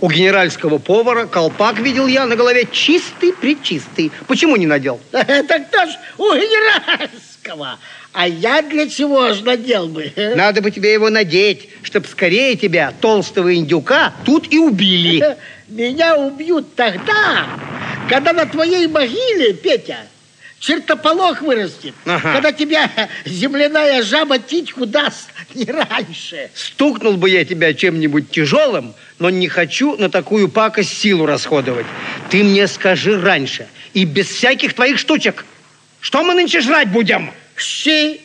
У 0.02 0.10
генеральского 0.10 0.78
повара 0.78 1.26
колпак 1.26 1.80
видел 1.80 2.08
я 2.08 2.26
на 2.26 2.38
голове 2.38 2.68
чистый-причистый. 2.72 4.12
Почему 4.28 4.56
не 4.56 4.66
надел? 4.66 5.00
Это 5.12 5.60
кто 5.60 5.86
ж 5.86 5.90
у 6.18 6.34
генеральского? 6.34 7.78
А 8.14 8.28
я 8.28 8.62
для 8.62 8.90
чего 8.90 9.34
ж 9.34 9.42
надел 9.42 9.88
бы? 9.88 10.12
Надо 10.36 10.62
бы 10.62 10.72
тебе 10.72 10.94
его 10.94 11.10
надеть, 11.10 11.70
чтобы 11.84 12.08
скорее 12.08 12.56
тебя, 12.56 12.94
толстого 13.02 13.54
индюка, 13.54 14.14
тут 14.26 14.52
и 14.52 14.58
убили. 14.58 15.38
Меня 15.68 16.18
убьют 16.18 16.76
тогда, 16.76 17.46
когда 18.10 18.34
на 18.34 18.46
твоей 18.46 18.88
могиле, 18.88 19.54
Петя, 19.54 19.98
чертополох 20.60 21.42
вырастет, 21.42 21.94
ага. 22.06 22.34
когда 22.34 22.52
тебя 22.52 22.90
земляная 23.26 24.04
жаба 24.04 24.40
титьку 24.40 24.86
даст 24.86 25.30
не 25.56 25.66
раньше. 25.66 26.50
Стукнул 26.54 27.18
бы 27.18 27.30
я 27.30 27.46
тебя 27.46 27.74
чем-нибудь 27.74 28.30
тяжелым, 28.32 28.94
но 29.18 29.30
не 29.30 29.48
хочу 29.48 29.96
на 29.98 30.10
такую 30.10 30.50
пакость 30.50 30.98
силу 30.98 31.26
расходовать. 31.26 31.86
Ты 32.30 32.44
мне 32.44 32.68
скажи 32.68 33.20
раньше 33.20 33.68
и 33.94 34.06
без 34.06 34.28
всяких 34.28 34.74
твоих 34.74 35.00
штучек. 35.00 35.46
Что 36.02 36.24
мы 36.24 36.34
нынче 36.34 36.62
жрать 36.62 36.92
будем? 36.92 37.32
Щи 37.58 38.22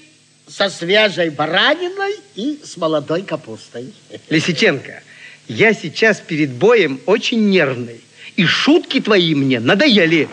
со 0.46 0.68
свежей 0.68 1.30
бараниной 1.30 2.16
и 2.34 2.60
с 2.62 2.76
молодой 2.76 3.22
капустой. 3.22 3.92
Лисиченко, 4.28 5.02
я 5.48 5.72
сейчас 5.72 6.20
перед 6.20 6.50
боем 6.50 7.00
очень 7.06 7.48
нервный. 7.48 8.00
И 8.36 8.44
шутки 8.46 9.00
твои 9.00 9.34
мне 9.34 9.60
надоели. 9.60 10.28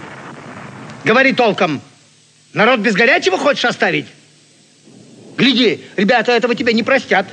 Говори 1.03 1.34
толком. 1.34 1.82
Народ 2.53 2.82
без 2.82 2.94
горячего 2.94 3.38
хочешь 3.38 3.65
оставить? 3.65 4.06
Гляди, 5.38 5.82
ребята 5.95 6.34
этого 6.34 6.53
тебя 6.56 6.73
не 6.73 6.84
простят. 6.84 7.28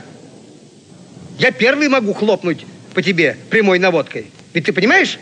Я 1.39 1.51
первый 1.51 1.89
могу 1.89 2.13
хлопнуть 2.13 2.65
по 2.95 3.03
тебе 3.03 3.37
прямой 3.51 3.79
наводкой. 3.79 4.27
Ведь 4.55 4.65
ты 4.67 4.73
понимаешь, 4.73 5.19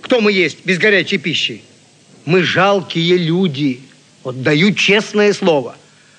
кто 0.00 0.20
мы 0.20 0.32
есть 0.32 0.64
без 0.64 0.78
горячей 0.78 1.18
пищи? 1.18 1.62
Мы 2.24 2.42
жалкие 2.42 3.16
люди. 3.16 3.80
Вот 4.22 4.42
даю 4.42 4.72
честное 4.72 5.32
слово. 5.32 5.76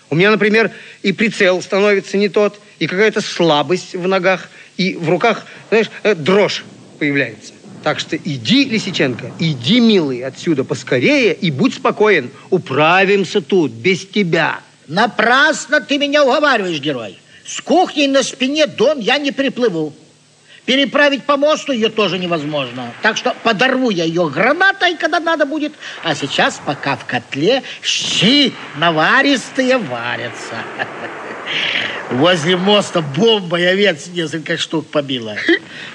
У 0.10 0.16
меня, 0.16 0.32
например, 0.32 0.72
и 1.04 1.14
прицел 1.14 1.62
становится 1.62 2.18
не 2.18 2.28
тот, 2.28 2.60
и 2.80 2.88
какая-то 2.88 3.22
слабость 3.22 3.96
в 3.96 4.08
ногах, 4.08 4.50
и 4.76 4.96
в 4.96 5.10
руках, 5.10 5.46
знаешь, 5.70 5.90
э, 6.04 6.16
дрожь 6.16 6.66
появляется. 7.00 7.54
Так 7.84 8.00
что 8.00 8.16
иди, 8.16 8.66
Лисиченко, 8.66 9.32
иди, 9.40 9.80
милый, 9.80 10.24
отсюда 10.24 10.64
поскорее 10.64 11.34
и 11.34 11.50
будь 11.50 11.76
спокоен. 11.76 12.30
Управимся 12.50 13.42
тут 13.42 13.72
без 13.72 14.06
тебя. 14.06 14.60
Напрасно 14.88 15.82
ты 15.82 15.98
меня 15.98 16.24
уговариваешь, 16.24 16.80
герой. 16.80 17.18
С 17.46 17.60
кухней 17.62 18.08
на 18.08 18.24
спине 18.24 18.68
дом 18.68 19.00
я 19.00 19.18
не 19.18 19.32
приплыву. 19.32 19.94
Переправить 20.66 21.24
по 21.24 21.38
мосту 21.38 21.72
ее 21.72 21.90
тоже 21.90 22.20
невозможно. 22.20 22.94
Так 23.02 23.18
что 23.18 23.36
подорву 23.44 23.90
я 23.90 24.04
ее 24.04 24.30
гранатой, 24.30 24.96
когда 24.96 25.20
надо 25.20 25.48
будет. 25.48 25.74
А 26.04 26.14
сейчас 26.14 26.62
пока 26.64 26.96
в 26.96 27.06
котле 27.06 27.64
щи 27.82 28.54
наваристые 28.78 29.78
варятся. 29.80 30.56
Возле 32.12 32.58
моста 32.58 33.02
бомба 33.02 33.60
и 33.60 33.64
овец 33.64 34.08
несколько 34.08 34.58
штук 34.58 34.88
побила. 34.88 35.36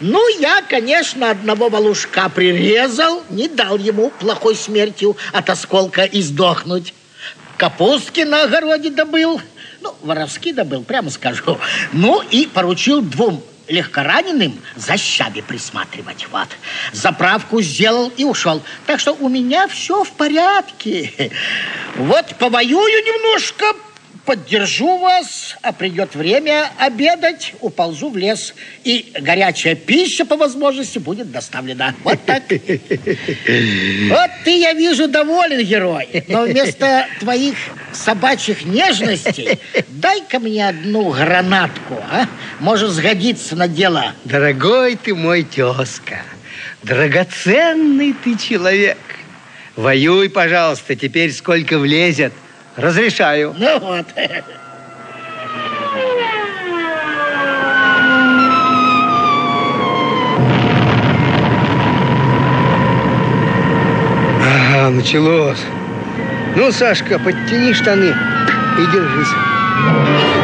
Ну, 0.01 0.27
я, 0.41 0.63
конечно, 0.63 1.31
одного 1.31 1.69
волушка 1.69 2.29
прирезал, 2.31 3.23
не 3.29 3.49
дал 3.49 3.77
ему 3.77 4.11
плохой 4.19 4.57
смертью 4.57 5.17
от 5.33 5.51
осколка 5.51 6.05
издохнуть. 6.05 6.95
Капустки 7.59 8.21
на 8.21 8.45
огороде 8.45 8.91
добыл, 8.91 9.41
ну, 9.81 9.95
воровски 10.03 10.53
добыл, 10.53 10.83
прямо 10.85 11.11
скажу. 11.11 11.59
Ну, 11.93 12.23
и 12.31 12.47
поручил 12.47 13.03
двум 13.03 13.43
легкораненым 13.69 14.61
за 14.77 14.97
щаби 14.97 15.41
присматривать. 15.41 16.27
Вот. 16.31 16.49
Заправку 16.93 17.61
сделал 17.61 18.13
и 18.17 18.25
ушел. 18.25 18.63
Так 18.87 19.01
что 19.01 19.13
у 19.13 19.29
меня 19.29 19.69
все 19.69 20.05
в 20.05 20.13
порядке. 20.13 21.31
Вот 21.97 22.27
повоюю 22.39 23.05
немножко, 23.05 23.65
поддержу 24.27 24.99
вас, 24.99 25.57
а 25.63 25.73
придет 25.73 26.15
время 26.15 26.71
обедать, 26.79 27.55
уползу 27.61 28.11
в 28.11 28.17
лес. 28.17 28.55
И 28.85 29.13
горячая 29.19 29.77
пища 29.77 30.27
по 30.27 30.37
возможности 30.37 30.99
будет 30.99 31.31
доставлена. 31.31 31.95
Вот 32.05 32.19
так. 32.27 32.43
Вот 34.09 34.31
ты, 34.45 34.59
я 34.61 34.73
вижу, 34.73 35.09
доволен, 35.09 35.65
герой. 35.65 36.25
Но 36.29 36.43
вместо 36.43 37.07
твоих 37.21 37.55
собачьих 37.93 38.65
нежностей 38.65 39.59
дай-ка 39.89 40.39
мне 40.39 40.69
одну 40.69 41.11
гранатку, 41.11 41.95
а? 42.11 42.27
Может 42.61 42.91
сгодиться 42.91 43.57
на 43.57 43.69
дело. 43.69 44.13
Дорогой 44.25 44.97
ты 44.97 45.15
мой 45.15 45.45
тезка, 45.45 46.23
драгоценный 46.83 48.15
ты 48.25 48.37
человек. 48.37 48.99
Воюй, 49.77 50.31
пожалуйста, 50.31 50.97
теперь 50.97 51.33
сколько 51.33 51.79
влезет. 51.79 52.33
Разрешаю. 52.77 53.55
Ну 53.59 53.79
вот. 53.81 54.07
Ага, 64.43 64.91
началось. 64.91 65.65
Ну, 66.55 66.71
Сашка, 66.71 67.19
подтяни 67.19 67.73
штаны 67.73 68.15
и 68.79 68.87
держись. 68.93 70.36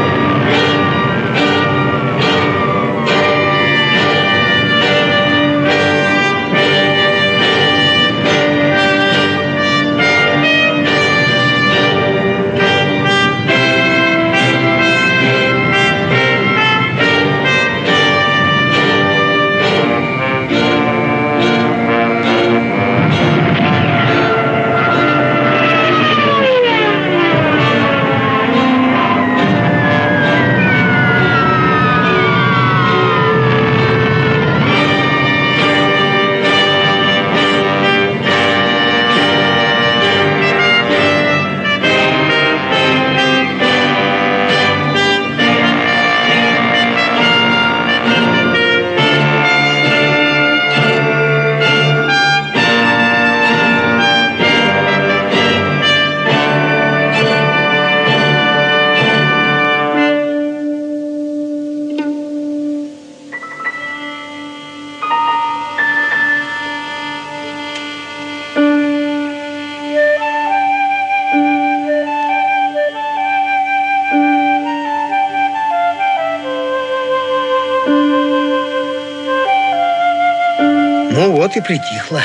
И 81.62 81.66
притихла. 81.66 82.22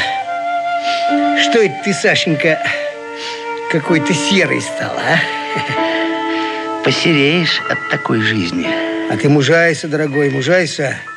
Что 1.42 1.60
это 1.60 1.76
ты, 1.84 1.94
Сашенька, 1.94 2.60
какой-то 3.72 4.14
серый 4.14 4.62
стал, 4.62 4.98
а? 4.98 5.18
Посереешь 6.84 7.62
от 7.70 7.90
такой 7.90 8.22
жизни. 8.22 8.68
А 9.12 9.18
ты 9.18 9.30
мужайся, 9.30 9.88
дорогой, 9.88 10.30
мужайся. 10.30 10.84
Эй, 10.84 11.17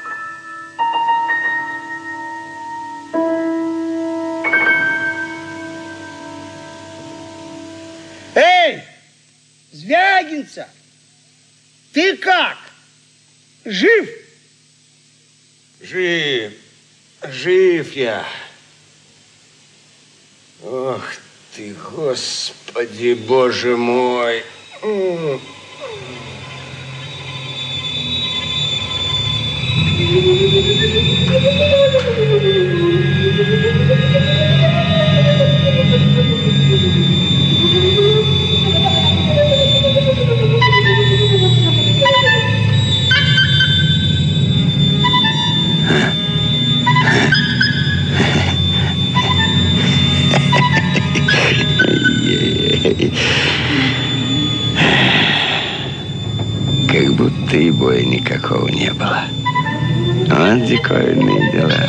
Диковинные 60.91 61.53
дела. 61.53 61.81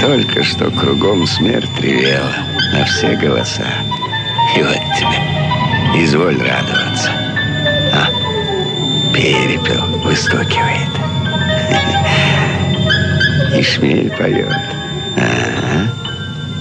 Только 0.00 0.44
что 0.44 0.70
кругом 0.70 1.26
смерть 1.26 1.68
ревела 1.80 2.32
на 2.72 2.84
все 2.84 3.16
голоса. 3.16 3.66
И 4.56 4.62
вот 4.62 4.78
тебе, 4.96 6.04
изволь 6.04 6.38
радоваться. 6.38 7.10
А, 7.92 8.08
перепел 9.12 9.84
выстукивает. 10.04 10.88
И 13.56 13.62
шмель 13.62 14.10
поет. 14.10 14.54
Ага. 15.16 15.92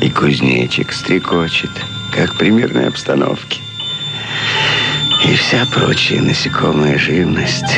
И 0.02 0.10
кузнечик 0.10 0.92
стрекочет, 0.92 1.72
как 2.12 2.36
примерной 2.40 2.88
обстановке. 2.88 3.62
И 5.24 5.36
вся 5.36 5.68
прочая 5.68 6.22
насекомая 6.22 6.98
живность 6.98 7.78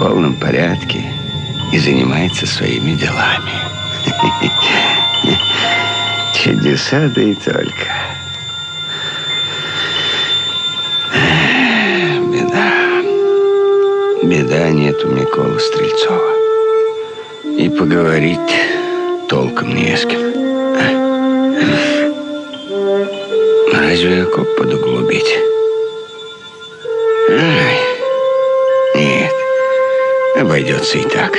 полном 0.00 0.34
порядке 0.34 1.04
и 1.74 1.78
занимается 1.78 2.46
своими 2.46 2.92
делами. 2.92 3.52
Чудеса, 6.34 7.12
да 7.14 7.20
и 7.20 7.34
только. 7.34 7.86
Беда. 12.32 12.72
Беда 14.22 14.70
нет 14.70 15.04
у 15.04 15.08
Микола 15.08 15.58
Стрельцова. 15.58 16.32
И 17.58 17.68
поговорить 17.68 18.38
толком 19.28 19.76
не 19.76 19.94
с 19.94 20.06
кем. 20.06 20.22
Разве 23.74 24.22
окоп 24.22 24.56
подуглубить? 24.56 25.49
Обойдется 30.60 30.98
и 30.98 31.04
так. 31.04 31.32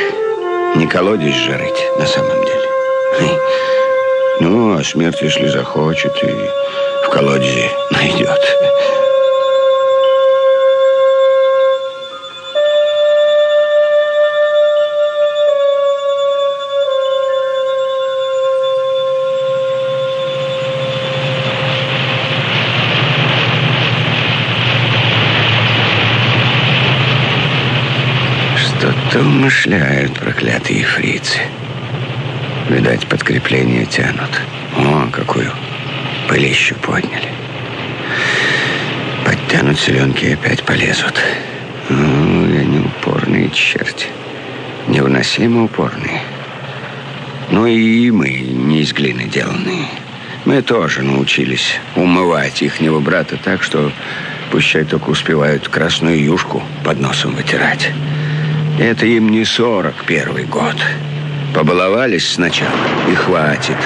Не 0.76 0.88
колодец 0.88 1.36
же 1.36 1.56
рыть 1.56 2.00
на 2.00 2.08
самом 2.08 2.44
деле. 2.44 2.68
Хм. 3.20 3.38
Ну, 4.40 4.78
а 4.78 4.84
смерть, 4.84 5.22
если 5.22 5.48
захочет, 5.48 6.12
и 6.24 7.06
в 7.06 7.10
колодезе 7.12 7.70
найдет. 7.92 8.40
Что-то 29.12 29.26
умышляют 29.28 30.14
проклятые 30.14 30.86
фрицы. 30.86 31.40
Видать, 32.70 33.06
подкрепление 33.08 33.86
тянут. 33.86 34.42
О, 34.78 35.10
какую 35.12 35.52
пылищу 36.30 36.76
подняли. 36.76 37.28
Подтянут 39.26 39.78
селенки 39.78 40.28
и 40.28 40.34
опять 40.34 40.64
полезут. 40.64 41.22
Ну, 41.90 42.58
они 42.58 42.80
упорные 42.80 43.50
черти. 43.50 44.08
Невыносимо 44.88 45.66
упорные. 45.66 46.22
Ну 47.50 47.66
и 47.66 48.10
мы 48.12 48.30
не 48.30 48.80
из 48.80 48.94
глины 48.94 49.26
деланные. 49.26 49.88
Мы 50.46 50.62
тоже 50.62 51.02
научились 51.02 51.82
умывать 51.98 52.62
ихнего 52.62 53.02
брата 53.02 53.36
так, 53.36 53.62
что 53.62 53.92
пущай 54.52 54.86
только 54.86 55.10
успевают 55.10 55.68
красную 55.68 56.24
юшку 56.24 56.64
под 56.86 57.02
носом 57.02 57.36
вытирать. 57.36 57.92
Это 58.82 59.06
им 59.06 59.30
не 59.30 59.46
сорок 59.46 59.94
первый 60.08 60.46
год. 60.46 60.76
Побаловались 61.54 62.28
сначала 62.28 62.72
и 63.12 63.14
хватит. 63.14 63.78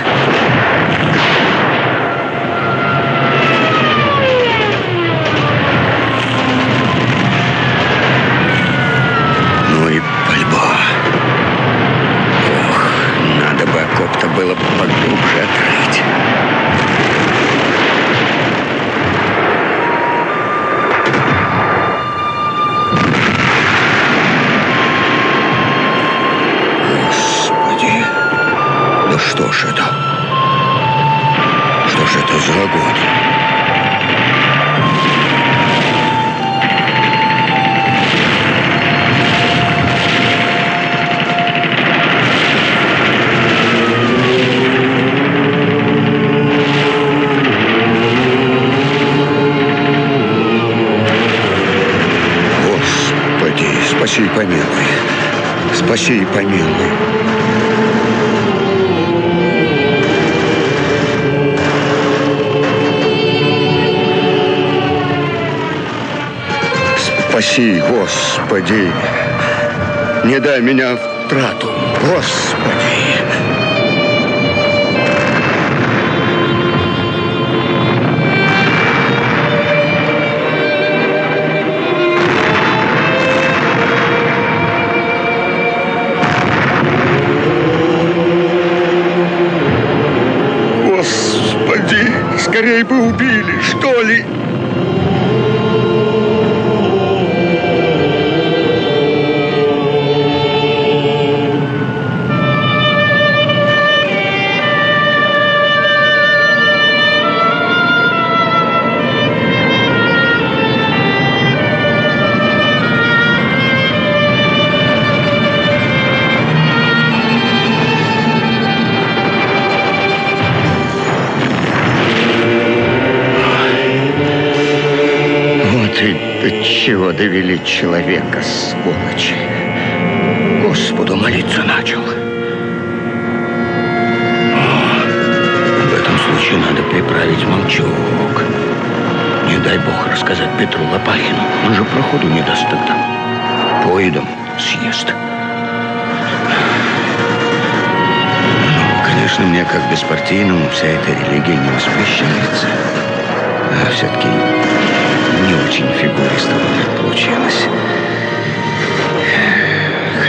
довели 127.74 128.13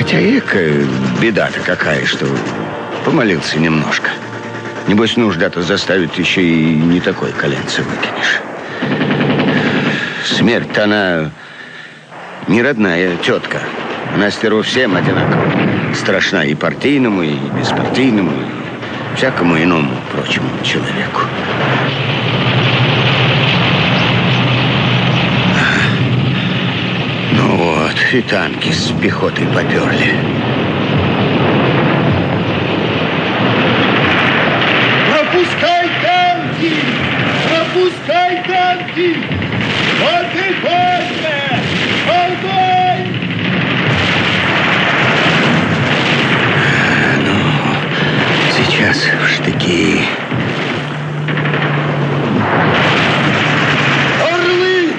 Хотя 0.06 0.20
эка 0.20 0.60
беда-то 1.20 1.58
какая, 1.58 2.06
что 2.06 2.26
помолился 3.04 3.58
немножко. 3.58 4.08
Небось, 4.86 5.16
нужда-то 5.16 5.62
заставит 5.62 6.14
еще 6.14 6.42
и 6.44 6.76
не 6.76 7.00
такой 7.00 7.32
коленце 7.32 7.82
выкинешь. 7.82 8.40
Смерть-то 10.24 10.84
она 10.84 11.30
не 12.46 12.62
родная 12.62 13.16
тетка. 13.16 13.58
Она 14.14 14.30
стеру 14.30 14.62
всем 14.62 14.94
одинаково. 14.94 15.42
Страшна 15.92 16.44
и 16.44 16.54
партийному, 16.54 17.24
и 17.24 17.34
беспартийному, 17.58 18.30
и 18.30 19.16
всякому 19.16 19.60
иному 19.60 19.90
прочему 20.12 20.48
человеку. 20.62 21.22
Ну 27.32 27.56
вот, 28.16 28.24
и 28.24 28.28
танки 28.28 28.70
с 28.70 28.92
пехотой 29.00 29.46
поперли. 29.46 30.14
Пропускай 35.10 35.88
танки! 36.02 36.72
Пропускай 37.48 38.44
танки! 38.46 39.16
Точно! 40.62 41.36
Огонь! 42.08 43.12
Сейчас 48.56 48.96
в 48.96 49.28
штыки. 49.28 50.00
Орлы! 54.22 54.92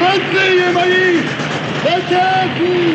Родные 0.00 0.70
мои! 0.72 1.23
В 2.04 2.93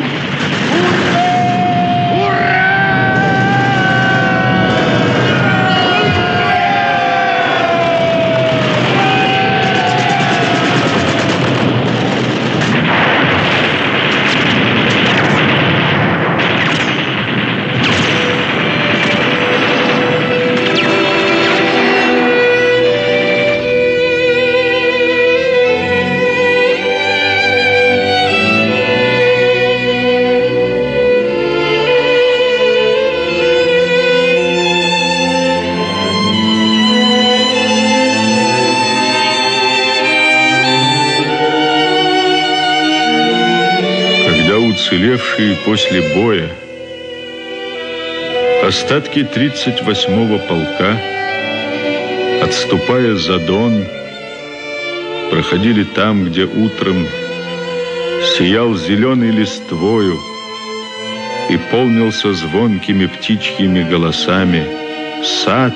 уцелевшие 45.40 45.56
после 45.64 46.02
боя 46.14 46.48
остатки 48.62 49.20
38-го 49.20 50.38
полка, 50.46 50.96
отступая 52.42 53.14
за 53.16 53.38
Дон, 53.38 53.84
проходили 55.30 55.84
там, 55.84 56.24
где 56.24 56.44
утром 56.44 57.06
сиял 58.36 58.74
зеленой 58.76 59.30
листвою 59.30 60.18
и 61.48 61.58
полнился 61.70 62.32
звонкими 62.32 63.06
птичьими 63.06 63.82
голосами 63.82 64.64
сад, 65.24 65.74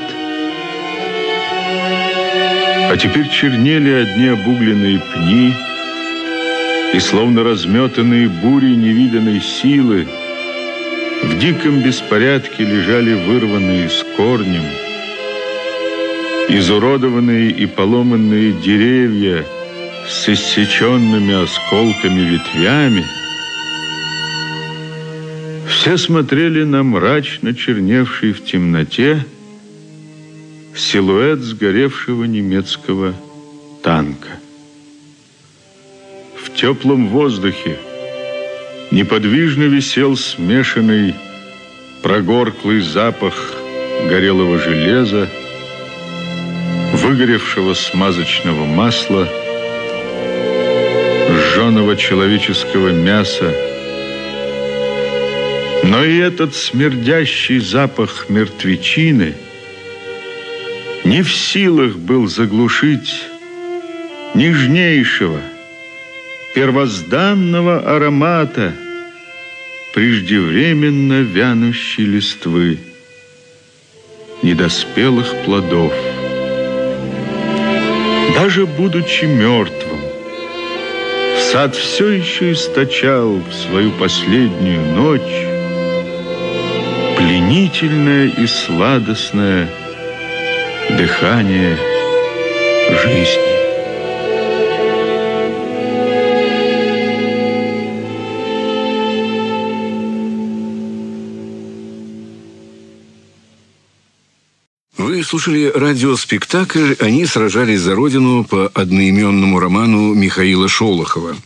а 2.91 2.97
теперь 2.97 3.29
чернели 3.29 3.91
одни 3.91 4.29
обугленные 4.29 5.01
пни, 5.01 5.55
и 6.95 7.01
словно 7.01 7.43
разметанные 7.43 8.29
бури 8.29 8.77
невиданной 8.77 9.41
силы 9.41 10.07
в 11.25 11.39
диком 11.41 11.83
беспорядке 11.83 12.63
лежали 12.63 13.15
вырванные 13.15 13.91
с 13.91 14.05
корнем, 14.17 14.63
изуродованные 16.49 17.51
и 17.51 17.67
поломанные 17.67 18.53
деревья 18.53 19.45
с 20.09 20.29
иссеченными 20.29 21.43
осколками 21.43 22.21
ветвями. 22.31 23.05
Все 25.67 25.99
смотрели 25.99 26.63
на 26.63 26.85
мрачно 26.85 27.57
черневший 27.57 28.33
в 28.33 28.45
темноте 28.45 29.25
силуэт 30.77 31.41
сгоревшего 31.41 32.23
немецкого 32.23 33.15
танка. 33.83 34.44
Теплом 36.65 37.09
воздухе 37.09 37.77
неподвижно 38.91 39.65
висел 39.65 40.17
смешанный 40.17 41.15
прогорклый 42.03 42.81
запах 42.81 43.53
горелого 44.09 44.59
железа, 44.59 45.29
выгоревшего 46.95 47.75
смазочного 47.75 48.65
масла, 48.65 49.29
жженого 51.29 51.99
человеческого 51.99 52.93
мяса. 52.93 53.55
Но 55.83 56.03
и 56.03 56.17
этот 56.17 56.55
смердящий 56.55 57.59
запах 57.59 58.31
мертвечины 58.31 59.35
не 61.05 61.21
в 61.21 61.31
силах 61.31 61.97
был 61.97 62.27
заглушить 62.27 63.25
нежнейшего, 64.33 65.43
первозданного 66.55 67.81
аромата 67.81 68.73
преждевременно 69.93 71.21
вянущей 71.23 72.05
листвы, 72.05 72.79
недоспелых 74.43 75.35
плодов. 75.45 75.93
Даже 78.35 78.67
будучи 78.67 79.25
мертвым, 79.25 80.01
сад 81.53 81.77
все 81.77 82.09
еще 82.09 82.53
источал 82.53 83.37
в 83.37 83.53
свою 83.53 83.91
последнюю 83.93 84.81
ночь 84.95 85.47
пленительное 87.17 88.27
и 88.27 88.47
сладостное 88.47 89.69
дыхание 90.91 91.77
жизни. 93.03 93.54
Слушали 105.35 105.67
радиоспектакль 105.75 106.95
«Они 107.01 107.27
сражались 107.27 107.81
за 107.81 107.97
Родину» 107.97 108.45
по 108.45 108.69
одноименному 108.69 109.59
роману 109.59 110.15
Михаила 110.15 110.69
Шолохова. 110.69 111.37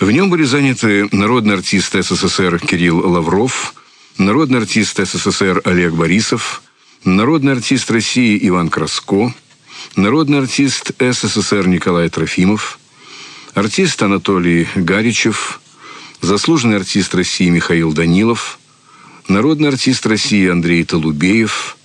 В 0.00 0.10
нем 0.10 0.28
были 0.28 0.42
заняты 0.42 1.08
народный 1.12 1.54
артист 1.54 1.94
СССР 1.94 2.58
Кирилл 2.58 2.98
Лавров, 2.98 3.74
народный 4.18 4.58
артист 4.58 4.98
СССР 4.98 5.62
Олег 5.64 5.92
Борисов, 5.92 6.64
народный 7.04 7.52
артист 7.52 7.92
России 7.92 8.36
Иван 8.48 8.70
Краско, 8.70 9.32
народный 9.94 10.38
артист 10.38 10.90
СССР 10.98 11.68
Николай 11.68 12.08
Трофимов, 12.08 12.80
артист 13.54 14.02
Анатолий 14.02 14.66
Гаричев, 14.74 15.60
заслуженный 16.20 16.78
артист 16.78 17.14
России 17.14 17.50
Михаил 17.50 17.92
Данилов, 17.92 18.58
народный 19.28 19.68
артист 19.68 20.04
России 20.06 20.48
Андрей 20.50 20.82
Толубеев, 20.82 21.76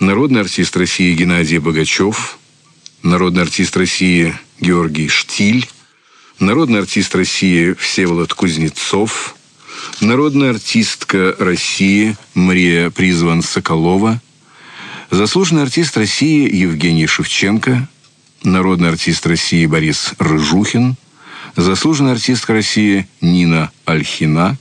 народный 0.00 0.40
артист 0.40 0.76
России 0.76 1.14
Геннадий 1.14 1.58
Богачев, 1.58 2.38
народный 3.02 3.42
артист 3.42 3.76
России 3.76 4.34
Георгий 4.60 5.08
Штиль, 5.08 5.68
народный 6.38 6.80
артист 6.80 7.14
России 7.14 7.72
Всеволод 7.74 8.34
Кузнецов, 8.34 9.36
народная 10.00 10.50
артистка 10.50 11.34
России 11.38 12.16
Мария 12.34 12.90
Призван 12.90 13.42
Соколова, 13.42 14.20
заслуженный 15.10 15.62
артист 15.62 15.96
России 15.96 16.54
Евгений 16.54 17.06
Шевченко, 17.06 17.88
народный 18.42 18.90
артист 18.90 19.26
России 19.26 19.66
Борис 19.66 20.12
Рыжухин, 20.18 20.96
заслуженная 21.56 22.12
артистка 22.12 22.52
России 22.52 23.08
Нина 23.20 23.70
Альхина, 23.86 24.58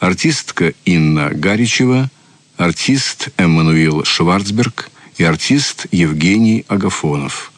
артистка 0.00 0.74
Инна 0.84 1.30
Гаричева, 1.30 2.10
артист 2.56 3.28
Эммануил 3.36 4.04
Шварцберг 4.04 4.90
и 5.18 5.24
артист 5.24 5.86
Евгений 5.92 6.64
Агафонов. 6.68 7.52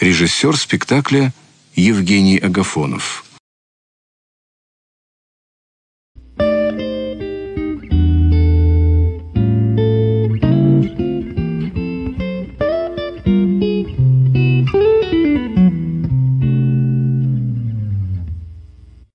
Режиссер 0.00 0.56
спектакля 0.56 1.32
Евгений 1.74 2.38
Агафонов– 2.38 3.24